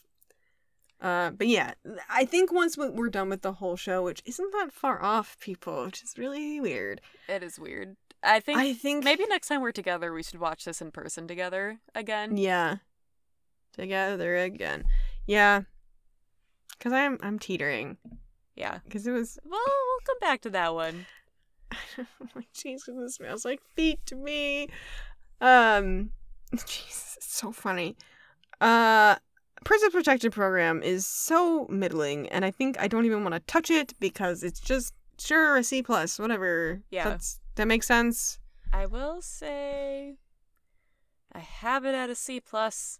Uh, 1.00 1.30
but 1.30 1.46
yeah, 1.46 1.74
I 2.10 2.24
think 2.24 2.50
once 2.52 2.76
we- 2.76 2.88
we're 2.90 3.08
done 3.08 3.28
with 3.28 3.42
the 3.42 3.52
whole 3.54 3.76
show, 3.76 4.02
which 4.02 4.22
isn't 4.26 4.52
that 4.52 4.72
far 4.72 5.00
off, 5.02 5.38
people, 5.38 5.84
which 5.84 6.02
is 6.02 6.18
really 6.18 6.60
weird. 6.60 7.00
It 7.28 7.42
is 7.42 7.58
weird. 7.58 7.96
I 8.22 8.40
think 8.40 8.58
I 8.58 8.72
think 8.74 9.04
maybe 9.04 9.24
next 9.28 9.48
time 9.48 9.60
we're 9.62 9.72
together, 9.72 10.12
we 10.12 10.22
should 10.22 10.40
watch 10.40 10.64
this 10.64 10.80
in 10.82 10.90
person 10.90 11.28
together 11.28 11.78
again. 11.94 12.36
yeah, 12.36 12.76
together 13.72 14.36
again. 14.36 14.84
Yeah, 15.26 15.62
because 16.76 16.92
I'm 16.92 17.18
I'm 17.22 17.38
teetering 17.38 17.96
Yeah. 18.56 18.78
because 18.84 19.06
it 19.06 19.12
was 19.12 19.38
Well, 19.44 19.60
we'll 19.60 20.06
come 20.06 20.18
back 20.20 20.40
to 20.42 20.50
that 20.50 20.74
one. 20.74 21.06
Jesus, 22.54 22.94
this 22.96 23.14
smells 23.16 23.44
like 23.44 23.60
feet 23.76 24.04
to 24.06 24.16
me. 24.16 24.68
Um, 25.40 26.10
Jesus, 26.52 27.14
it's 27.18 27.34
so 27.36 27.52
funny. 27.52 27.96
Uh, 28.60 29.16
Princess 29.64 29.92
Protection 29.92 30.30
Program 30.30 30.82
is 30.82 31.06
so 31.06 31.66
middling, 31.68 32.28
and 32.30 32.44
I 32.44 32.50
think 32.50 32.80
I 32.80 32.88
don't 32.88 33.04
even 33.06 33.22
want 33.22 33.34
to 33.34 33.40
touch 33.40 33.70
it 33.70 33.92
because 34.00 34.42
it's 34.42 34.60
just 34.60 34.94
sure 35.18 35.56
a 35.56 35.62
C 35.64 35.82
plus, 35.82 36.18
whatever. 36.18 36.80
Yeah. 36.90 37.04
That's, 37.04 37.40
that 37.58 37.68
makes 37.68 37.86
sense. 37.86 38.38
I 38.72 38.86
will 38.86 39.20
say 39.20 40.16
I 41.32 41.40
have 41.40 41.84
it 41.84 41.94
at 41.94 42.08
a 42.10 42.14
C 42.14 42.40
plus 42.40 42.98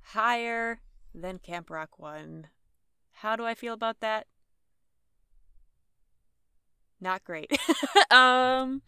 higher 0.00 0.80
than 1.14 1.38
Camp 1.38 1.70
Rock 1.70 1.98
1. 1.98 2.46
How 3.16 3.36
do 3.36 3.44
I 3.44 3.54
feel 3.54 3.74
about 3.74 4.00
that? 4.00 4.26
Not 7.00 7.24
great. 7.24 7.50
um 8.10 8.82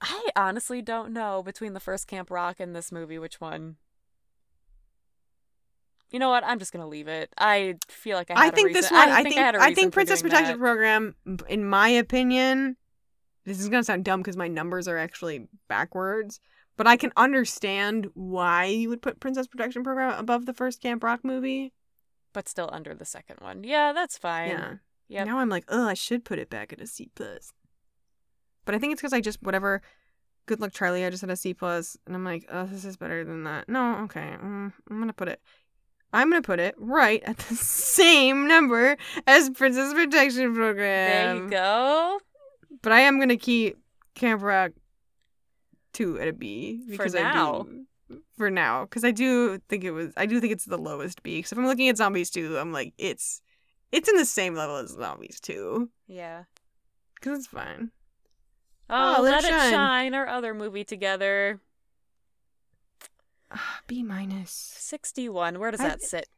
I 0.00 0.28
honestly 0.36 0.82
don't 0.82 1.12
know 1.12 1.42
between 1.42 1.72
the 1.72 1.80
first 1.80 2.06
Camp 2.06 2.30
Rock 2.30 2.60
and 2.60 2.74
this 2.74 2.92
movie 2.92 3.18
which 3.18 3.40
one. 3.40 3.76
You 6.10 6.18
know 6.18 6.30
what? 6.30 6.44
I'm 6.44 6.58
just 6.58 6.72
gonna 6.72 6.86
leave 6.86 7.08
it. 7.08 7.30
I 7.36 7.76
feel 7.88 8.16
like 8.16 8.30
I. 8.30 8.46
I 8.46 8.48
a 8.48 8.52
think 8.52 8.72
this 8.72 8.90
one. 8.90 9.08
I 9.08 9.22
think, 9.22 9.34
think 9.34 9.56
I, 9.56 9.66
I 9.66 9.74
think 9.74 9.92
Princess 9.92 10.22
Protection 10.22 10.54
that. 10.54 10.58
Program, 10.58 11.14
in 11.48 11.64
my 11.64 11.88
opinion, 11.88 12.76
this 13.48 13.60
is 13.60 13.68
gonna 13.68 13.84
sound 13.84 14.04
dumb 14.04 14.20
because 14.20 14.36
my 14.36 14.48
numbers 14.48 14.86
are 14.88 14.98
actually 14.98 15.48
backwards. 15.68 16.40
But 16.76 16.86
I 16.86 16.96
can 16.96 17.12
understand 17.16 18.06
why 18.14 18.66
you 18.66 18.88
would 18.88 19.02
put 19.02 19.18
Princess 19.18 19.48
Protection 19.48 19.82
Program 19.82 20.16
above 20.16 20.46
the 20.46 20.54
first 20.54 20.80
Camp 20.80 21.02
Rock 21.02 21.24
movie. 21.24 21.72
but 22.32 22.48
still 22.48 22.68
under 22.72 22.94
the 22.94 23.04
second 23.04 23.38
one. 23.40 23.64
Yeah, 23.64 23.92
that's 23.92 24.16
fine. 24.18 24.50
yeah. 24.50 24.74
Yep. 25.08 25.26
Now 25.26 25.38
I'm 25.38 25.48
like, 25.48 25.64
oh, 25.68 25.88
I 25.88 25.94
should 25.94 26.24
put 26.24 26.38
it 26.38 26.50
back 26.50 26.72
at 26.72 26.80
a 26.80 26.86
C 26.86 27.10
plus. 27.14 27.52
But 28.64 28.74
I 28.74 28.78
think 28.78 28.92
it's 28.92 29.00
because 29.00 29.12
I 29.14 29.20
just 29.20 29.42
whatever. 29.42 29.80
Good 30.46 30.60
luck, 30.60 30.72
Charlie. 30.72 31.04
I 31.04 31.10
just 31.10 31.22
had 31.22 31.30
a 31.30 31.36
C 31.36 31.52
plus, 31.54 31.96
and 32.06 32.14
I'm 32.14 32.24
like, 32.24 32.46
oh, 32.50 32.64
this 32.66 32.84
is 32.84 32.96
better 32.96 33.24
than 33.24 33.44
that. 33.44 33.68
No, 33.68 33.96
okay, 34.04 34.34
mm, 34.40 34.72
I'm 34.90 34.98
gonna 35.00 35.12
put 35.12 35.28
it. 35.28 35.40
I'm 36.12 36.30
gonna 36.30 36.42
put 36.42 36.60
it 36.60 36.74
right 36.78 37.22
at 37.24 37.36
the 37.38 37.54
same 37.56 38.46
number 38.46 38.96
as 39.26 39.50
Princess 39.50 39.92
Protection 39.94 40.54
Program. 40.54 41.10
There 41.10 41.44
you 41.44 41.50
go. 41.50 42.20
But 42.82 42.92
I 42.92 43.00
am 43.00 43.18
gonna 43.18 43.36
keep 43.36 43.78
Camp 44.14 44.42
Rock 44.42 44.72
two 45.92 46.18
at 46.20 46.28
a 46.28 46.32
B 46.32 46.82
For 46.96 47.08
now. 47.08 47.60
I 47.60 47.62
do. 47.64 47.84
For 48.38 48.50
now, 48.50 48.84
because 48.84 49.04
I 49.04 49.10
do 49.10 49.58
think 49.68 49.84
it 49.84 49.90
was. 49.90 50.12
I 50.16 50.24
do 50.26 50.40
think 50.40 50.52
it's 50.52 50.64
the 50.64 50.78
lowest 50.78 51.22
B. 51.22 51.38
Because 51.38 51.52
if 51.52 51.58
I'm 51.58 51.66
looking 51.66 51.88
at 51.88 51.96
Zombies 51.98 52.30
two, 52.30 52.56
I'm 52.56 52.72
like, 52.72 52.94
it's, 52.96 53.42
it's 53.92 54.08
in 54.08 54.16
the 54.16 54.24
same 54.24 54.54
level 54.54 54.76
as 54.76 54.90
Zombies 54.90 55.40
two. 55.40 55.90
Yeah. 56.06 56.44
Because 57.16 57.38
it's 57.40 57.46
fine. 57.48 57.90
Oh, 58.88 59.16
Oh, 59.18 59.22
let, 59.22 59.42
Let 59.42 59.44
It 59.44 59.48
Shine. 59.48 59.70
shine. 59.72 60.14
Our 60.14 60.26
other 60.26 60.54
movie 60.54 60.84
together. 60.84 61.60
Ah, 63.50 63.80
B 63.86 64.02
minus. 64.02 64.50
61. 64.52 65.58
Where 65.58 65.70
does 65.70 65.80
I- 65.80 65.88
that 65.88 66.02
sit? 66.02 66.28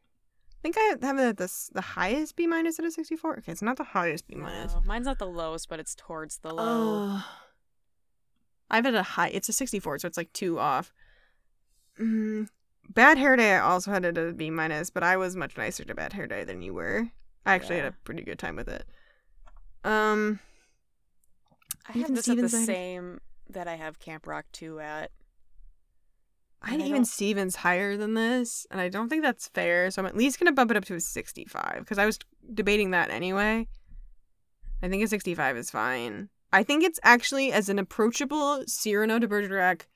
I 0.61 0.69
think 0.69 0.75
I 0.77 1.07
have 1.07 1.17
it 1.17 1.23
at 1.23 1.37
the 1.37 1.51
the 1.73 1.81
highest 1.81 2.35
B 2.35 2.45
minus 2.45 2.77
at 2.77 2.85
a 2.85 2.91
64. 2.91 3.39
Okay, 3.39 3.51
it's 3.51 3.63
not 3.63 3.77
the 3.77 3.83
highest 3.83 4.27
B 4.27 4.35
minus. 4.35 4.75
No, 4.75 4.81
mine's 4.85 5.07
not 5.07 5.17
the 5.17 5.25
lowest, 5.25 5.67
but 5.67 5.79
it's 5.79 5.95
towards 5.95 6.37
the 6.37 6.53
low. 6.53 6.63
Oh. 7.19 7.25
I've 8.69 8.85
had 8.85 8.93
a 8.93 9.01
high. 9.01 9.29
It's 9.29 9.49
a 9.49 9.53
64, 9.53 9.99
so 9.99 10.07
it's 10.07 10.17
like 10.17 10.31
two 10.33 10.59
off. 10.59 10.93
Mm, 11.99 12.47
Bad 12.89 13.17
Hair 13.17 13.37
Day, 13.37 13.55
I 13.55 13.59
also 13.59 13.89
had 13.91 14.05
it 14.05 14.15
at 14.19 14.29
a 14.29 14.33
B 14.33 14.51
minus, 14.51 14.91
but 14.91 15.01
I 15.03 15.17
was 15.17 15.35
much 15.35 15.57
nicer 15.57 15.83
to 15.83 15.95
Bad 15.95 16.13
Hair 16.13 16.27
Day 16.27 16.43
than 16.43 16.61
you 16.61 16.75
were. 16.75 17.07
I 17.43 17.55
actually 17.55 17.77
Yeah. 17.77 17.85
had 17.85 17.93
a 17.93 17.97
pretty 18.03 18.21
good 18.23 18.37
time 18.37 18.55
with 18.55 18.67
it. 18.69 18.85
Um, 19.83 20.39
I 21.89 21.93
have 21.97 22.13
this 22.13 22.29
at 22.29 22.37
the 22.37 22.49
same 22.49 23.19
that 23.49 23.67
I 23.67 23.75
have 23.77 23.97
Camp 23.99 24.27
Rock 24.27 24.45
2 24.51 24.79
at. 24.79 25.11
I 26.61 26.75
I 26.75 26.77
even 26.77 27.05
Stevens 27.05 27.55
higher 27.55 27.97
than 27.97 28.13
this, 28.13 28.67
and 28.69 28.79
I 28.79 28.89
don't 28.89 29.09
think 29.09 29.23
that's 29.23 29.47
fair. 29.47 29.89
So 29.89 30.01
I'm 30.01 30.05
at 30.05 30.15
least 30.15 30.39
gonna 30.39 30.51
bump 30.51 30.71
it 30.71 30.77
up 30.77 30.85
to 30.85 30.95
a 30.95 30.99
65 30.99 31.79
because 31.79 31.97
I 31.97 32.05
was 32.05 32.19
debating 32.53 32.91
that 32.91 33.09
anyway. 33.09 33.67
I 34.83 34.89
think 34.89 35.03
a 35.03 35.07
65 35.07 35.57
is 35.57 35.69
fine. 35.69 36.29
I 36.53 36.63
think 36.63 36.83
it's 36.83 36.99
actually 37.03 37.51
as 37.51 37.69
an 37.69 37.79
approachable 37.79 38.63
Cyrano 38.67 39.19
de 39.19 39.27
Bergerac 39.27 39.87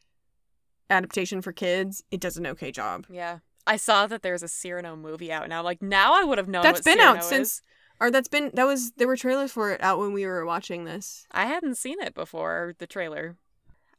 adaptation 0.89 1.41
for 1.41 1.51
kids. 1.51 2.03
It 2.11 2.19
does 2.19 2.37
an 2.37 2.47
okay 2.47 2.71
job. 2.71 3.05
Yeah. 3.09 3.39
I 3.67 3.77
saw 3.77 4.05
that 4.07 4.21
there's 4.21 4.43
a 4.43 4.47
Cyrano 4.47 4.95
movie 4.95 5.31
out 5.31 5.49
now. 5.49 5.63
Like, 5.63 5.81
now 5.81 6.13
I 6.13 6.23
would 6.23 6.37
have 6.37 6.47
known 6.47 6.63
That's 6.63 6.81
been 6.81 6.99
Cyrano 6.99 7.17
out 7.17 7.23
is. 7.23 7.25
since, 7.25 7.61
or 7.99 8.11
that's 8.11 8.27
been 8.27 8.51
that 8.53 8.65
was 8.65 8.91
there 8.91 9.07
were 9.07 9.17
trailers 9.17 9.51
for 9.51 9.71
it 9.71 9.81
out 9.81 9.99
when 9.99 10.13
we 10.13 10.25
were 10.25 10.45
watching 10.45 10.85
this. 10.85 11.25
I 11.31 11.45
hadn't 11.45 11.75
seen 11.75 11.99
it 12.01 12.13
before, 12.13 12.75
the 12.77 12.87
trailer. 12.87 13.37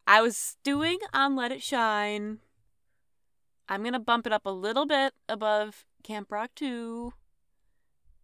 I 0.06 0.22
was 0.22 0.36
stewing 0.36 0.98
on 1.12 1.34
Let 1.34 1.50
It 1.50 1.62
Shine. 1.62 2.38
I'm 3.68 3.82
going 3.82 3.92
to 3.94 3.98
bump 3.98 4.26
it 4.26 4.32
up 4.32 4.46
a 4.46 4.50
little 4.50 4.86
bit 4.86 5.12
above 5.28 5.86
Camp 6.02 6.30
Rock 6.30 6.50
2, 6.54 7.12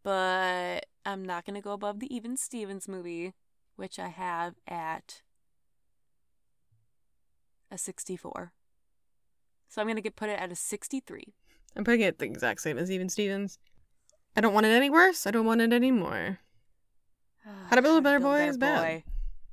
but 0.02 0.86
I'm 1.04 1.24
not 1.24 1.44
going 1.44 1.56
to 1.56 1.60
go 1.60 1.72
above 1.72 2.00
the 2.00 2.14
Even 2.14 2.36
Stevens 2.36 2.88
movie, 2.88 3.34
which 3.76 3.98
I 3.98 4.08
have 4.08 4.54
at 4.68 5.22
a 7.70 7.78
64. 7.78 8.52
So 9.68 9.80
I'm 9.80 9.86
going 9.86 9.96
to 9.96 10.02
get 10.02 10.16
put 10.16 10.28
it 10.28 10.38
at 10.38 10.52
a 10.52 10.56
63. 10.56 11.34
I'm 11.74 11.84
putting 11.84 12.02
it 12.02 12.18
the 12.18 12.26
exact 12.26 12.60
same 12.60 12.78
as 12.78 12.90
even 12.90 13.08
Stevens. 13.08 13.58
I 14.36 14.40
don't 14.40 14.54
want 14.54 14.66
it 14.66 14.70
any 14.70 14.90
worse. 14.90 15.26
I 15.26 15.30
don't 15.30 15.46
want 15.46 15.60
it 15.60 15.72
any 15.72 15.90
more. 15.90 16.38
How 17.44 17.52
ah, 17.70 17.74
to 17.74 17.82
Build 17.82 17.98
a 17.98 18.02
Better 18.02 18.20
Boy 18.20 18.48
is 18.48 18.58
bad. 18.58 19.02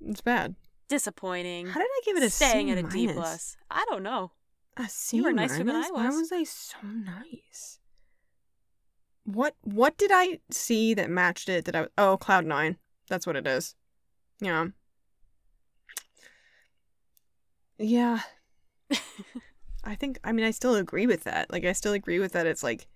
It's 0.02 0.22
bad. 0.22 0.56
Disappointing. 0.88 1.68
How 1.68 1.80
did 1.80 1.88
I 1.90 2.02
give 2.06 2.18
it 2.18 2.24
a 2.24 2.30
Staying 2.30 2.68
C 2.68 2.72
at 2.74 2.78
a 2.78 2.84
D 2.84 3.08
minus? 3.08 3.16
plus. 3.16 3.58
I 3.72 3.86
don't 3.90 4.04
know. 4.04 4.32
A 4.80 4.88
C 4.88 5.18
You 5.18 5.24
were 5.24 5.34
nicer 5.34 5.58
than 5.58 5.70
I 5.70 5.74
minus? 5.74 5.92
Why 5.92 6.06
was. 6.08 6.16
was 6.16 6.32
I 6.32 6.44
so 6.46 6.78
nice? 6.84 7.80
What 9.26 9.56
what 9.62 9.98
did 9.98 10.10
I 10.14 10.40
see 10.50 10.94
that 10.94 11.10
matched 11.10 11.50
it? 11.50 11.66
That 11.66 11.76
I 11.76 11.88
oh 11.98 12.18
Cloud 12.18 12.46
Nine. 12.46 12.78
That's 13.10 13.28
what 13.28 13.36
it 13.36 13.46
is. 13.46 13.76
Yeah. 14.40 14.68
Yeah. 17.78 18.22
I 19.84 19.96
think 19.96 20.20
I 20.24 20.32
mean 20.32 20.46
I 20.46 20.52
still 20.52 20.76
agree 20.76 21.06
with 21.06 21.26
that. 21.26 21.52
Like 21.52 21.66
I 21.66 21.74
still 21.74 21.94
agree 21.94 22.20
with 22.20 22.32
that. 22.32 22.48
It's 22.48 22.64
like, 22.64 22.88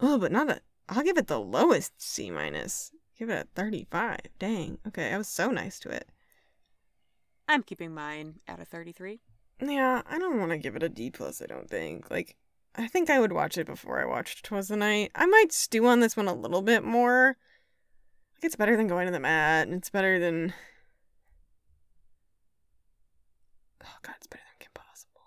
oh, 0.00 0.18
but 0.18 0.30
not 0.30 0.50
a. 0.50 0.60
I'll 0.88 1.02
give 1.02 1.18
it 1.18 1.26
the 1.26 1.40
lowest 1.40 2.00
C 2.00 2.30
minus. 2.30 2.92
Give 3.18 3.30
it 3.30 3.46
a 3.46 3.48
thirty-five. 3.54 4.20
Dang. 4.38 4.78
Okay, 4.86 5.12
I 5.12 5.18
was 5.18 5.28
so 5.28 5.50
nice 5.50 5.78
to 5.80 5.88
it. 5.88 6.08
I'm 7.48 7.62
keeping 7.62 7.94
mine 7.94 8.40
at 8.46 8.60
a 8.60 8.64
33. 8.66 9.20
Yeah, 9.60 10.02
I 10.08 10.18
don't 10.18 10.38
want 10.38 10.52
to 10.52 10.58
give 10.58 10.76
it 10.76 10.82
a 10.82 10.88
D 10.88 11.10
plus. 11.10 11.42
I 11.42 11.46
don't 11.46 11.68
think. 11.68 12.10
Like, 12.10 12.36
I 12.76 12.86
think 12.86 13.10
I 13.10 13.18
would 13.18 13.32
watch 13.32 13.58
it 13.58 13.66
before 13.66 14.00
I 14.00 14.04
watched 14.04 14.44
Twas 14.44 14.68
the 14.68 14.76
Night. 14.76 15.10
I 15.14 15.26
might 15.26 15.52
stew 15.52 15.86
on 15.86 16.00
this 16.00 16.16
one 16.16 16.28
a 16.28 16.34
little 16.34 16.62
bit 16.62 16.84
more. 16.84 17.36
Like, 18.36 18.44
it's 18.44 18.56
better 18.56 18.76
than 18.76 18.86
going 18.86 19.06
to 19.06 19.12
the 19.12 19.20
mat, 19.20 19.66
and 19.66 19.76
it's 19.76 19.90
better 19.90 20.18
than. 20.20 20.54
Oh 23.82 23.96
God, 24.02 24.14
it's 24.18 24.26
better 24.28 24.44
than 24.44 24.58
Kim 24.60 24.70
Possible. 24.74 25.22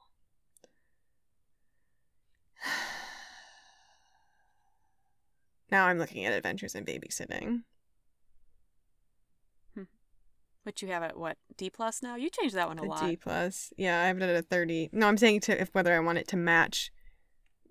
now 5.71 5.88
I'm 5.88 5.97
looking 5.97 6.25
at 6.25 6.34
Adventures 6.34 6.75
in 6.75 6.86
Babysitting. 6.86 7.63
Which 10.64 10.82
you 10.82 10.89
have 10.89 11.01
at 11.01 11.18
what 11.18 11.38
D 11.57 11.70
plus 11.70 12.03
now? 12.03 12.16
You 12.16 12.30
changed 12.30 12.55
that 12.55 12.68
one 12.68 12.78
a 12.78 12.84
A 12.84 12.86
lot. 12.86 13.01
D 13.01 13.16
plus. 13.16 13.74
Yeah, 13.78 14.01
I 14.01 14.05
have 14.05 14.18
it 14.18 14.24
at 14.24 14.36
a 14.36 14.41
thirty. 14.43 14.89
No, 14.91 15.07
I'm 15.07 15.18
saying 15.18 15.39
to 15.41 15.59
if 15.59 15.70
whether 15.74 15.93
I 15.93 15.99
want 15.99 16.20
it 16.20 16.28
to 16.30 16.38
match 16.38 16.91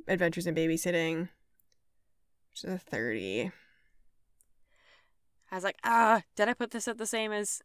Adventures 0.09 0.47
in 0.47 0.55
Babysitting, 0.55 1.29
which 2.51 2.65
is 2.65 2.75
a 2.75 2.79
thirty. 2.79 3.53
I 5.53 5.55
was 5.55 5.65
like, 5.65 5.79
ah, 5.85 6.23
did 6.37 6.49
I 6.49 6.55
put 6.55 6.71
this 6.73 6.89
at 6.89 6.99
the 6.99 7.07
same 7.07 7.33
as 7.33 7.63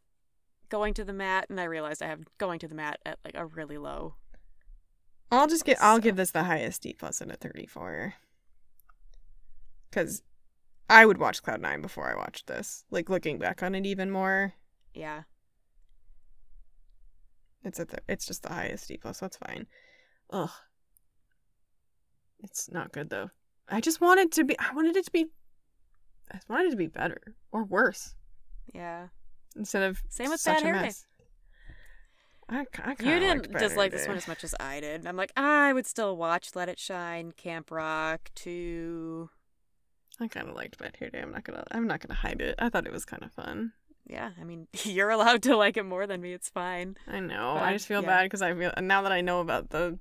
going 0.68 0.94
to 0.94 1.04
the 1.04 1.12
mat? 1.12 1.46
And 1.48 1.60
I 1.60 1.64
realized 1.64 2.02
I 2.02 2.08
have 2.08 2.24
going 2.38 2.58
to 2.60 2.68
the 2.68 2.74
mat 2.74 3.00
at 3.04 3.18
like 3.24 3.34
a 3.34 3.46
really 3.46 3.78
low. 3.78 4.14
I'll 5.32 5.48
just 5.48 5.64
get. 5.64 5.78
I'll 5.80 5.98
give 5.98 6.14
this 6.14 6.30
the 6.30 6.44
highest 6.44 6.82
D 6.82 6.94
plus 6.96 7.20
at 7.20 7.30
a 7.32 7.36
thirty-four. 7.36 8.14
Because 9.90 10.22
I 10.88 11.04
would 11.06 11.18
watch 11.18 11.42
Cloud 11.42 11.60
Nine 11.60 11.80
before 11.80 12.08
I 12.10 12.16
watched 12.16 12.46
this. 12.46 12.84
Like 12.90 13.08
looking 13.08 13.38
back 13.38 13.62
on 13.62 13.74
it 13.74 13.86
even 13.86 14.10
more, 14.10 14.54
Yeah. 14.96 15.22
it's 17.64 17.78
at 17.80 17.88
the. 17.88 17.98
It's 18.08 18.26
just 18.26 18.42
the 18.42 18.52
highest 18.52 18.88
D 18.88 18.96
plus. 18.96 19.20
That's 19.20 19.36
fine. 19.36 19.66
Ugh. 20.30 20.50
It's 22.40 22.70
not 22.70 22.92
good 22.92 23.10
though. 23.10 23.30
I 23.68 23.80
just 23.80 24.00
wanted 24.00 24.32
to 24.32 24.44
be. 24.44 24.58
I 24.58 24.72
wanted 24.74 24.96
it 24.96 25.04
to 25.06 25.10
be. 25.10 25.26
I 26.32 26.38
wanted 26.48 26.68
it 26.68 26.70
to 26.70 26.76
be 26.76 26.86
better 26.88 27.20
or 27.52 27.64
worse 27.64 28.14
Yeah. 28.74 29.08
instead 29.56 29.82
of 29.82 30.02
Same 30.08 30.30
with 30.30 30.40
such 30.40 30.62
Bad 30.62 30.64
Hair 30.64 30.82
Day. 30.82 30.92
I, 32.48 32.64
I 32.84 32.90
You 33.00 33.20
didn't 33.20 33.52
dislike 33.52 33.92
Hair 33.92 33.98
this 34.00 34.08
one 34.08 34.16
as 34.16 34.28
much 34.28 34.44
as 34.44 34.54
I 34.58 34.80
did. 34.80 35.06
I'm 35.06 35.16
like, 35.16 35.32
I 35.36 35.72
would 35.72 35.86
still 35.86 36.16
watch 36.16 36.50
Let 36.54 36.68
It 36.68 36.78
Shine, 36.78 37.32
Camp 37.32 37.70
Rock, 37.70 38.30
two. 38.34 39.30
I 40.20 40.28
kind 40.28 40.48
of 40.48 40.54
liked 40.54 40.78
Bad 40.78 40.96
Hair 40.98 41.10
Day. 41.10 41.20
I'm 41.20 41.32
not 41.32 41.44
gonna. 41.44 41.64
I'm 41.70 41.86
not 41.86 42.00
gonna 42.00 42.14
hide 42.14 42.40
it. 42.40 42.54
I 42.58 42.68
thought 42.70 42.86
it 42.86 42.92
was 42.92 43.04
kind 43.04 43.22
of 43.22 43.32
fun. 43.32 43.72
Yeah, 44.08 44.30
I 44.40 44.44
mean, 44.44 44.68
you're 44.84 45.10
allowed 45.10 45.42
to 45.44 45.56
like 45.56 45.76
it 45.76 45.84
more 45.84 46.06
than 46.06 46.20
me. 46.20 46.32
It's 46.32 46.48
fine. 46.48 46.96
I 47.08 47.20
know. 47.20 47.54
But 47.58 47.64
I 47.64 47.72
just 47.72 47.86
feel 47.88 48.02
yeah. 48.02 48.08
bad 48.08 48.22
because 48.24 48.42
I 48.42 48.54
feel 48.54 48.72
now 48.80 49.02
that 49.02 49.12
I 49.12 49.20
know 49.20 49.40
about 49.40 49.70
the 49.70 49.98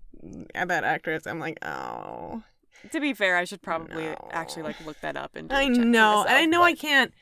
that 0.54 0.84
actress, 0.84 1.26
I'm 1.28 1.40
like, 1.40 1.58
oh, 1.66 2.44
To 2.92 3.00
be 3.00 3.14
fair, 3.14 3.38
I 3.38 3.46
should 3.46 3.62
probably 3.62 4.06
No. 4.06 4.30
actually 4.32 4.64
like 4.64 4.84
look 4.86 5.00
that 5.02 5.18
up 5.18 5.36
and. 5.36 5.52
I 5.52 5.68
know, 5.68 6.22
and 6.22 6.30
I 6.30 6.46
myself, 6.46 6.50
know 6.50 6.62
I 6.64 6.72
but- 6.74 6.80
can't. 6.80 7.14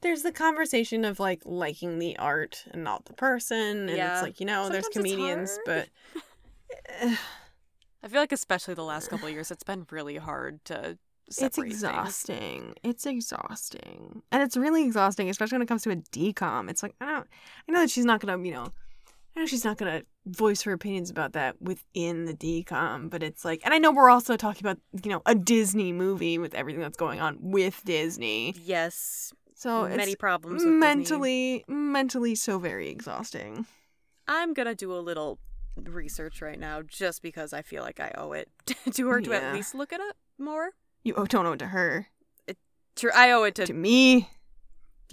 There's 0.01 0.23
the 0.23 0.33
conversation 0.33 1.05
of 1.05 1.21
like 1.21 1.43
liking 1.45 2.01
the 2.01 2.17
art 2.19 2.65
and 2.73 2.83
not 2.83 3.05
the 3.05 3.13
person, 3.13 3.89
and 3.89 3.91
Yeah. 3.91 4.15
it's 4.15 4.23
like 4.23 4.41
you 4.41 4.47
know, 4.47 4.69
there's 4.69 4.85
Sometimes 4.87 4.87
it's 4.87 4.97
comedians, 5.15 5.59
but 5.65 5.89
I 8.03 8.09
feel 8.09 8.21
like 8.21 8.33
especially 8.33 8.75
the 8.75 8.83
last 8.83 9.09
couple 9.09 9.29
of 9.29 9.33
years, 9.35 9.53
it's 9.53 9.63
been 9.63 9.87
really 9.91 10.17
hard 10.17 10.65
to. 10.67 10.99
It's 11.27 11.37
separate 11.37 11.69
things. 11.69 11.83
exhausting. 11.83 12.75
It's 12.83 13.07
exhausting, 13.07 14.23
and 14.31 14.43
it's 14.43 14.57
really 14.57 14.85
exhausting, 14.85 15.29
especially 15.31 15.57
when 15.57 15.63
it 15.63 15.69
comes 15.69 15.83
to 15.83 15.91
a 15.91 15.97
DCOM. 15.97 16.69
It's 16.69 16.83
like 16.83 16.95
I 17.01 17.07
don't, 17.07 17.27
I 17.69 17.73
know 17.73 17.81
that 17.81 17.91
she's 17.91 18.05
not 18.05 18.21
gonna, 18.21 18.43
you 18.45 18.53
know, 18.53 18.67
I 19.37 19.41
know 19.41 19.47
she's 19.47 19.65
not 19.65 19.79
gonna 19.79 20.03
voice 20.27 20.63
her 20.63 20.73
opinions 20.73 21.11
about 21.11 21.33
that 21.33 21.61
within 21.61 22.27
the 22.27 22.35
DCOM, 22.35 23.11
but 23.11 23.23
it's 23.23 23.45
like, 23.45 23.63
and 23.65 23.73
I 23.73 23.79
know 23.79 23.91
we're 23.93 24.11
also 24.11 24.37
talking 24.37 24.65
about, 24.65 24.79
you 25.03 25.11
know, 25.11 25.23
a 25.27 25.35
Disney 25.35 25.93
movie 25.93 26.39
with 26.39 26.55
everything 26.55 26.83
that's 26.83 26.99
going 26.99 27.21
on 27.21 27.39
with 27.41 27.83
Disney, 27.85 28.55
Yes, 28.63 29.33
so 29.55 29.89
many 29.89 30.13
it's 30.13 30.15
problems. 30.17 30.65
With 30.65 30.65
Disney. 30.65 30.79
mentally, 30.79 31.65
mentally 31.69 32.35
so 32.35 32.59
very 32.59 32.89
exhausting. 32.89 33.67
I'm 34.29 34.55
gonna 34.55 34.75
do 34.75 34.93
a 34.93 35.01
little 35.01 35.39
research 35.77 36.43
right 36.43 36.59
now, 36.59 36.83
just 36.83 37.23
because 37.23 37.53
I 37.53 37.63
feel 37.63 37.83
like 37.83 38.01
I 38.01 38.13
owe 38.19 38.33
it 38.33 38.49
to 38.93 39.09
her 39.09 39.21
to 39.21 39.33
at 39.33 39.55
least 39.55 39.75
look 39.75 39.93
at 39.93 40.01
it 40.01 40.09
up 40.09 40.17
more. 40.39 40.71
You 41.03 41.15
don't 41.15 41.47
owe 41.47 41.53
it 41.53 41.59
to 41.59 41.67
her, 41.67 42.09
True, 42.95 43.11
I 43.15 43.31
owe 43.31 43.45
it 43.45 43.55
to, 43.55 43.67
to 43.67 43.73
me, 43.73 44.29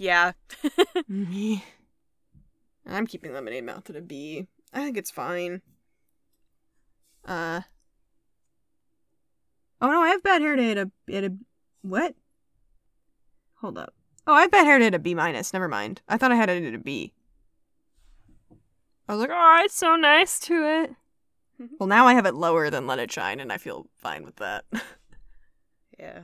yeah. 0.00 0.32
me. 1.08 1.62
I'm 2.86 3.06
keeping 3.06 3.34
lemonade 3.34 3.64
mouth 3.64 3.88
at 3.90 3.96
a 3.96 4.00
B. 4.00 4.46
I 4.72 4.82
think 4.82 4.96
it's 4.96 5.10
fine. 5.10 5.60
Uh. 7.24 7.60
Oh 9.82 9.90
no, 9.90 10.00
I 10.00 10.08
have 10.08 10.22
bad 10.22 10.40
hair 10.40 10.56
day 10.56 10.70
at 10.70 10.78
a 10.78 10.90
at 11.12 11.24
a 11.24 11.34
what? 11.82 12.14
Hold 13.56 13.76
up. 13.76 13.92
Oh, 14.26 14.32
I 14.32 14.42
have 14.42 14.50
bad 14.50 14.64
hair 14.64 14.78
day 14.78 14.86
at 14.86 14.94
a 14.94 14.98
B 14.98 15.14
minus. 15.14 15.52
Never 15.52 15.68
mind. 15.68 16.00
I 16.08 16.16
thought 16.16 16.32
I 16.32 16.36
had 16.36 16.48
it 16.48 16.64
at 16.64 16.74
a 16.74 16.78
B. 16.78 17.12
I 19.06 19.12
was 19.12 19.20
like, 19.20 19.30
oh, 19.30 19.60
it's 19.64 19.74
so 19.74 19.96
nice 19.96 20.40
to 20.40 20.54
it. 20.54 20.94
well, 21.78 21.88
now 21.88 22.06
I 22.06 22.14
have 22.14 22.24
it 22.24 22.34
lower 22.34 22.70
than 22.70 22.86
Let 22.86 23.00
It 23.00 23.12
Shine, 23.12 23.40
and 23.40 23.52
I 23.52 23.58
feel 23.58 23.86
fine 23.98 24.24
with 24.24 24.36
that. 24.36 24.64
Yeah. 26.00 26.20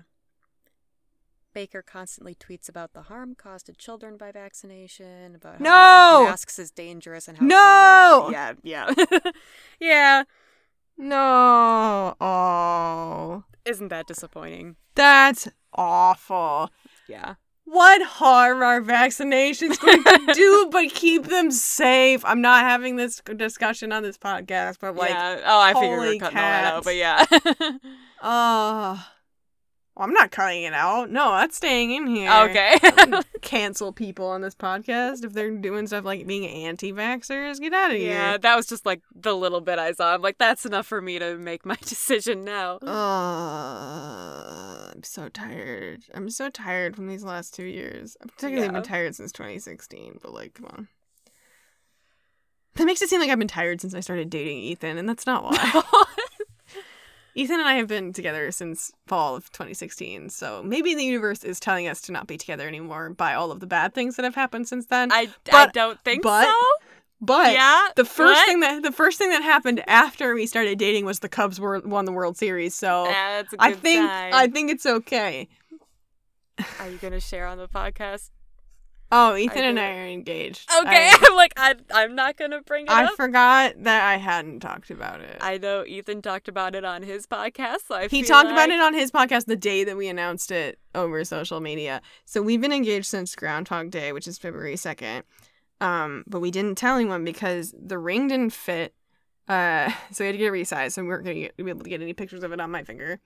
Baker 1.53 1.83
constantly 1.83 2.35
tweets 2.35 2.69
about 2.69 2.93
the 2.93 3.03
harm 3.03 3.35
caused 3.35 3.67
to 3.67 3.73
children 3.73 4.17
by 4.17 4.31
vaccination, 4.31 5.35
about 5.35 5.59
how 5.59 5.65
No! 5.65 6.19
using 6.21 6.31
masks 6.31 6.59
is 6.59 6.71
dangerous 6.71 7.29
and 7.29 7.39
how 7.39 7.47
No! 7.47 8.29
COVID 8.29 8.59
Yeah, 8.63 8.91
yeah. 8.91 9.31
yeah. 9.81 10.23
no. 10.99 12.15
Oh, 12.21 13.45
Isn't 13.65 13.89
that 13.89 14.07
disappointing? 14.07 14.77
that's 14.95 15.49
awful. 15.75 16.71
Yeah. 17.09 17.35
What 17.65 18.01
harm 18.03 18.63
are 18.63 18.81
vaccinations 18.81 19.81
going 19.81 20.03
to 20.05 20.33
do 20.35 20.69
but 20.71 20.91
keep 20.91 21.25
them 21.25 21.51
safe? 21.51 22.25
I'm 22.25 22.41
not 22.41 22.63
having 22.65 22.97
this 22.97 23.21
discussion 23.37 23.93
on 23.93 24.03
this 24.03 24.17
podcast, 24.17 24.77
but 24.81 24.95
like, 24.95 25.11
yeah. 25.11 25.41
Oh, 25.45 25.61
I 25.61 25.75
figured 25.75 26.01
we 26.01 26.07
were 26.15 26.19
cutting 26.21 26.39
all 26.39 26.45
that 26.45 26.75
out, 26.75 26.85
but 26.85 26.95
yeah. 26.97 27.25
uh, 28.23 29.03
well, 29.97 30.07
I'm 30.07 30.13
not 30.13 30.31
cutting 30.31 30.65
it 30.65 30.75
out. 30.75 31.11
No, 31.11 31.33
that's 31.33 31.57
staying 31.57 31.91
in 31.93 32.07
here. 32.07 32.31
okay. 32.31 32.79
Cancel 33.41 33.93
people 33.93 34.27
on 34.27 34.43
this 34.43 34.55
podcast 34.55 35.25
if 35.25 35.33
they're 35.33 35.51
doing 35.51 35.87
stuff 35.87 36.05
like 36.05 36.27
being 36.27 36.47
anti-vaxxers. 36.47 37.61
Get 37.61 37.73
out 37.73 37.91
of 37.93 37.97
here. 37.97 38.11
yeah, 38.13 38.37
that 38.37 38.57
was 38.57 38.67
just 38.67 38.85
like 38.85 39.01
the 39.15 39.35
little 39.35 39.61
bit 39.61 39.79
I 39.79 39.93
saw. 39.93 40.15
I'm 40.15 40.23
like, 40.23 40.39
that's 40.39 40.67
enough 40.67 40.87
for 40.87 41.01
me 41.01 41.19
to 41.19 41.37
make 41.39 41.65
my 41.65 41.77
decision 41.83 42.45
now. 42.45 42.77
Uh, 42.79 44.91
I'm 44.95 45.03
so 45.03 45.29
tired. 45.29 46.03
I'm 46.15 46.31
so 46.31 46.51
tired 46.51 46.97
from 46.97 47.09
these 47.09 47.25
last 47.25 47.55
two 47.55 47.65
years. 47.65 48.17
I've 48.23 48.37
technically 48.37 48.67
Yeah. 48.67 48.73
been 48.73 48.83
tired 48.83 49.15
since 49.15 49.33
2016, 49.33 50.19
but 50.23 50.35
like, 50.35 50.55
come 50.55 50.67
on. 50.67 50.89
That 52.75 52.85
makes 52.85 53.01
it 53.01 53.09
seem 53.09 53.21
like 53.21 53.31
I've 53.31 53.39
been 53.39 53.49
tired 53.49 53.81
since 53.81 53.95
I 53.95 54.01
started 54.01 54.29
dating 54.29 54.59
Ethan, 54.59 54.99
and 54.99 55.09
that's 55.09 55.25
not 55.25 55.45
why. 55.45 55.83
Ethan 57.37 57.61
and 57.61 57.69
I 57.69 57.75
have 57.75 57.87
been 57.87 58.15
together 58.15 58.51
since 58.51 58.93
fall 59.07 59.37
of 59.37 59.53
2016, 59.53 60.31
so 60.31 60.63
maybe 60.63 60.95
the 60.95 61.05
universe 61.05 61.45
is 61.45 61.61
telling 61.61 61.87
us 61.87 62.01
to 62.03 62.13
not 62.13 62.27
be 62.27 62.39
together 62.39 62.67
anymore 62.67 63.11
by 63.11 63.35
all 63.35 63.53
of 63.53 63.61
the 63.61 63.67
bad 63.67 63.93
things 63.93 64.17
that 64.17 64.25
have 64.25 64.35
happened 64.35 64.67
since 64.67 64.87
then. 64.87 65.13
I, 65.13 65.29
I 65.53 65.67
don't 65.67 66.03
think 66.03 66.23
but- 66.23 66.47
so. 66.47 66.65
but 67.21 67.53
yeah. 67.53 67.89
the 67.95 68.07
first 68.07 68.39
what? 68.39 68.47
thing 68.47 68.61
that 68.61 68.83
the 68.83 68.91
first 68.91 69.19
thing 69.19 69.29
that 69.29 69.43
happened 69.43 69.83
after 69.87 70.35
we 70.35 70.47
started 70.47 70.79
dating 70.79 71.05
was 71.05 71.19
the 71.19 71.29
Cubs 71.29 71.61
were, 71.61 71.81
won 71.81 72.07
the 72.07 72.13
World 72.13 72.39
Series. 72.39 72.75
So 72.75 73.05
good 73.05 73.47
I 73.59 73.73
think 73.75 74.09
sign. 74.09 74.33
I 74.33 74.47
think 74.49 74.71
it's 74.71 74.87
okay. 74.87 75.49
Are 76.81 76.89
you 76.89 76.97
gonna 76.97 77.21
share 77.21 77.47
on 77.47 77.59
the 77.59 77.69
podcast? 77.69 78.31
Oh, 79.13 79.37
Ethan 79.37 79.63
and 79.63 79.79
I 79.79 79.91
are 79.99 80.07
engaged. 80.09 80.69
Okay, 80.81 81.11
I, 81.13 81.19
I'm 81.23 81.37
like, 81.37 81.53
I, 81.57 81.75
I'm 81.95 82.17
not 82.17 82.37
gonna 82.37 82.61
bring 82.63 82.87
it 82.87 82.91
I 82.91 83.05
up. 83.05 83.15
forgot 83.15 83.75
that 83.85 84.05
I 84.09 84.17
hadn't 84.17 84.61
talked 84.61 84.91
about 84.91 85.21
it. 85.21 85.37
I 85.41 85.59
know 85.59 85.85
Ethan 85.87 86.23
talked 86.23 86.49
about 86.49 86.75
it 86.75 86.85
on 86.85 87.03
his 87.03 87.27
podcast. 87.27 87.87
So 87.87 87.95
I 87.95 88.09
he 88.09 88.23
talked 88.23 88.51
about 88.51 88.69
it 88.71 88.81
on 88.81 88.95
his 88.95 89.13
podcast 89.13 89.47
the 89.47 89.55
day 89.57 89.85
that 89.85 89.97
we 89.97 90.09
announced 90.09 90.51
it 90.51 90.81
over 90.95 91.23
social 91.25 91.61
media. 91.61 92.03
So 92.25 92.43
we've 92.43 92.61
been 92.61 92.73
engaged 92.73 93.07
since 93.07 93.35
Groundhog 93.37 93.91
Day, 93.91 94.13
which 94.13 94.27
is 94.27 94.39
February 94.39 94.75
2nd. 94.75 95.23
Um, 95.81 96.25
but 96.27 96.41
we 96.41 96.51
didn't 96.51 96.77
tell 96.77 96.97
anyone 96.97 97.25
because 97.25 97.73
the 97.81 97.99
ring 97.99 98.27
didn't 98.29 98.55
fit. 98.55 98.93
Uh, 99.49 99.93
so 100.11 100.25
we 100.25 100.27
had 100.27 100.33
to 100.33 100.39
get 100.39 100.47
it 100.49 100.53
resized. 100.53 100.93
So 100.93 101.03
we 101.03 101.09
weren't 101.09 101.25
going 101.25 101.49
to 101.57 101.63
be 101.65 101.71
able 101.71 101.85
to 101.85 101.91
get 101.91 102.03
any 102.03 102.13
pictures 102.13 102.43
of 102.43 102.53
it 102.53 102.61
on 102.61 102.71
my 102.73 102.83
finger. 102.83 103.21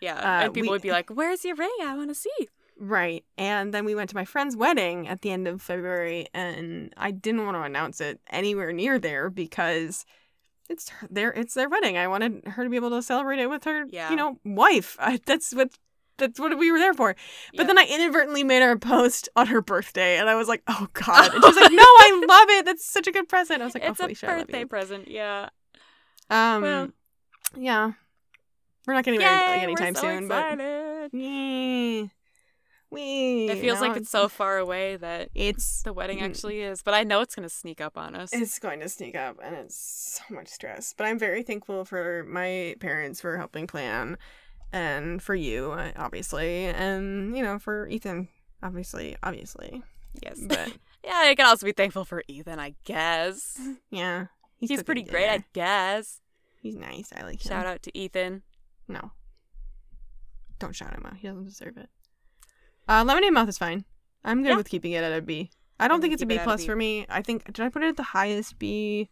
Yeah, 0.00 0.14
uh, 0.16 0.44
and 0.44 0.54
people 0.54 0.68
we- 0.68 0.74
would 0.76 0.82
be 0.82 0.90
like, 0.92 1.08
"Where's 1.10 1.44
your 1.44 1.56
ring? 1.56 1.74
I 1.82 1.94
want 1.96 2.10
to 2.10 2.14
see." 2.14 2.30
Right. 2.78 3.24
And 3.38 3.72
then 3.72 3.84
we 3.84 3.94
went 3.94 4.10
to 4.10 4.16
my 4.16 4.24
friend's 4.26 4.56
wedding 4.56 5.08
at 5.08 5.22
the 5.22 5.30
end 5.30 5.48
of 5.48 5.62
February, 5.62 6.26
and 6.34 6.92
I 6.96 7.10
didn't 7.10 7.44
want 7.46 7.56
to 7.56 7.62
announce 7.62 8.00
it 8.00 8.20
anywhere 8.30 8.72
near 8.72 8.98
there 8.98 9.30
because 9.30 10.04
it's 10.68 10.90
her, 10.90 11.06
their 11.10 11.32
it's 11.32 11.54
their 11.54 11.68
wedding. 11.68 11.96
I 11.96 12.06
wanted 12.08 12.42
her 12.48 12.64
to 12.64 12.68
be 12.70 12.76
able 12.76 12.90
to 12.90 13.00
celebrate 13.02 13.38
it 13.38 13.48
with 13.48 13.64
her, 13.64 13.86
Yeah. 13.88 14.10
you 14.10 14.16
know, 14.16 14.38
wife. 14.44 14.96
I, 15.00 15.20
that's 15.24 15.54
what 15.54 15.70
that's 16.18 16.40
what 16.40 16.58
we 16.58 16.72
were 16.72 16.78
there 16.78 16.92
for. 16.94 17.14
But 17.52 17.58
Yep. 17.60 17.66
then 17.66 17.78
I 17.78 17.84
inadvertently 17.84 18.42
made 18.42 18.62
her 18.62 18.72
a 18.72 18.78
post 18.78 19.28
on 19.36 19.46
her 19.48 19.60
birthday, 19.62 20.18
and 20.18 20.28
I 20.28 20.34
was 20.34 20.48
like, 20.48 20.62
"Oh 20.66 20.88
God!" 20.92 21.30
And 21.34 21.44
she's 21.44 21.56
like, 21.56 21.72
"No, 21.72 21.82
I 21.82 22.24
love 22.28 22.48
it. 22.58 22.64
That's 22.66 22.84
such 22.84 23.06
a 23.06 23.12
good 23.12 23.28
present." 23.28 23.62
I 23.62 23.64
was 23.64 23.74
like, 23.74 23.84
"Oh, 23.84 23.90
it's 23.90 24.00
a 24.00 24.02
Felicia, 24.04 24.26
birthday 24.26 24.64
present. 24.64 25.08
Yeah. 25.08 25.48
Um, 26.30 26.62
Well. 26.62 26.88
yeah, 27.56 27.92
we're 28.86 28.94
not 28.94 29.04
getting 29.04 29.20
married 29.20 29.62
anytime 29.62 29.94
we're 29.94 30.00
so 30.00 30.00
soon, 30.00 30.28
but 30.28 30.58
yeah, 31.12 32.06
we. 32.90 33.48
It 33.48 33.58
feels 33.58 33.80
like 33.80 33.96
it's 33.96 34.10
so 34.10 34.28
far 34.28 34.58
away 34.58 34.96
that 34.96 35.30
It's 35.34 35.82
the 35.82 35.92
wedding 35.92 36.18
Mm. 36.18 36.22
actually 36.22 36.62
is, 36.62 36.82
but 36.82 36.94
I 36.94 37.04
know 37.04 37.20
it's 37.20 37.34
gonna 37.34 37.48
sneak 37.48 37.80
up 37.80 37.96
on 37.98 38.14
us. 38.14 38.30
It's 38.32 38.58
going 38.58 38.80
to 38.80 38.88
sneak 38.88 39.16
up 39.16 39.38
and 39.42 39.54
it's 39.54 40.20
so 40.28 40.34
much 40.34 40.48
stress. 40.48 40.94
But 40.96 41.06
I'm 41.06 41.18
very 41.18 41.42
thankful 41.42 41.84
for 41.84 42.24
my 42.28 42.76
parents 42.80 43.20
for 43.20 43.36
helping 43.36 43.66
plan 43.66 44.18
and 44.72 45.22
for 45.22 45.34
you, 45.34 45.72
uh, 45.72 45.92
obviously, 45.96 46.66
and, 46.66 47.36
you 47.36 47.42
know, 47.42 47.58
for 47.58 47.88
Ethan 47.88 48.28
Obviously, 48.62 49.16
obviously. 49.22 49.82
Yes. 50.22 50.40
But 50.42 50.68
yeah, 51.04 51.22
I 51.26 51.34
can 51.34 51.46
also 51.46 51.66
be 51.66 51.72
thankful 51.72 52.04
for 52.04 52.22
Ethan, 52.26 52.58
I 52.58 52.74
guess. 52.84 53.60
yeah. 53.90 54.26
He's, 54.58 54.70
cooking 54.70 54.84
pretty 54.84 55.02
great, 55.02 55.28
I 55.28 55.44
guess. 55.52 56.20
He's 56.62 56.74
nice. 56.74 57.12
I 57.14 57.22
like 57.22 57.44
him. 57.44 57.48
Shout 57.50 57.66
out 57.66 57.82
to 57.82 57.96
Ethan. 57.96 58.42
No. 58.88 59.12
Don't 60.58 60.74
shout 60.74 60.94
him 60.94 61.04
out. 61.04 61.18
He 61.18 61.28
doesn't 61.28 61.44
deserve 61.44 61.76
it. 61.76 61.90
Uh, 62.88 63.04
Lemonade 63.06 63.32
Mouth 63.32 63.48
is 63.48 63.58
fine. 63.58 63.84
I'm 64.24 64.42
good 64.42 64.50
Yeah. 64.50 64.56
with 64.56 64.68
keeping 64.68 64.92
it 64.92 65.02
at 65.04 65.12
a 65.16 65.22
B. 65.22 65.50
I 65.78 65.88
don't 65.88 66.00
think 66.00 66.12
it's 66.14 66.22
a 66.22 66.26
B 66.26 66.36
it 66.36 66.42
plus 66.44 66.62
B. 66.62 66.66
for 66.66 66.76
me. 66.76 67.06
I 67.08 67.22
think 67.22 67.44
did 67.44 67.60
I 67.60 67.68
put 67.68 67.82
it 67.82 67.88
at 67.88 67.96
the 67.96 68.02
highest 68.02 68.58
B? 68.58 69.10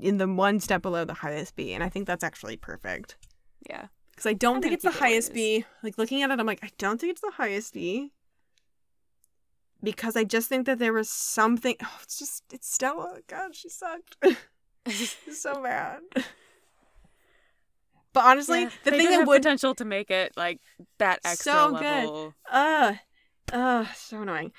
In 0.00 0.18
the 0.18 0.26
one 0.28 0.60
step 0.60 0.82
below 0.82 1.04
the 1.04 1.14
highest 1.14 1.56
B, 1.56 1.72
and 1.72 1.82
I 1.82 1.88
think 1.88 2.06
that's 2.06 2.24
actually 2.24 2.56
perfect. 2.56 3.16
Yeah. 3.68 3.86
Because 4.10 4.26
I 4.26 4.32
don't 4.34 4.56
I'm 4.56 4.62
think 4.62 4.74
it's 4.74 4.82
the 4.84 4.90
it 4.90 4.96
highest. 4.96 5.32
B. 5.32 5.64
Like 5.82 5.98
looking 5.98 6.22
at 6.22 6.30
it, 6.30 6.38
I'm 6.38 6.46
like, 6.46 6.62
I 6.62 6.70
don't 6.78 7.00
think 7.00 7.12
it's 7.12 7.20
the 7.20 7.32
highest 7.32 7.74
B. 7.74 8.12
Because 9.82 10.16
I 10.16 10.24
just 10.24 10.48
think 10.48 10.66
that 10.66 10.78
there 10.78 10.92
was 10.92 11.08
something. 11.10 11.76
Oh, 11.82 11.98
it's 12.02 12.18
just 12.18 12.42
it's 12.52 12.72
Stella. 12.72 13.18
God, 13.28 13.54
she 13.54 13.68
sucked. 13.68 14.16
So 15.32 15.62
bad. 15.62 16.00
But 18.14 18.24
honestly, 18.24 18.62
Yeah, 18.62 18.70
the 18.84 18.90
thing 18.92 19.10
that 19.10 19.26
would 19.26 19.42
potential 19.42 19.74
to 19.74 19.84
make 19.84 20.10
it 20.10 20.32
like 20.36 20.60
that 20.98 21.20
extra 21.24 21.52
So 21.52 21.70
good. 21.72 21.80
level. 21.82 22.34
Uh, 22.50 22.94
uh, 23.52 23.84
so 23.94 24.22
annoying. 24.22 24.52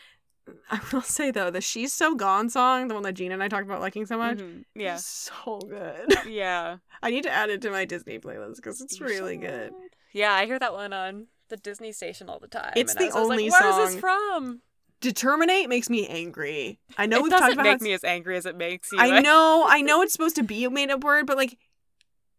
I 0.69 0.79
will 0.93 1.01
say 1.01 1.31
though, 1.31 1.49
the 1.49 1.61
"She's 1.61 1.91
So 1.91 2.13
Gone" 2.13 2.49
song, 2.51 2.87
the 2.87 2.93
one 2.93 3.01
that 3.03 3.13
Gina 3.13 3.33
and 3.33 3.41
I 3.41 3.47
talked 3.47 3.65
about 3.65 3.81
liking 3.81 4.05
so 4.05 4.17
much, 4.17 4.37
Mhm. 4.37 4.65
Yeah. 4.75 4.97
so 4.97 5.57
good. 5.67 6.13
Yeah. 6.27 6.77
I 7.01 7.09
need 7.09 7.23
to 7.23 7.31
add 7.31 7.49
it 7.49 7.61
to 7.63 7.71
my 7.71 7.85
Disney 7.85 8.19
playlist 8.19 8.57
because 8.57 8.79
it's 8.81 8.99
You 8.99 9.07
really 9.07 9.35
should. 9.35 9.41
good. 9.41 9.73
Yeah, 10.13 10.33
I 10.33 10.45
hear 10.45 10.59
that 10.59 10.73
one 10.73 10.93
on 10.93 11.27
the 11.49 11.57
Disney 11.57 11.91
station 11.93 12.29
all 12.29 12.39
the 12.39 12.47
time. 12.47 12.73
It's 12.75 12.93
the 12.93 13.05
was 13.05 13.15
only 13.15 13.49
like, 13.49 13.59
Where 13.59 13.69
is 13.87 13.93
this 13.93 13.99
from? 14.01 14.61
Determinate 15.01 15.67
makes 15.69 15.89
me 15.89 16.07
angry. 16.07 16.79
I 16.97 17.05
know 17.05 17.17
it 17.19 17.23
we've 17.23 17.31
doesn't 17.31 17.47
talked 17.47 17.53
about 17.53 17.63
make 17.63 17.81
me 17.81 17.93
as 17.93 18.03
angry 18.03 18.37
as 18.37 18.45
it 18.45 18.55
makes 18.55 18.91
you. 18.91 18.99
I 18.99 19.19
know, 19.21 19.65
I 19.67 19.81
know 19.81 20.01
it's 20.01 20.13
supposed 20.13 20.35
to 20.37 20.43
be 20.43 20.63
a 20.65 20.69
made 20.69 20.89
up 20.91 21.03
word, 21.03 21.25
but 21.27 21.37
like, 21.37 21.57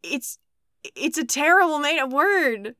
it's 0.03 0.39
it's 0.95 1.19
a 1.19 1.25
terrible 1.25 1.79
made 1.79 1.99
up 1.99 2.11
word. 2.11 2.77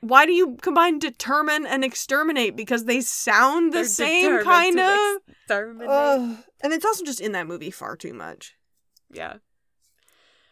Why 0.00 0.26
do 0.26 0.32
you 0.32 0.56
combine 0.60 0.98
determine 0.98 1.64
and 1.66 1.82
exterminate? 1.84 2.56
Because 2.56 2.84
they 2.84 3.00
sound 3.00 3.72
the 3.72 3.78
They're 3.78 3.84
same, 3.84 4.44
kind 4.44 4.78
of. 4.78 4.98
exterminate. 5.28 5.88
And 6.60 6.72
it's 6.72 6.84
also 6.84 7.04
just 7.04 7.20
in 7.20 7.32
that 7.32 7.46
movie 7.46 7.70
far 7.70 7.96
too 7.96 8.12
much. 8.12 8.54
Yeah. 9.10 9.36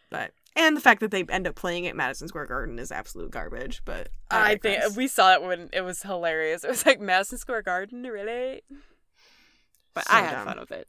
But 0.09 0.31
and 0.55 0.75
the 0.75 0.81
fact 0.81 1.01
that 1.01 1.11
they 1.11 1.23
end 1.29 1.45
up 1.47 1.53
playing 1.55 1.85
at 1.85 1.95
Madison 1.95 2.27
Square 2.27 2.47
Garden 2.47 2.79
is 2.79 2.91
absolute 2.91 3.29
garbage. 3.29 3.83
But 3.85 4.09
I 4.31 4.55
think 4.55 4.95
we 4.95 5.07
saw 5.07 5.33
it 5.33 5.43
when 5.43 5.69
it 5.71 5.81
was 5.81 6.01
hilarious. 6.01 6.63
It 6.63 6.69
was 6.69 6.85
like 6.85 6.99
Madison 6.99 7.37
Square 7.37 7.61
Garden, 7.63 8.03
really? 8.03 8.61
But 9.93 10.07
So 10.07 10.13
I 10.13 10.21
had 10.21 10.31
dumb. 10.31 10.45
fun 10.47 10.59
with 10.59 10.71
it. 10.71 10.87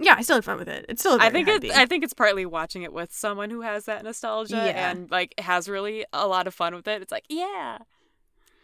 Yeah, 0.00 0.14
I 0.18 0.22
still 0.22 0.36
had 0.36 0.44
fun 0.44 0.58
with 0.58 0.68
it. 0.68 0.86
It's 0.88 1.00
still. 1.02 1.14
A 1.16 1.18
I 1.18 1.30
think 1.30 1.48
it's. 1.48 1.70
I 1.76 1.86
think 1.86 2.04
it's 2.04 2.12
partly 2.12 2.44
watching 2.46 2.82
it 2.82 2.92
with 2.92 3.12
someone 3.12 3.50
who 3.50 3.62
has 3.62 3.84
that 3.86 4.04
nostalgia 4.04 4.56
Yeah. 4.56 4.90
and 4.90 5.10
like 5.10 5.34
has 5.38 5.68
really 5.68 6.04
a 6.12 6.26
lot 6.26 6.46
of 6.46 6.54
fun 6.54 6.74
with 6.74 6.86
it. 6.88 7.02
It's 7.02 7.12
like, 7.12 7.24
yeah. 7.28 7.78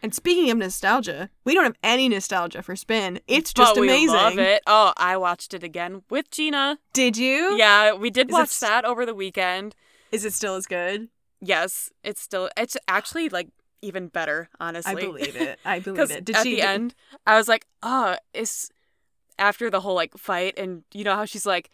And 0.03 0.13
speaking 0.13 0.51
of 0.51 0.57
nostalgia, 0.59 1.29
we 1.45 1.55
don't 1.55 1.63
have 1.63 1.77
any 1.81 2.07
nostalgia 2.09 2.61
for 2.61 2.75
Spin. 2.75 3.19
It's 3.27 3.51
But 3.53 3.61
just 3.63 3.79
we 3.79 3.87
amazing. 3.87 4.15
love 4.15 4.37
it. 4.37 4.61
Oh, 4.67 4.93
I 4.97 5.17
watched 5.17 5.53
it 5.55 5.63
again 5.63 6.03
with 6.11 6.29
Gina. 6.29 6.77
Did 6.93 7.17
you? 7.17 7.57
Yeah, 7.57 7.93
we 7.93 8.11
did 8.11 8.29
Is 8.29 8.33
watch 8.33 8.49
s- 8.49 8.59
that 8.59 8.85
over 8.85 9.03
the 9.05 9.15
weekend. 9.15 9.73
Is 10.11 10.23
it 10.23 10.33
still 10.33 10.55
as 10.55 10.67
good? 10.67 11.09
Yes, 11.41 11.91
it's 12.03 12.21
still 12.21 12.49
it's 12.55 12.77
actually 12.87 13.29
like 13.29 13.49
even 13.81 14.07
better, 14.07 14.49
honestly. 14.59 14.91
I 14.91 15.05
believe 15.05 15.35
it. 15.35 15.59
I 15.65 15.79
believe 15.79 16.11
it. 16.11 16.23
Did 16.25 16.35
at 16.35 16.43
she? 16.43 16.55
the 16.55 16.61
end, 16.61 16.93
I 17.25 17.35
was 17.37 17.47
like, 17.47 17.65
oh, 17.81 18.15
is 18.33 18.69
after 19.37 19.69
the 19.69 19.81
whole 19.81 19.95
like 19.95 20.17
fight, 20.17 20.53
and 20.57 20.83
you 20.93 21.03
know 21.03 21.15
how 21.15 21.25
she's 21.25 21.45
like, 21.45 21.69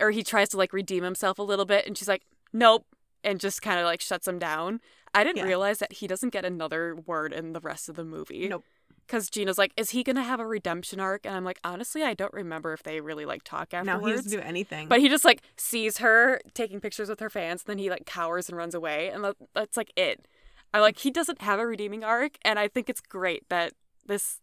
or 0.00 0.10
he 0.10 0.22
tries 0.22 0.48
to 0.50 0.56
like 0.56 0.72
redeem 0.72 1.04
himself 1.04 1.38
a 1.38 1.42
little 1.42 1.64
bit, 1.66 1.86
and 1.86 1.96
she's 1.96 2.08
like, 2.08 2.22
nope, 2.52 2.86
and 3.24 3.38
just 3.40 3.62
kind 3.62 3.78
of 3.78 3.84
like 3.84 4.00
shuts 4.00 4.26
him 4.26 4.38
down. 4.38 4.80
I 5.14 5.24
didn't 5.24 5.38
Yeah. 5.38 5.44
realize 5.44 5.78
that 5.80 5.94
he 5.94 6.06
doesn't 6.06 6.30
get 6.30 6.44
another 6.44 6.94
word 6.94 7.32
in 7.32 7.52
the 7.52 7.60
rest 7.60 7.88
of 7.88 7.96
the 7.96 8.04
movie. 8.04 8.48
Nope. 8.48 8.64
Because 9.06 9.28
Gina's 9.28 9.58
like, 9.58 9.72
is 9.76 9.90
he 9.90 10.04
gonna 10.04 10.22
have 10.22 10.38
a 10.38 10.46
redemption 10.46 11.00
arc? 11.00 11.26
And 11.26 11.34
I'm 11.34 11.44
like, 11.44 11.58
honestly, 11.64 12.04
I 12.04 12.14
don't 12.14 12.32
remember 12.32 12.72
if 12.72 12.84
they 12.84 13.00
really 13.00 13.26
like 13.26 13.42
talk 13.42 13.72
No, 13.72 13.78
afterwards. 13.80 14.06
he 14.06 14.12
doesn't 14.12 14.30
do 14.40 14.46
anything. 14.46 14.86
But 14.86 15.00
he 15.00 15.08
just 15.08 15.24
like 15.24 15.42
sees 15.56 15.98
her 15.98 16.40
taking 16.54 16.78
pictures 16.80 17.08
with 17.08 17.18
her 17.18 17.28
fans, 17.30 17.62
and 17.62 17.72
then 17.72 17.78
he 17.78 17.90
like 17.90 18.06
cowers 18.06 18.48
and 18.48 18.56
runs 18.56 18.72
away, 18.74 19.08
and 19.10 19.34
that's 19.52 19.76
like 19.76 19.92
it. 19.96 20.26
i'm 20.72 20.80
like 20.80 20.98
he 20.98 21.10
doesn't 21.10 21.42
have 21.42 21.58
a 21.58 21.66
redeeming 21.66 22.04
arc, 22.04 22.38
and 22.42 22.58
I 22.60 22.68
think 22.68 22.88
it's 22.88 23.00
great 23.00 23.48
that 23.48 23.72
this, 24.06 24.38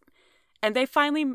and 0.62 0.76
they 0.76 0.84
finally, 0.84 1.32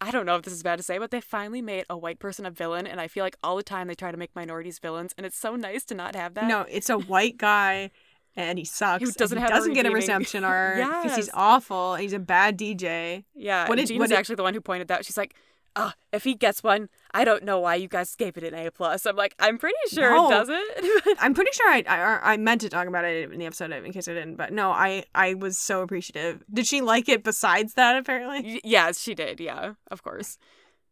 I 0.00 0.10
don't 0.10 0.26
know 0.26 0.36
if 0.36 0.42
this 0.42 0.52
is 0.54 0.62
bad 0.62 0.76
to 0.76 0.82
say, 0.82 0.98
but 0.98 1.10
they 1.10 1.20
finally 1.20 1.60
made 1.60 1.84
a 1.90 1.96
white 1.98 2.18
person 2.20 2.46
a 2.46 2.50
villain, 2.50 2.86
and 2.86 3.00
I 3.00 3.08
feel 3.08 3.24
like 3.24 3.36
all 3.42 3.56
the 3.56 3.62
time 3.62 3.88
they 3.88 3.94
try 3.94 4.10
to 4.12 4.16
make 4.16 4.34
minorities 4.36 4.78
villains, 4.78 5.12
and 5.16 5.26
it's 5.26 5.36
so 5.38 5.56
nice 5.56 5.84
to 5.86 5.94
not 5.94 6.14
have 6.14 6.34
that. 6.34 6.44
no, 6.46 6.62
it's 6.68 6.88
a 6.88 6.98
white 6.98 7.36
guy, 7.36 7.90
and 8.36 8.58
he 8.58 8.64
sucks. 8.64 9.02
Who 9.02 9.10
doesn't 9.10 9.38
he 9.38 9.46
doesn't 9.48 9.72
get 9.72 9.86
a 9.86 9.90
redemption 9.90 10.44
arc 10.44 10.76
because 10.76 11.16
he's 11.16 11.30
awful. 11.34 11.96
He's 11.96 12.12
a 12.12 12.18
bad 12.20 12.56
DJ. 12.56 13.24
yeah, 13.34 13.68
What 13.68 13.76
did- 13.76 13.98
what 13.98 14.08
did- 14.08 14.16
actually 14.18 14.36
the 14.36 14.44
one 14.44 14.54
who 14.54 14.60
pointed 14.60 14.88
that. 14.88 15.04
She's 15.04 15.16
like. 15.16 15.34
Oh, 15.80 15.92
if 16.12 16.24
he 16.24 16.34
gets 16.34 16.62
one, 16.62 16.88
I 17.14 17.24
don't 17.24 17.44
know 17.44 17.60
why 17.60 17.76
you 17.76 17.86
guys 17.88 18.14
gave 18.16 18.36
it 18.36 18.42
an 18.44 18.52
A 18.54 18.70
plus. 18.70 19.06
I'm 19.06 19.14
like, 19.16 19.34
I'm 19.38 19.58
pretty 19.58 19.76
sure 19.90 20.10
No. 20.10 20.26
it 20.26 20.30
doesn't. 20.30 20.68
I'm 21.20 21.34
pretty 21.34 21.52
sure 21.52 21.68
I, 21.70 21.84
I 21.86 22.32
I 22.32 22.36
meant 22.36 22.60
to 22.62 22.68
talk 22.68 22.88
about 22.88 23.04
it 23.04 23.30
in 23.32 23.38
the 23.38 23.46
episode 23.46 23.70
in 23.72 23.92
case 23.92 24.08
I 24.08 24.14
didn't, 24.14 24.36
but 24.36 24.52
no, 24.52 24.70
I 24.72 25.04
I 25.14 25.34
was 25.34 25.56
so 25.56 25.82
appreciative. 25.82 26.42
Did 26.52 26.66
she 26.66 26.80
like 26.80 27.08
it 27.08 27.22
besides 27.22 27.74
that? 27.74 27.96
Apparently, 27.96 28.54
Y- 28.54 28.60
yes, 28.64 29.00
she 29.00 29.14
did. 29.14 29.38
Yeah, 29.40 29.74
of 29.90 30.02
course. 30.02 30.36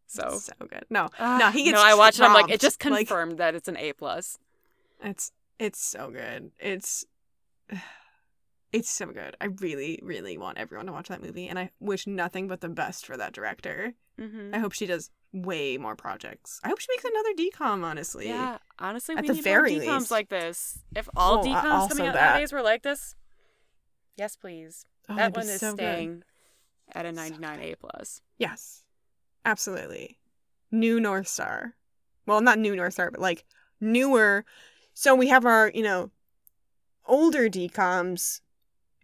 So 0.06 0.38
so 0.38 0.52
good. 0.60 0.84
No, 0.88 1.08
Ah, 1.18 1.38
no, 1.38 1.50
he 1.50 1.64
gets. 1.64 1.74
no. 1.76 1.82
I 1.84 1.94
watched 1.94 2.20
it. 2.20 2.24
I'm 2.24 2.32
like, 2.32 2.50
it 2.50 2.60
just 2.60 2.82
Like, 2.84 3.08
confirmed 3.08 3.38
that 3.38 3.54
it's 3.56 3.66
an 3.68 3.76
A 3.76 3.92
plus. 3.92 4.38
It's 5.02 5.32
it's 5.58 5.84
so 5.84 6.10
good. 6.10 6.52
It's 6.60 7.04
it's 8.72 8.90
so 8.90 9.06
good. 9.06 9.36
I 9.40 9.46
really 9.60 9.98
really 10.02 10.36
want 10.38 10.58
everyone 10.58 10.86
to 10.86 10.92
watch 10.92 11.08
that 11.08 11.22
movie, 11.22 11.48
and 11.48 11.58
I 11.58 11.70
wish 11.80 12.06
nothing 12.06 12.46
but 12.48 12.60
the 12.60 12.68
best 12.68 13.06
for 13.06 13.16
that 13.16 13.32
director. 13.32 13.94
Mm-hmm. 14.20 14.54
I 14.54 14.58
hope 14.58 14.72
she 14.72 14.86
does 14.86 15.10
way 15.32 15.76
more 15.76 15.94
projects. 15.96 16.60
I 16.64 16.68
hope 16.68 16.80
she 16.80 16.86
makes 16.90 17.04
another 17.04 17.34
DCOM. 17.34 17.84
Honestly, 17.84 18.28
Yeah, 18.28 18.58
honestly, 18.78 19.14
At 19.16 19.22
we 19.22 19.28
the 19.28 19.34
need 19.34 19.44
very 19.44 19.72
more 19.72 19.80
DCOMs 19.82 19.98
least. 19.98 20.10
like 20.10 20.28
this. 20.30 20.78
If 20.94 21.08
all 21.16 21.40
Oh, 21.40 21.42
DCOMs 21.42 21.64
also 21.64 21.88
coming 21.94 22.08
out 22.08 22.14
that. 22.14 22.30
nowadays 22.32 22.52
were 22.52 22.62
like 22.62 22.82
this, 22.82 23.14
yes, 24.16 24.36
please. 24.36 24.86
Oh, 25.08 25.16
that 25.16 25.34
one 25.36 25.48
is 25.48 25.60
so 25.60 25.72
good. 25.72 25.76
staying 25.78 26.22
at 26.94 27.04
a 27.06 27.10
So 27.10 27.14
99 27.22 27.60
A 27.60 27.74
plus. 27.76 28.22
Yes, 28.38 28.82
absolutely. 29.44 30.18
New 30.72 30.98
North 30.98 31.28
Star. 31.28 31.74
Well, 32.26 32.40
not 32.40 32.58
new 32.58 32.74
North 32.74 32.94
Star, 32.94 33.10
but 33.10 33.20
like 33.20 33.44
newer. 33.80 34.44
So 34.94 35.14
we 35.14 35.28
have 35.28 35.44
our, 35.44 35.70
you 35.74 35.82
know, 35.82 36.10
older 37.04 37.48
DCOMs 37.48 38.40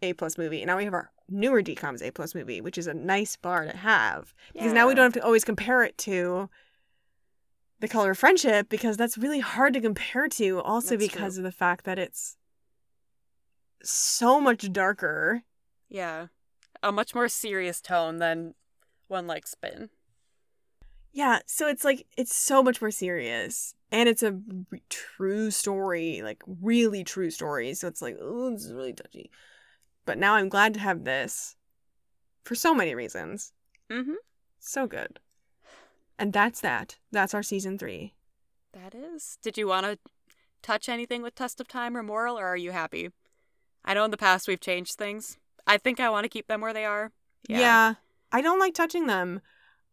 A 0.02 0.12
plus 0.14 0.36
movie, 0.38 0.62
and 0.62 0.66
now 0.68 0.76
we 0.78 0.84
have 0.84 0.94
our 0.94 1.11
newer 1.28 1.62
DComs 1.62 2.06
A 2.06 2.10
plus 2.10 2.34
movie, 2.34 2.60
which 2.60 2.78
is 2.78 2.86
a 2.86 2.94
nice 2.94 3.36
bar 3.36 3.64
to 3.64 3.76
have 3.76 4.34
because 4.52 4.72
now 4.72 4.86
we 4.86 4.94
don't 4.94 5.04
have 5.04 5.20
to 5.20 5.24
always 5.24 5.44
compare 5.44 5.82
it 5.82 5.96
to 5.98 6.48
the 7.80 7.88
color 7.88 8.12
of 8.12 8.18
friendship 8.18 8.68
because 8.68 8.96
that's 8.96 9.18
really 9.18 9.40
hard 9.40 9.74
to 9.74 9.80
compare 9.80 10.28
to. 10.28 10.60
Also 10.60 10.96
That's 10.96 11.08
because 11.12 11.34
true. 11.34 11.40
of 11.40 11.44
the 11.44 11.56
fact 11.56 11.84
that 11.84 11.98
it's 11.98 12.36
so 13.82 14.40
much 14.40 14.72
darker. 14.72 15.42
Yeah, 15.88 16.28
a 16.82 16.92
much 16.92 17.14
more 17.14 17.28
serious 17.28 17.80
tone 17.80 18.18
than 18.18 18.54
one 19.08 19.26
like 19.26 19.46
Spin. 19.46 19.90
Yeah, 21.12 21.40
so 21.46 21.68
it's 21.68 21.84
like 21.84 22.06
it's 22.16 22.34
so 22.34 22.62
much 22.62 22.80
more 22.80 22.90
serious, 22.90 23.74
and 23.90 24.08
it's 24.08 24.22
a 24.22 24.38
r- 24.72 24.78
true 24.88 25.50
story, 25.50 26.22
like 26.22 26.42
really 26.46 27.04
true 27.04 27.30
story. 27.30 27.74
So 27.74 27.86
it's 27.88 28.00
like, 28.00 28.16
oh, 28.20 28.50
this 28.50 28.64
is 28.64 28.72
really 28.72 28.94
touchy. 28.94 29.30
But 30.04 30.18
now 30.18 30.34
I'm 30.34 30.48
glad 30.48 30.74
to 30.74 30.80
have 30.80 31.04
this 31.04 31.56
for 32.44 32.54
so 32.54 32.74
many 32.74 32.94
reasons. 32.94 33.52
Mm-hmm. 33.90 34.14
So 34.58 34.86
good. 34.86 35.18
And 36.18 36.32
that's 36.32 36.60
that. 36.60 36.96
That's 37.10 37.34
our 37.34 37.42
season 37.42 37.78
three. 37.78 38.14
That 38.72 38.94
is. 38.94 39.38
Did 39.42 39.56
you 39.58 39.66
want 39.66 39.86
to 39.86 39.98
touch 40.62 40.88
anything 40.88 41.22
with 41.22 41.34
Test 41.34 41.60
of 41.60 41.68
Time 41.68 41.96
or 41.96 42.02
Moral, 42.02 42.38
or 42.38 42.46
are 42.46 42.56
you 42.56 42.70
happy? 42.72 43.10
I 43.84 43.94
know 43.94 44.04
in 44.04 44.10
the 44.10 44.16
past 44.16 44.46
we've 44.48 44.60
changed 44.60 44.94
things. 44.94 45.38
I 45.66 45.78
think 45.78 46.00
I 46.00 46.10
want 46.10 46.24
to 46.24 46.28
keep 46.28 46.46
them 46.48 46.60
where 46.60 46.72
they 46.72 46.84
are. 46.84 47.12
Yeah. 47.48 47.94
I 48.30 48.40
don't 48.40 48.58
like 48.60 48.74
touching 48.74 49.06
them. 49.06 49.40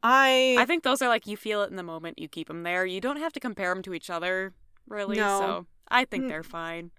I 0.01 0.55
I 0.57 0.65
think 0.65 0.83
those 0.83 1.01
are 1.01 1.09
like 1.09 1.27
you 1.27 1.35
feel 1.35 1.61
it 1.63 1.69
in 1.71 1.75
the 1.75 1.83
moment, 1.83 2.19
you 2.19 2.29
keep 2.29 2.47
them 2.47 2.63
there. 2.63 2.85
You 2.85 3.01
don't 3.01 3.17
have 3.17 3.33
to 3.33 3.39
compare 3.39 3.73
them 3.73 3.83
to 3.83 3.93
each 3.93 4.09
other, 4.09 4.53
really. 4.87 5.17
No. 5.17 5.39
So 5.39 5.65
I 5.89 6.05
think 6.05 6.23
Mm. 6.25 6.27
they're 6.29 6.43
fine. 6.43 6.91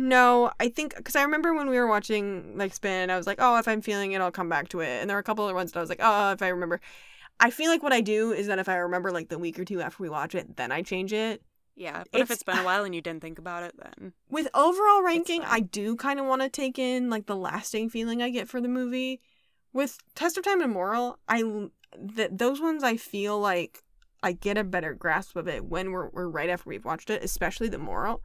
No, 0.00 0.52
I 0.60 0.68
think 0.68 0.94
because 0.96 1.16
I 1.16 1.22
remember 1.22 1.52
when 1.54 1.68
we 1.68 1.76
were 1.76 1.88
watching 1.88 2.56
like 2.56 2.72
Spin, 2.72 3.10
I 3.10 3.16
was 3.16 3.26
like, 3.26 3.38
oh, 3.40 3.58
if 3.58 3.66
I'm 3.66 3.82
feeling 3.82 4.12
it, 4.12 4.20
I'll 4.20 4.30
come 4.30 4.48
back 4.48 4.68
to 4.68 4.80
it. 4.80 5.00
And 5.00 5.10
there 5.10 5.16
were 5.16 5.20
a 5.20 5.24
couple 5.24 5.44
other 5.44 5.54
ones 5.54 5.72
that 5.72 5.78
I 5.78 5.82
was 5.82 5.88
like, 5.90 6.00
oh, 6.00 6.30
if 6.32 6.40
I 6.40 6.48
remember. 6.48 6.80
I 7.40 7.50
feel 7.50 7.68
like 7.70 7.82
what 7.82 7.92
I 7.92 8.00
do 8.00 8.32
is 8.32 8.46
that 8.46 8.58
if 8.60 8.68
I 8.68 8.76
remember 8.76 9.10
like 9.10 9.28
the 9.28 9.38
week 9.38 9.58
or 9.58 9.64
two 9.64 9.80
after 9.80 10.02
we 10.02 10.08
watch 10.08 10.34
it, 10.36 10.56
then 10.56 10.70
I 10.72 10.82
change 10.82 11.12
it. 11.12 11.42
Yeah, 11.74 12.04
but 12.12 12.20
if 12.20 12.26
It's- 12.26 12.30
it's 12.30 12.42
been 12.44 12.58
a 12.58 12.64
while 12.64 12.84
and 12.84 12.94
you 12.94 13.00
didn't 13.00 13.22
think 13.22 13.38
about 13.40 13.64
it, 13.64 13.74
then 13.76 14.12
With 14.28 14.48
overall 14.54 15.02
ranking. 15.02 15.42
I 15.44 15.60
do 15.60 15.96
kind 15.96 16.18
of 16.20 16.26
want 16.26 16.42
to 16.42 16.48
take 16.48 16.78
in 16.78 17.10
like 17.10 17.26
the 17.26 17.36
lasting 17.36 17.90
feeling 17.90 18.22
I 18.22 18.30
get 18.30 18.48
for 18.48 18.60
the 18.60 18.68
movie 18.68 19.20
with 19.72 19.98
Test 20.14 20.36
of 20.38 20.44
Time 20.44 20.60
and 20.60 20.72
Moral, 20.72 21.18
I 21.28 21.42
th- 22.16 22.30
those 22.32 22.60
ones 22.60 22.82
I 22.84 22.96
feel 22.96 23.38
like 23.38 23.82
I 24.22 24.32
get 24.32 24.58
a 24.58 24.64
better 24.64 24.94
grasp 24.94 25.34
of 25.36 25.46
it 25.48 25.64
when 25.64 25.90
we're 25.92 26.08
we're 26.10 26.28
right 26.28 26.50
after 26.50 26.68
we've 26.70 26.84
watched 26.84 27.10
it, 27.10 27.22
especially 27.24 27.68
the 27.68 27.78
Moral. 27.78 28.22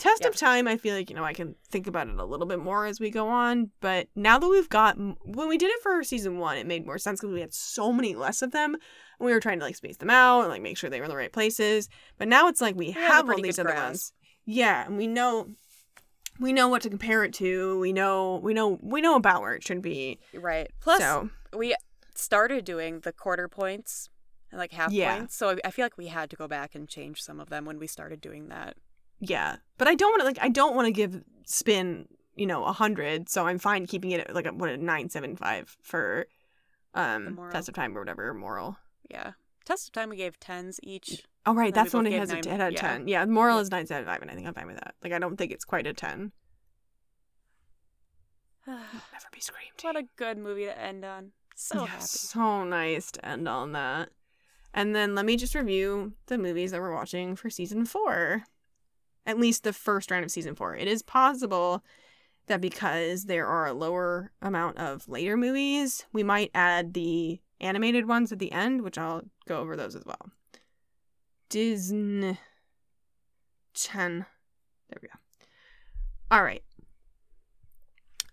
Test 0.00 0.24
of 0.24 0.34
Time, 0.36 0.66
I 0.66 0.76
feel 0.76 0.94
like 0.94 1.10
you 1.10 1.16
know 1.16 1.24
I 1.24 1.32
can 1.32 1.54
think 1.68 1.86
about 1.86 2.08
it 2.08 2.18
a 2.18 2.24
little 2.24 2.46
bit 2.46 2.58
more 2.58 2.86
as 2.86 2.98
we 3.00 3.10
go 3.10 3.28
on. 3.28 3.70
But 3.80 4.08
now 4.16 4.38
that 4.38 4.48
we've 4.48 4.68
got 4.68 4.96
when 4.98 5.48
we 5.48 5.58
did 5.58 5.70
it 5.70 5.82
for 5.82 6.02
season 6.02 6.38
one, 6.38 6.56
it 6.56 6.66
made 6.66 6.86
more 6.86 6.98
sense 6.98 7.20
because 7.20 7.32
we 7.34 7.40
had 7.40 7.54
so 7.54 7.92
many 7.92 8.14
less 8.14 8.42
of 8.42 8.50
them, 8.50 8.74
and 8.74 8.80
we 9.26 9.32
were 9.32 9.40
trying 9.40 9.58
to 9.58 9.64
like 9.64 9.76
space 9.76 9.98
them 9.98 10.10
out 10.10 10.40
and 10.40 10.48
like 10.50 10.62
make 10.62 10.76
sure 10.76 10.90
they 10.90 10.98
were 10.98 11.04
in 11.04 11.10
the 11.10 11.16
right 11.16 11.32
places. 11.32 11.88
But 12.18 12.28
now 12.28 12.48
it's 12.48 12.60
like 12.60 12.74
we 12.76 12.90
have 12.92 13.26
have 13.26 13.30
all 13.30 13.40
these 13.40 13.58
other 13.58 13.74
ones. 13.74 14.12
Yeah, 14.44 14.86
and 14.86 14.96
we 14.96 15.06
know 15.06 15.48
we 16.38 16.52
know 16.52 16.68
what 16.68 16.82
to 16.82 16.88
compare 16.88 17.22
it 17.24 17.34
to. 17.34 17.78
We 17.78 17.92
know 17.92 18.40
we 18.42 18.54
know 18.54 18.78
we 18.82 19.00
know 19.00 19.16
about 19.16 19.42
where 19.42 19.54
it 19.54 19.62
should 19.62 19.82
be. 19.82 20.18
Right. 20.34 20.70
Plus, 20.80 21.00
so 21.00 21.30
we 21.56 21.74
started 22.14 22.64
doing 22.64 23.00
the 23.00 23.12
quarter 23.12 23.48
points 23.48 24.08
and 24.50 24.58
like 24.58 24.72
half 24.72 24.90
Yeah. 24.92 25.16
points, 25.18 25.36
so 25.36 25.56
I 25.64 25.70
feel 25.70 25.84
like 25.84 25.96
we 25.98 26.08
had 26.08 26.30
to 26.30 26.36
go 26.36 26.48
back 26.48 26.74
and 26.74 26.88
change 26.88 27.22
some 27.22 27.38
of 27.40 27.50
them 27.50 27.64
when 27.64 27.78
we 27.78 27.86
started 27.86 28.20
doing 28.20 28.48
that. 28.48 28.76
Yeah, 29.20 29.56
but 29.78 29.88
I 29.88 29.94
don't 29.94 30.10
want 30.10 30.20
to 30.20 30.26
like 30.26 30.38
I 30.40 30.48
don't 30.48 30.74
want 30.74 30.86
to 30.86 30.92
give 30.92 31.22
spin 31.46 32.06
you 32.36 32.46
know 32.46 32.64
a 32.64 32.72
hundred. 32.72 33.28
So 33.28 33.46
I'm 33.46 33.58
fine 33.58 33.86
keeping 33.86 34.10
it 34.10 34.20
at 34.20 34.34
like 34.34 34.46
a, 34.46 34.50
what 34.52 34.70
a 34.70 34.76
nine 34.76 35.08
seven 35.10 35.36
five 35.36 35.76
for 35.82 36.26
um 36.94 37.38
test 37.52 37.68
of 37.68 37.74
time 37.74 37.96
or 37.96 38.00
whatever 38.00 38.32
moral. 38.34 38.76
Yeah. 39.10 39.32
Test 39.64 39.88
of 39.88 39.92
time 39.92 40.08
we 40.08 40.16
gave 40.16 40.40
tens 40.40 40.80
each. 40.82 41.22
Oh 41.46 41.54
right, 41.54 41.66
And 41.66 41.74
then 41.74 41.76
we 41.82 41.82
that's 41.84 41.90
the 41.92 41.96
one 41.98 42.06
it 42.06 42.18
has 42.18 42.30
a 42.30 42.34
nine- 42.34 42.44
it 42.46 42.50
had 42.50 42.60
a 42.60 42.72
yeah. 42.72 42.80
ten. 42.80 43.08
Yeah, 43.08 43.24
moral 43.26 43.56
Yeah. 43.56 43.62
is 43.62 43.70
nine 43.70 43.86
seven 43.86 44.06
five, 44.06 44.22
and 44.22 44.30
I 44.30 44.34
think 44.34 44.46
I'm 44.46 44.54
fine 44.54 44.66
with 44.66 44.76
that. 44.76 44.94
Like 45.02 45.12
I 45.12 45.18
don't 45.18 45.36
think 45.36 45.52
it's 45.52 45.64
quite 45.64 45.86
a 45.86 45.92
ten. 45.92 46.32
Never 48.66 48.80
be 49.32 49.40
screamed. 49.40 49.72
What 49.82 49.96
a 49.96 50.04
good 50.16 50.38
movie 50.38 50.64
to 50.64 50.78
end 50.78 51.04
on. 51.04 51.32
So 51.56 51.80
yeah, 51.82 51.86
happy. 51.88 52.02
so 52.02 52.64
nice 52.64 53.10
to 53.12 53.26
end 53.26 53.48
on 53.48 53.72
that. 53.72 54.10
And 54.72 54.94
then 54.94 55.14
let 55.14 55.26
me 55.26 55.36
just 55.36 55.54
review 55.54 56.12
the 56.26 56.38
movies 56.38 56.70
that 56.70 56.80
we're 56.80 56.94
watching 56.94 57.36
for 57.36 57.50
season 57.50 57.84
four. 57.84 58.44
At 59.26 59.38
least 59.38 59.64
the 59.64 59.72
first 59.72 60.10
round 60.10 60.24
of 60.24 60.30
season 60.30 60.54
four. 60.54 60.74
It 60.74 60.88
is 60.88 61.02
possible 61.02 61.84
that 62.46 62.60
because 62.60 63.24
there 63.24 63.46
are 63.46 63.66
a 63.66 63.72
lower 63.72 64.32
amount 64.42 64.78
of 64.78 65.08
later 65.08 65.36
movies, 65.36 66.06
we 66.12 66.22
might 66.22 66.50
add 66.54 66.94
the 66.94 67.40
animated 67.60 68.08
ones 68.08 68.32
at 68.32 68.38
the 68.38 68.52
end, 68.52 68.82
which 68.82 68.98
I'll 68.98 69.22
go 69.46 69.58
over 69.58 69.76
those 69.76 69.94
as 69.94 70.04
well. 70.04 70.30
Disney 71.48 72.38
10. 73.74 74.26
There 74.88 74.98
we 75.02 75.08
go. 75.08 75.14
All 76.30 76.42
right. 76.42 76.62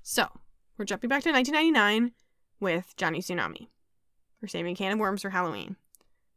So, 0.02 0.28
we're 0.78 0.86
jumping 0.86 1.10
back 1.10 1.24
to 1.24 1.32
1999 1.32 2.14
with 2.60 2.96
Johnny 2.98 3.20
Tsunami. 3.20 3.68
We're 4.42 4.48
saving 4.48 4.74
a 4.74 4.76
can 4.76 4.94
of 4.94 5.00
worms 5.00 5.22
for 5.22 5.32
Halloween 5.32 5.76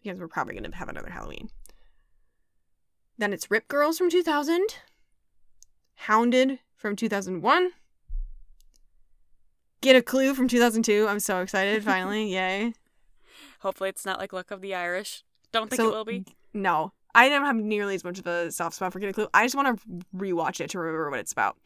because 0.03 0.19
we're 0.19 0.29
probably 0.29 0.55
going 0.55 0.71
to 0.71 0.77
have 0.77 0.89
another 0.89 1.11
Halloween. 1.11 1.51
Then 3.21 3.35
it's 3.35 3.51
Rip 3.51 3.69
Girls 3.69 3.99
from 3.99 4.09
2000, 4.09 4.77
Hounded 6.07 6.59
from 6.75 6.97
2001, 6.97 7.73
Get 9.83 9.95
a 9.95 10.01
Clue 10.01 10.35
from 10.35 10.49
2002. 10.49 11.07
I'm 11.07 11.21
so 11.21 11.43
excited, 11.43 11.85
finally. 11.85 12.33
Yay. 12.33 12.73
Hopefully, 13.61 13.91
it's 13.91 14.07
not 14.07 14.19
like 14.19 14.33
Luck 14.33 14.51
of 14.51 14.63
the 14.63 14.75
Irish. 14.75 15.23
Don't 15.53 15.69
think 15.69 15.83
So- 15.83 15.89
it 15.89 15.93
will 15.93 16.07
be. 16.07 16.25
No, 16.55 16.95
I 17.15 17.29
don't 17.29 17.45
have 17.45 17.57
nearly 17.57 17.95
as 17.95 18.05
much 18.05 18.19
of 18.19 18.27
a 18.27 18.51
soft 18.51 18.75
spot 18.77 18.91
for 18.95 18.99
Get 19.01 19.11
a 19.11 19.13
Clue. 19.13 19.29
I 19.35 19.45
just 19.45 19.55
want 19.55 19.79
to 19.79 19.87
rewatch 20.17 20.59
it 20.63 20.71
to 20.71 20.79
remember 20.79 21.11
what 21.11 21.21
it's 21.21 21.33
about. 21.33 21.59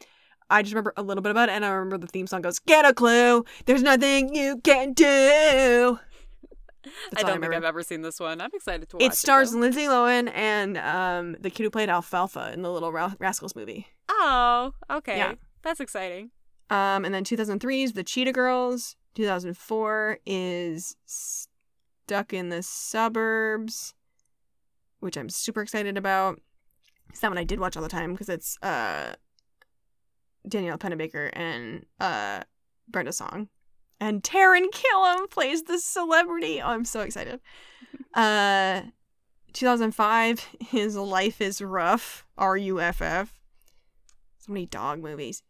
I 0.50 0.60
just 0.62 0.74
remember 0.74 0.92
a 0.96 1.02
little 1.04 1.22
bit 1.22 1.30
about 1.30 1.50
it, 1.50 1.52
and 1.52 1.64
I 1.64 1.68
remember 1.70 1.98
the 1.98 2.08
theme 2.08 2.26
song 2.26 2.42
goes, 2.42 2.58
Get 2.58 2.84
a 2.84 2.92
clue, 2.92 3.44
there's 3.66 3.82
nothing 3.84 4.34
you 4.34 4.58
can 4.64 4.92
do. 4.92 6.00
I 7.16 7.20
I 7.20 7.22
don't 7.22 7.40
think. 7.40 7.54
I've 7.54 7.64
ever 7.64 7.82
seen 7.82 8.02
this 8.02 8.20
one. 8.20 8.40
I'm 8.40 8.50
excited 8.52 8.88
to 8.90 8.96
watch 8.96 9.02
it. 9.02 9.12
It 9.12 9.14
stars 9.14 9.52
though. 9.52 9.58
Lindsay 9.58 9.84
Lohan 9.84 10.30
and 10.34 10.78
um, 10.78 11.36
the 11.40 11.50
kid 11.50 11.64
who 11.64 11.70
played 11.70 11.88
Alfalfa 11.88 12.52
in 12.52 12.62
the 12.62 12.70
Little 12.70 12.92
Rascals 12.92 13.56
movie. 13.56 13.86
Oh, 14.08 14.72
okay. 14.90 15.16
Yeah. 15.16 15.34
That's 15.62 15.80
exciting. 15.80 16.30
Um, 16.70 17.04
and 17.04 17.14
then 17.14 17.24
2003 17.24 17.82
is 17.82 17.92
the 17.92 18.04
Cheetah 18.04 18.32
Girls. 18.32 18.96
2004 19.14 20.18
is 20.26 20.96
Stuck 21.06 22.32
in 22.32 22.48
the 22.48 22.62
Suburbs, 22.62 23.94
which 25.00 25.16
I'm 25.16 25.28
super 25.28 25.62
excited 25.62 25.96
about. 25.96 26.40
It's 27.10 27.20
that 27.20 27.30
one 27.30 27.38
I 27.38 27.44
did 27.44 27.60
watch 27.60 27.76
all 27.76 27.82
the 27.82 27.88
time 27.88 28.12
because 28.12 28.28
it's 28.28 28.58
uh, 28.62 29.14
Danielle 30.48 30.78
Panabaker 30.78 31.30
and 31.32 31.86
uh, 32.00 32.42
Brenda 32.88 33.12
Song. 33.12 33.48
And 34.04 34.22
Taran 34.22 34.66
Killam 34.70 35.30
plays 35.30 35.62
the 35.62 35.78
celebrity. 35.78 36.60
Oh, 36.60 36.68
I'm 36.68 36.84
so 36.84 37.00
excited. 37.00 37.40
Uh, 38.12 38.82
2005 39.54 40.46
his 40.60 40.94
Life 40.94 41.40
is 41.40 41.62
Rough, 41.62 42.26
R 42.36 42.54
U 42.54 42.82
F 42.82 43.00
F. 43.00 43.40
So 44.40 44.52
many 44.52 44.66
dog 44.66 45.02
movies. 45.02 45.42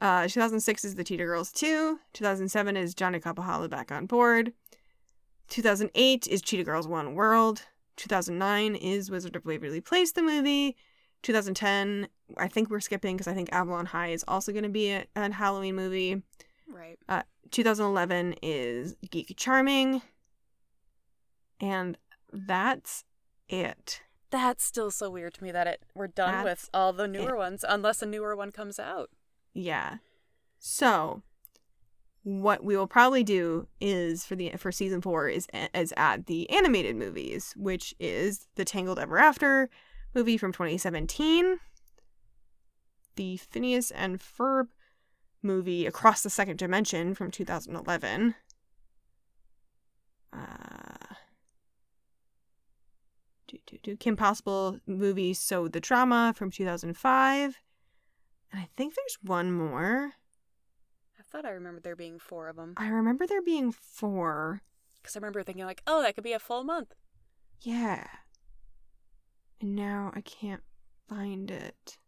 Uh, 0.00 0.28
2006 0.28 0.84
is 0.84 0.94
The 0.94 1.02
Cheetah 1.02 1.24
Girls 1.24 1.50
2. 1.50 1.98
2007 2.12 2.76
is 2.76 2.94
Johnny 2.94 3.18
Kapahala 3.18 3.68
Back 3.68 3.90
on 3.90 4.06
Board. 4.06 4.52
2008 5.48 6.28
is 6.28 6.42
Cheetah 6.42 6.62
Girls 6.62 6.86
One 6.86 7.16
World. 7.16 7.62
2009 7.96 8.76
is 8.76 9.10
Wizard 9.10 9.34
of 9.34 9.44
Waverly 9.44 9.80
Place, 9.80 10.12
the 10.12 10.22
movie. 10.22 10.76
2010, 11.24 12.06
I 12.36 12.46
think 12.46 12.70
we're 12.70 12.78
skipping 12.78 13.16
because 13.16 13.26
I 13.26 13.34
think 13.34 13.48
Avalon 13.50 13.86
High 13.86 14.10
is 14.10 14.24
also 14.28 14.52
going 14.52 14.62
to 14.62 14.68
be 14.68 14.92
a, 14.92 15.06
a 15.16 15.32
Halloween 15.32 15.74
movie. 15.74 16.22
Right. 16.74 16.98
Uh, 17.08 17.22
2011 17.52 18.34
is 18.42 18.96
Geeky 19.06 19.36
Charming. 19.36 20.02
And 21.60 21.96
that's 22.32 23.04
it. 23.48 24.02
That's 24.30 24.64
still 24.64 24.90
so 24.90 25.08
weird 25.08 25.34
to 25.34 25.44
me 25.44 25.52
that 25.52 25.68
it 25.68 25.84
we're 25.94 26.08
done 26.08 26.44
That's 26.44 26.62
with 26.62 26.70
all 26.74 26.92
the 26.92 27.06
newer 27.06 27.36
ones 27.36 27.64
unless 27.66 28.02
a 28.02 28.06
newer 28.06 28.34
one 28.34 28.50
comes 28.50 28.80
out. 28.80 29.10
Yeah. 29.52 29.98
So, 30.58 31.22
what 32.24 32.64
we 32.64 32.76
will 32.76 32.88
probably 32.88 33.22
do 33.22 33.68
is 33.80 34.24
for 34.24 34.34
the 34.34 34.50
for 34.56 34.72
season 34.72 35.00
four 35.00 35.28
is 35.28 35.46
is 35.72 35.94
add 35.96 36.26
the 36.26 36.50
animated 36.50 36.96
movies, 36.96 37.54
which 37.56 37.94
is 38.00 38.48
the 38.56 38.64
Tangled 38.64 38.98
Ever 38.98 39.18
After 39.18 39.70
movie 40.12 40.36
from 40.36 40.52
2017, 40.52 41.60
the 43.14 43.36
Phineas 43.36 43.92
and 43.92 44.18
Ferb 44.18 44.66
movie 45.44 45.86
Across 45.86 46.22
the 46.22 46.30
Second 46.30 46.58
Dimension 46.58 47.14
from 47.14 47.30
2011. 47.30 48.34
Uh, 50.32 51.14
do, 53.46 53.58
do, 53.66 53.78
do. 53.82 53.96
Kim 53.96 54.16
Possible 54.16 54.78
movie 54.86 55.34
So 55.34 55.68
the 55.68 55.80
Drama 55.80 56.32
from 56.36 56.50
2005. 56.50 57.60
And 58.50 58.60
I 58.60 58.68
think 58.76 58.94
there's 58.94 59.18
one 59.22 59.52
more. 59.52 60.12
I 61.18 61.22
thought 61.22 61.44
I 61.44 61.50
remembered 61.50 61.82
there 61.82 61.96
being 61.96 62.18
four 62.18 62.48
of 62.48 62.56
them 62.56 62.74
I 62.76 62.88
remember 62.88 63.26
there 63.26 63.42
being 63.42 63.72
four. 63.72 64.62
because 65.02 65.16
I 65.16 65.18
remember 65.18 65.42
thinking 65.42 65.64
like, 65.64 65.82
oh, 65.86 66.02
that 66.02 66.14
could 66.14 66.24
be 66.24 66.32
a 66.32 66.38
full 66.38 66.64
month. 66.64 66.94
Yeah. 67.60 68.06
And 69.60 69.74
now 69.74 70.12
I 70.14 70.20
can't 70.20 70.62
find 71.08 71.50
it. 71.50 71.98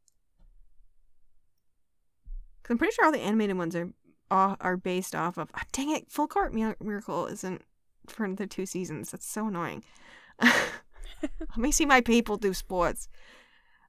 Cause 2.67 2.73
I'm 2.75 2.79
pretty 2.79 2.95
sure 2.95 3.05
all 3.05 3.13
the 3.13 3.21
animated 3.21 3.57
ones 3.57 3.77
are 3.77 3.91
are 4.29 4.57
are 4.61 4.77
based 4.77 5.15
off 5.15 5.39
of. 5.39 5.51
ah, 5.55 5.63
dang 5.71 5.91
it! 5.91 6.11
Full 6.11 6.27
Court 6.27 6.53
Mi- 6.53 6.75
Miracle 6.81 7.27
isn't 7.27 7.63
for 8.09 8.29
the 8.35 8.49
two 8.49 8.67
seasons. 8.67 9.13
That's 9.13 9.29
so 9.29 9.47
annoying. 9.47 9.85
Let 10.43 11.57
me 11.57 11.71
see 11.71 11.87
my 11.87 12.01
people 12.01 12.37
do 12.37 12.53
sports. 12.53 13.09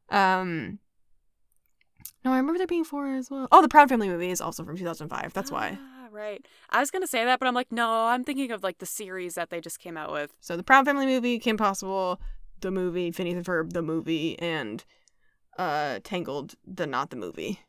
Um. 0.09 0.78
No, 2.23 2.34
I 2.34 2.38
remember 2.38 2.59
there 2.59 2.67
being 2.67 2.84
four 2.84 3.07
as 3.07 3.32
well. 3.32 3.47
Oh, 3.51 3.63
the 3.63 3.67
Proud 3.67 3.89
Family 3.89 4.09
movie 4.09 4.30
is 4.30 4.41
also 4.41 4.63
from 4.63 4.78
2005. 4.78 5.34
That's 5.34 5.51
why. 5.51 5.78
Ah, 5.82 6.07
right. 6.11 6.45
I 6.69 6.80
was 6.80 6.91
gonna 6.91 7.07
say 7.07 7.25
that, 7.25 7.39
but 7.39 7.47
I'm 7.47 7.55
like, 7.55 7.71
no, 7.71 8.05
I'm 8.05 8.23
thinking 8.23 8.51
of 8.51 8.61
like 8.61 8.78
the 8.78 8.86
series 8.86 9.34
that 9.36 9.49
they 9.49 9.59
just 9.59 9.80
came 9.80 9.97
out 9.97 10.11
with. 10.11 10.34
So 10.39 10.55
the 10.55 10.61
Proud 10.63 10.86
Family 10.86 11.07
movie, 11.07 11.39
Kim 11.39 11.57
Possible, 11.57 12.21
the 12.61 12.69
movie, 12.69 13.09
Phineas 13.11 13.38
and 13.38 13.45
Ferb, 13.45 13.73
the 13.73 13.82
movie, 13.82 14.38
and 14.38 14.86
uh 15.57 15.99
Tangled, 16.03 16.53
the 16.63 16.86
not 16.86 17.09
the 17.09 17.15
movie. 17.15 17.59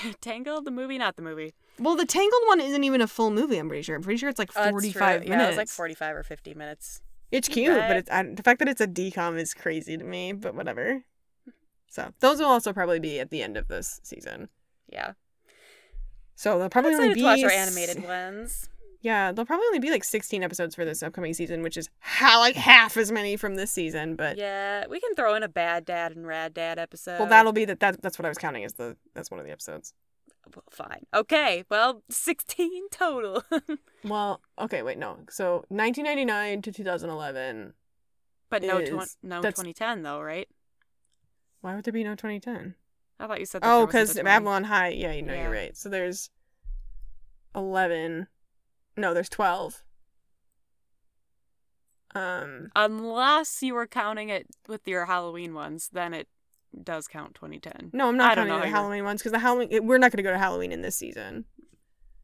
Tangled, 0.20 0.64
the 0.64 0.70
movie, 0.70 0.98
not 0.98 1.16
the 1.16 1.22
movie. 1.22 1.54
Well, 1.78 1.96
the 1.96 2.06
Tangled 2.06 2.42
one 2.46 2.60
isn't 2.60 2.84
even 2.84 3.00
a 3.00 3.06
full 3.06 3.30
movie. 3.30 3.58
I'm 3.58 3.68
pretty 3.68 3.82
sure. 3.82 3.96
I'm 3.96 4.02
pretty 4.02 4.18
sure 4.18 4.28
it's 4.28 4.38
like 4.38 4.50
Oh, 4.56 4.60
that's 4.64 4.70
45 4.72 4.92
true. 5.22 5.28
minutes. 5.28 5.28
Yeah, 5.28 5.44
it 5.44 5.48
was 5.48 5.56
like 5.56 5.68
45 5.68 6.16
or 6.16 6.22
50 6.22 6.54
minutes. 6.54 7.00
It's 7.32 7.48
cute, 7.48 7.74
but 7.74 7.80
Right. 7.80 7.96
it's 7.96 8.10
I, 8.10 8.22
the 8.22 8.42
fact 8.42 8.58
that 8.60 8.68
it's 8.68 8.80
a 8.80 8.86
DCOM 8.86 9.38
is 9.38 9.52
crazy 9.54 9.96
to 9.96 10.04
me. 10.04 10.32
But 10.32 10.54
whatever. 10.54 11.02
So 11.88 12.12
those 12.20 12.38
will 12.38 12.46
also 12.46 12.72
probably 12.72 13.00
be 13.00 13.18
at 13.20 13.30
the 13.30 13.42
end 13.42 13.56
of 13.56 13.68
this 13.68 14.00
season. 14.02 14.48
Yeah. 14.88 15.12
So 16.34 16.54
they'll 16.54 16.64
I'm 16.64 16.70
probably 16.70 16.94
only 16.94 17.08
excited 17.10 17.14
be 17.14 17.20
to 17.20 17.26
watch 17.26 17.42
our 17.44 17.50
s- 17.50 17.68
animated 17.76 18.04
ones. 18.04 18.68
Yeah, 19.06 19.30
there'll 19.30 19.46
probably 19.46 19.66
only 19.68 19.78
be 19.78 19.90
like 19.90 20.02
16 20.02 20.42
episodes 20.42 20.74
for 20.74 20.84
this 20.84 21.00
upcoming 21.00 21.32
season, 21.32 21.62
which 21.62 21.76
is 21.76 21.88
ha- 22.00 22.38
like 22.40 22.56
half 22.56 22.96
as 22.96 23.12
many 23.12 23.36
from 23.36 23.54
this 23.54 23.70
season. 23.70 24.16
But 24.16 24.36
Yeah, 24.36 24.84
we 24.88 24.98
can 25.00 25.14
throw 25.14 25.34
in 25.36 25.44
a 25.44 25.48
bad 25.48 25.84
dad 25.84 26.10
and 26.16 26.26
rad 26.26 26.52
dad 26.54 26.78
episode. 26.80 27.20
well, 27.20 27.28
that'll 27.28 27.52
be 27.52 27.64
that. 27.66 27.78
That 27.78 28.02
that's 28.02 28.18
what 28.18 28.26
I 28.26 28.28
was 28.28 28.36
counting 28.38 28.64
as 28.64 28.72
the 28.74 28.96
that's 29.14 29.30
one 29.30 29.38
of 29.38 29.46
the 29.46 29.52
episodes. 29.52 29.94
Well, 30.54 30.64
fine. 30.70 31.06
Okay. 31.14 31.62
Well, 31.70 32.02
16 32.10 32.88
total. 32.90 33.42
Well, 34.04 34.40
okay, 34.58 34.82
wait, 34.82 34.98
no. 34.98 35.18
So 35.30 35.64
1999 35.68 36.62
to 36.62 36.72
2011. 36.72 37.74
but 38.50 38.62
no, 38.62 38.78
Is- 38.78 38.88
tw- 38.88 39.24
no 39.24 39.40
that's- 39.40 39.54
2010 39.62 40.02
though, 40.02 40.20
right? 40.20 40.48
Why 41.60 41.74
would 41.76 41.84
there 41.84 41.92
be 41.92 42.04
no 42.04 42.14
2010? 42.16 42.74
I 43.20 43.26
thought 43.26 43.40
you 43.40 43.46
said. 43.46 43.62
That 43.62 43.72
Oh, 43.72 43.86
because 43.86 44.10
a 44.10 44.14
20. 44.22 44.24
Babylon 44.24 44.64
High. 44.64 44.88
Yeah, 44.88 45.12
you 45.12 45.22
know, 45.22 45.32
Yeah. 45.32 45.42
you're 45.42 45.52
right. 45.52 45.76
So 45.76 45.88
there's 45.88 46.30
11. 47.54 48.26
No, 48.96 49.12
there's 49.14 49.28
12. 49.28 49.82
Um, 52.14 52.70
Unless 52.74 53.62
you 53.62 53.74
were 53.74 53.86
counting 53.86 54.30
it 54.30 54.46
with 54.68 54.86
your 54.88 55.04
Halloween 55.04 55.52
ones, 55.54 55.90
then 55.92 56.14
it 56.14 56.28
does 56.82 57.08
count 57.08 57.34
2010. 57.34 57.90
no, 57.92 58.08
I'm 58.08 58.14
I 58.14 58.18
not 58.18 58.34
don't 58.36 58.46
counting 58.46 58.48
know 58.48 58.54
the 58.54 58.58
how 58.60 58.64
you're- 58.66 58.70
Halloween 58.78 59.04
ones 59.04 59.20
because 59.20 59.32
the 59.32 59.38
Halloween 59.38 59.68
it- 59.70 59.84
we're 59.84 59.98
not 59.98 60.12
going 60.12 60.18
to 60.18 60.22
go 60.22 60.32
to 60.32 60.38
Halloween 60.38 60.72
in 60.72 60.82
this 60.82 60.96
season 60.96 61.44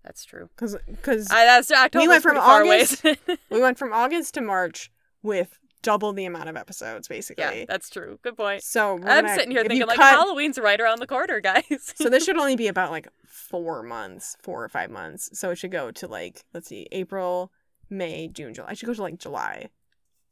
That's 0.02 0.24
true. 0.24 0.48
because 0.54 0.76
because 0.86 1.30
I, 1.30 1.44
that's 1.44 1.70
October. 1.70 2.08
went 2.08 2.22
from. 2.22 2.36
August- 2.38 3.04
we 3.50 3.60
went 3.60 3.78
from 3.78 3.92
August 3.92 4.34
to 4.34 4.40
March 4.40 4.90
with 5.22 5.58
double 5.82 6.12
the 6.12 6.24
amount 6.24 6.48
of 6.48 6.56
episodes 6.56 7.08
basically. 7.08 7.60
yeah, 7.60 7.64
that's 7.68 7.90
true. 7.90 8.18
Good 8.22 8.36
point. 8.36 8.62
So 8.62 8.94
we're 8.96 9.08
I'm 9.08 9.24
gonna- 9.24 9.34
sitting 9.34 9.50
here 9.50 9.60
if 9.60 9.64
you 9.64 9.68
thinking 9.70 9.86
like 9.88 9.98
cut- 9.98 10.14
Halloween's 10.14 10.58
right 10.58 10.80
around 10.80 11.00
the 11.00 11.06
corner, 11.06 11.40
guys. 11.40 11.64
so 11.94 12.08
this 12.08 12.24
should 12.26 12.38
only 12.38 12.56
be 12.56 12.68
about 12.68 12.90
like 12.90 13.08
four 13.26 13.82
months, 13.82 14.36
four 14.42 14.62
or 14.64 14.68
five 14.68 14.90
months. 14.90 15.30
So 15.38 15.50
it 15.50 15.56
should 15.58 15.72
go 15.72 15.90
to 15.90 16.06
like 16.06 16.44
let's 16.54 16.68
see, 16.68 16.86
April, 16.92 17.52
May, 17.90 18.28
June, 18.28 18.54
July. 18.54 18.70
I 18.70 18.74
should 18.74 18.86
go 18.86 18.94
to 18.94 19.02
like 19.02 19.18
July, 19.18 19.68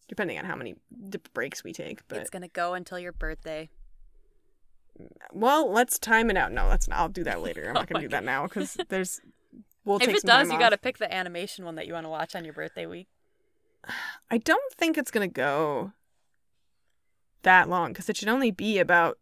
depending 0.08 0.38
on 0.38 0.44
how 0.44 0.56
many 0.56 0.76
d- 1.08 1.18
breaks 1.34 1.62
we 1.64 1.72
take. 1.72 2.06
But 2.08 2.18
it's 2.18 2.30
gonna 2.30 2.48
go 2.48 2.74
until 2.74 2.98
your 2.98 3.12
birthday. 3.12 3.68
well, 5.32 5.70
let's 5.70 5.98
time 5.98 6.30
it 6.30 6.36
out. 6.36 6.52
No, 6.52 6.66
let's 6.68 6.88
not. 6.88 6.98
I'll 6.98 7.08
do 7.08 7.24
that 7.24 7.40
later. 7.42 7.64
I'm 7.64 7.70
Oh 7.76 7.80
not 7.80 7.88
gonna 7.88 7.98
my 7.98 8.02
do 8.04 8.08
that 8.08 8.24
now 8.24 8.44
because 8.46 8.76
there's. 8.88 9.20
We'll 9.84 9.96
if 9.96 10.04
take 10.06 10.16
it 10.16 10.22
does, 10.24 10.50
you 10.52 10.58
gotta 10.58 10.76
pick 10.76 10.98
the 10.98 11.12
animation 11.12 11.64
one 11.64 11.76
that 11.76 11.86
you 11.86 11.94
want 11.94 12.04
to 12.04 12.10
watch 12.10 12.36
on 12.36 12.44
your 12.44 12.52
birthday 12.52 12.84
week. 12.86 13.08
I 14.30 14.38
don't 14.38 14.72
think 14.74 14.96
it's 14.98 15.10
gonna 15.10 15.28
go 15.28 15.92
that 17.42 17.68
long 17.68 17.92
because 17.92 18.08
it 18.08 18.16
should 18.16 18.28
only 18.28 18.50
be 18.50 18.78
about 18.78 19.18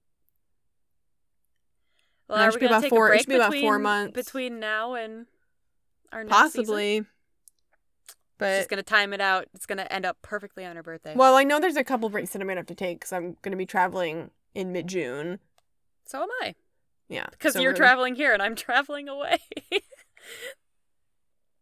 Well, 2.29 2.39
No, 2.39 2.49
it 2.49 2.53
should 2.53 2.61
be 2.61 2.67
about 2.67 2.83
take 2.83 2.91
four- 2.91 3.13
it 3.15 3.19
should 3.21 3.29
be 3.29 3.37
about 3.37 3.55
four 3.55 3.79
months. 3.79 4.15
between 4.15 4.61
now 4.61 4.95
and 4.95 5.27
our 6.13 6.25
next 6.25 6.37
season? 6.53 6.63
possibly. 6.65 7.05
But 8.37 8.59
she's 8.59 8.67
gonna 8.67 8.83
time 8.83 9.13
it 9.13 9.21
out. 9.21 9.49
It's 9.55 9.67
gonna 9.67 9.87
end 9.91 10.05
up 10.05 10.19
perfectly 10.23 10.65
on 10.65 10.77
her 10.77 10.83
birthday. 10.83 11.15
well, 11.15 11.35
I 11.37 11.45
know 11.45 11.59
there's 11.59 11.77
a 11.77 11.85
couple 11.85 12.09
breaks 12.11 12.31
that 12.33 12.43
I'm 12.43 12.49
gonna 12.49 12.61
have 12.61 12.67
to 12.67 12.75
take 12.75 13.01
because 13.01 13.13
I'm 13.13 13.37
gonna 13.43 13.57
be 13.57 13.67
traveling 13.67 14.31
in 14.55 14.73
mid 14.73 14.87
June. 14.89 15.39
so 16.05 16.23
am 16.23 16.29
I, 16.43 16.55
Yeah, 17.09 17.27
because 17.31 17.55
so 17.55 17.61
you're 17.61 17.73
traveling 17.73 18.15
here 18.15 18.33
and 18.35 18.43
I'm 18.43 18.55
traveling 18.67 19.09
away. 19.09 19.39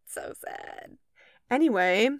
so 0.06 0.32
sad. 0.44 0.98
Anyway, 1.50 2.10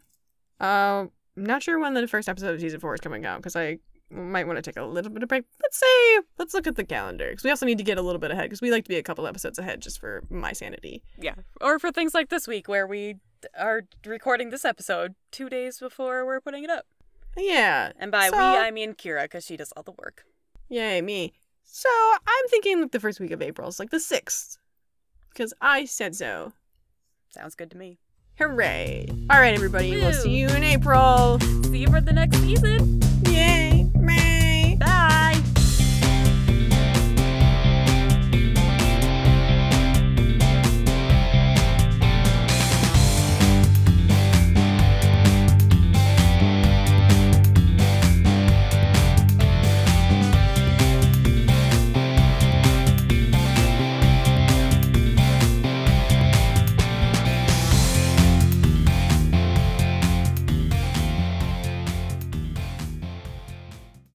uh, 0.61 1.07
I'm 1.37 1.45
not 1.45 1.63
sure 1.63 1.79
when 1.79 1.95
the 1.95 2.07
first 2.09 2.29
episode 2.29 2.55
of 2.55 2.61
season 2.61 2.81
four 2.81 2.95
is 2.95 3.01
coming 3.01 3.27
out 3.27 3.39
because 3.39 3.57
I 3.57 3.79
might 4.11 4.47
want 4.47 4.57
to 4.57 4.63
take 4.63 4.77
a 4.77 4.85
little 4.85 5.11
bit 5.11 5.23
of 5.23 5.29
break. 5.29 5.45
Let's 5.63 5.79
say, 5.79 6.19
let's 6.39 6.55
look 6.55 6.67
at 6.67 6.77
the 6.77 6.85
calendar 6.85 7.29
because 7.31 7.45
we 7.45 7.51
also 7.51 7.67
need 7.67 7.79
to 7.79 7.85
get 7.85 7.99
a 7.99 8.03
little 8.03 8.21
bit 8.21 8.31
ahead 8.31 8.45
because 8.45 8.61
we 8.63 8.71
like 8.71 8.85
to 8.85 8.89
be 8.89 8.97
a 8.97 9.03
couple 9.03 9.27
episodes 9.27 9.59
ahead 9.59 9.83
just 9.83 9.99
for 10.01 10.23
my 10.31 10.53
sanity. 10.53 11.03
Yeah, 11.21 11.35
or 11.61 11.79
for 11.79 11.91
things 11.93 12.15
like 12.15 12.29
this 12.31 12.47
week 12.47 12.69
where 12.69 12.87
we 12.87 13.17
are 13.59 13.83
recording 14.07 14.51
this 14.51 14.65
episode 14.65 15.15
two 15.31 15.49
days 15.51 15.79
before 15.79 16.25
we're 16.25 16.41
putting 16.41 16.65
it 16.65 16.71
up. 16.71 16.87
Yeah, 17.37 17.93
And 17.99 18.11
by 18.11 18.29
So- 18.31 18.37
we, 18.37 18.43
I 18.43 18.71
mean 18.71 18.95
Kira, 18.95 19.25
because 19.25 19.45
she 19.45 19.57
does 19.59 19.73
all 19.77 19.83
the 19.83 19.93
work. 19.93 20.25
yay 20.69 21.03
me. 21.03 21.35
So 21.65 21.89
I'm 22.15 22.49
thinking 22.49 22.81
like 22.81 22.93
the 22.93 23.01
first 23.01 23.21
week 23.21 23.33
of 23.33 23.43
April 23.43 23.69
is 23.69 23.79
like 23.79 23.91
the 23.91 24.01
sixth 24.01 24.57
because 25.31 25.53
I 25.61 25.85
said 25.85 26.15
so. 26.15 26.53
Sounds 27.31 27.55
good 27.57 27.71
to 27.73 27.77
me. 27.77 27.99
Hooray! 28.39 29.07
All 29.30 29.41
right, 29.41 29.55
everybody, 29.55 29.93
we'll 29.93 30.12
see 30.12 30.37
you 30.37 30.49
in 30.49 30.62
April. 30.62 31.41
See 31.41 31.78
you 31.78 31.89
for 31.89 32.03
the 32.03 32.12
next 32.12 32.37
season. 32.37 33.01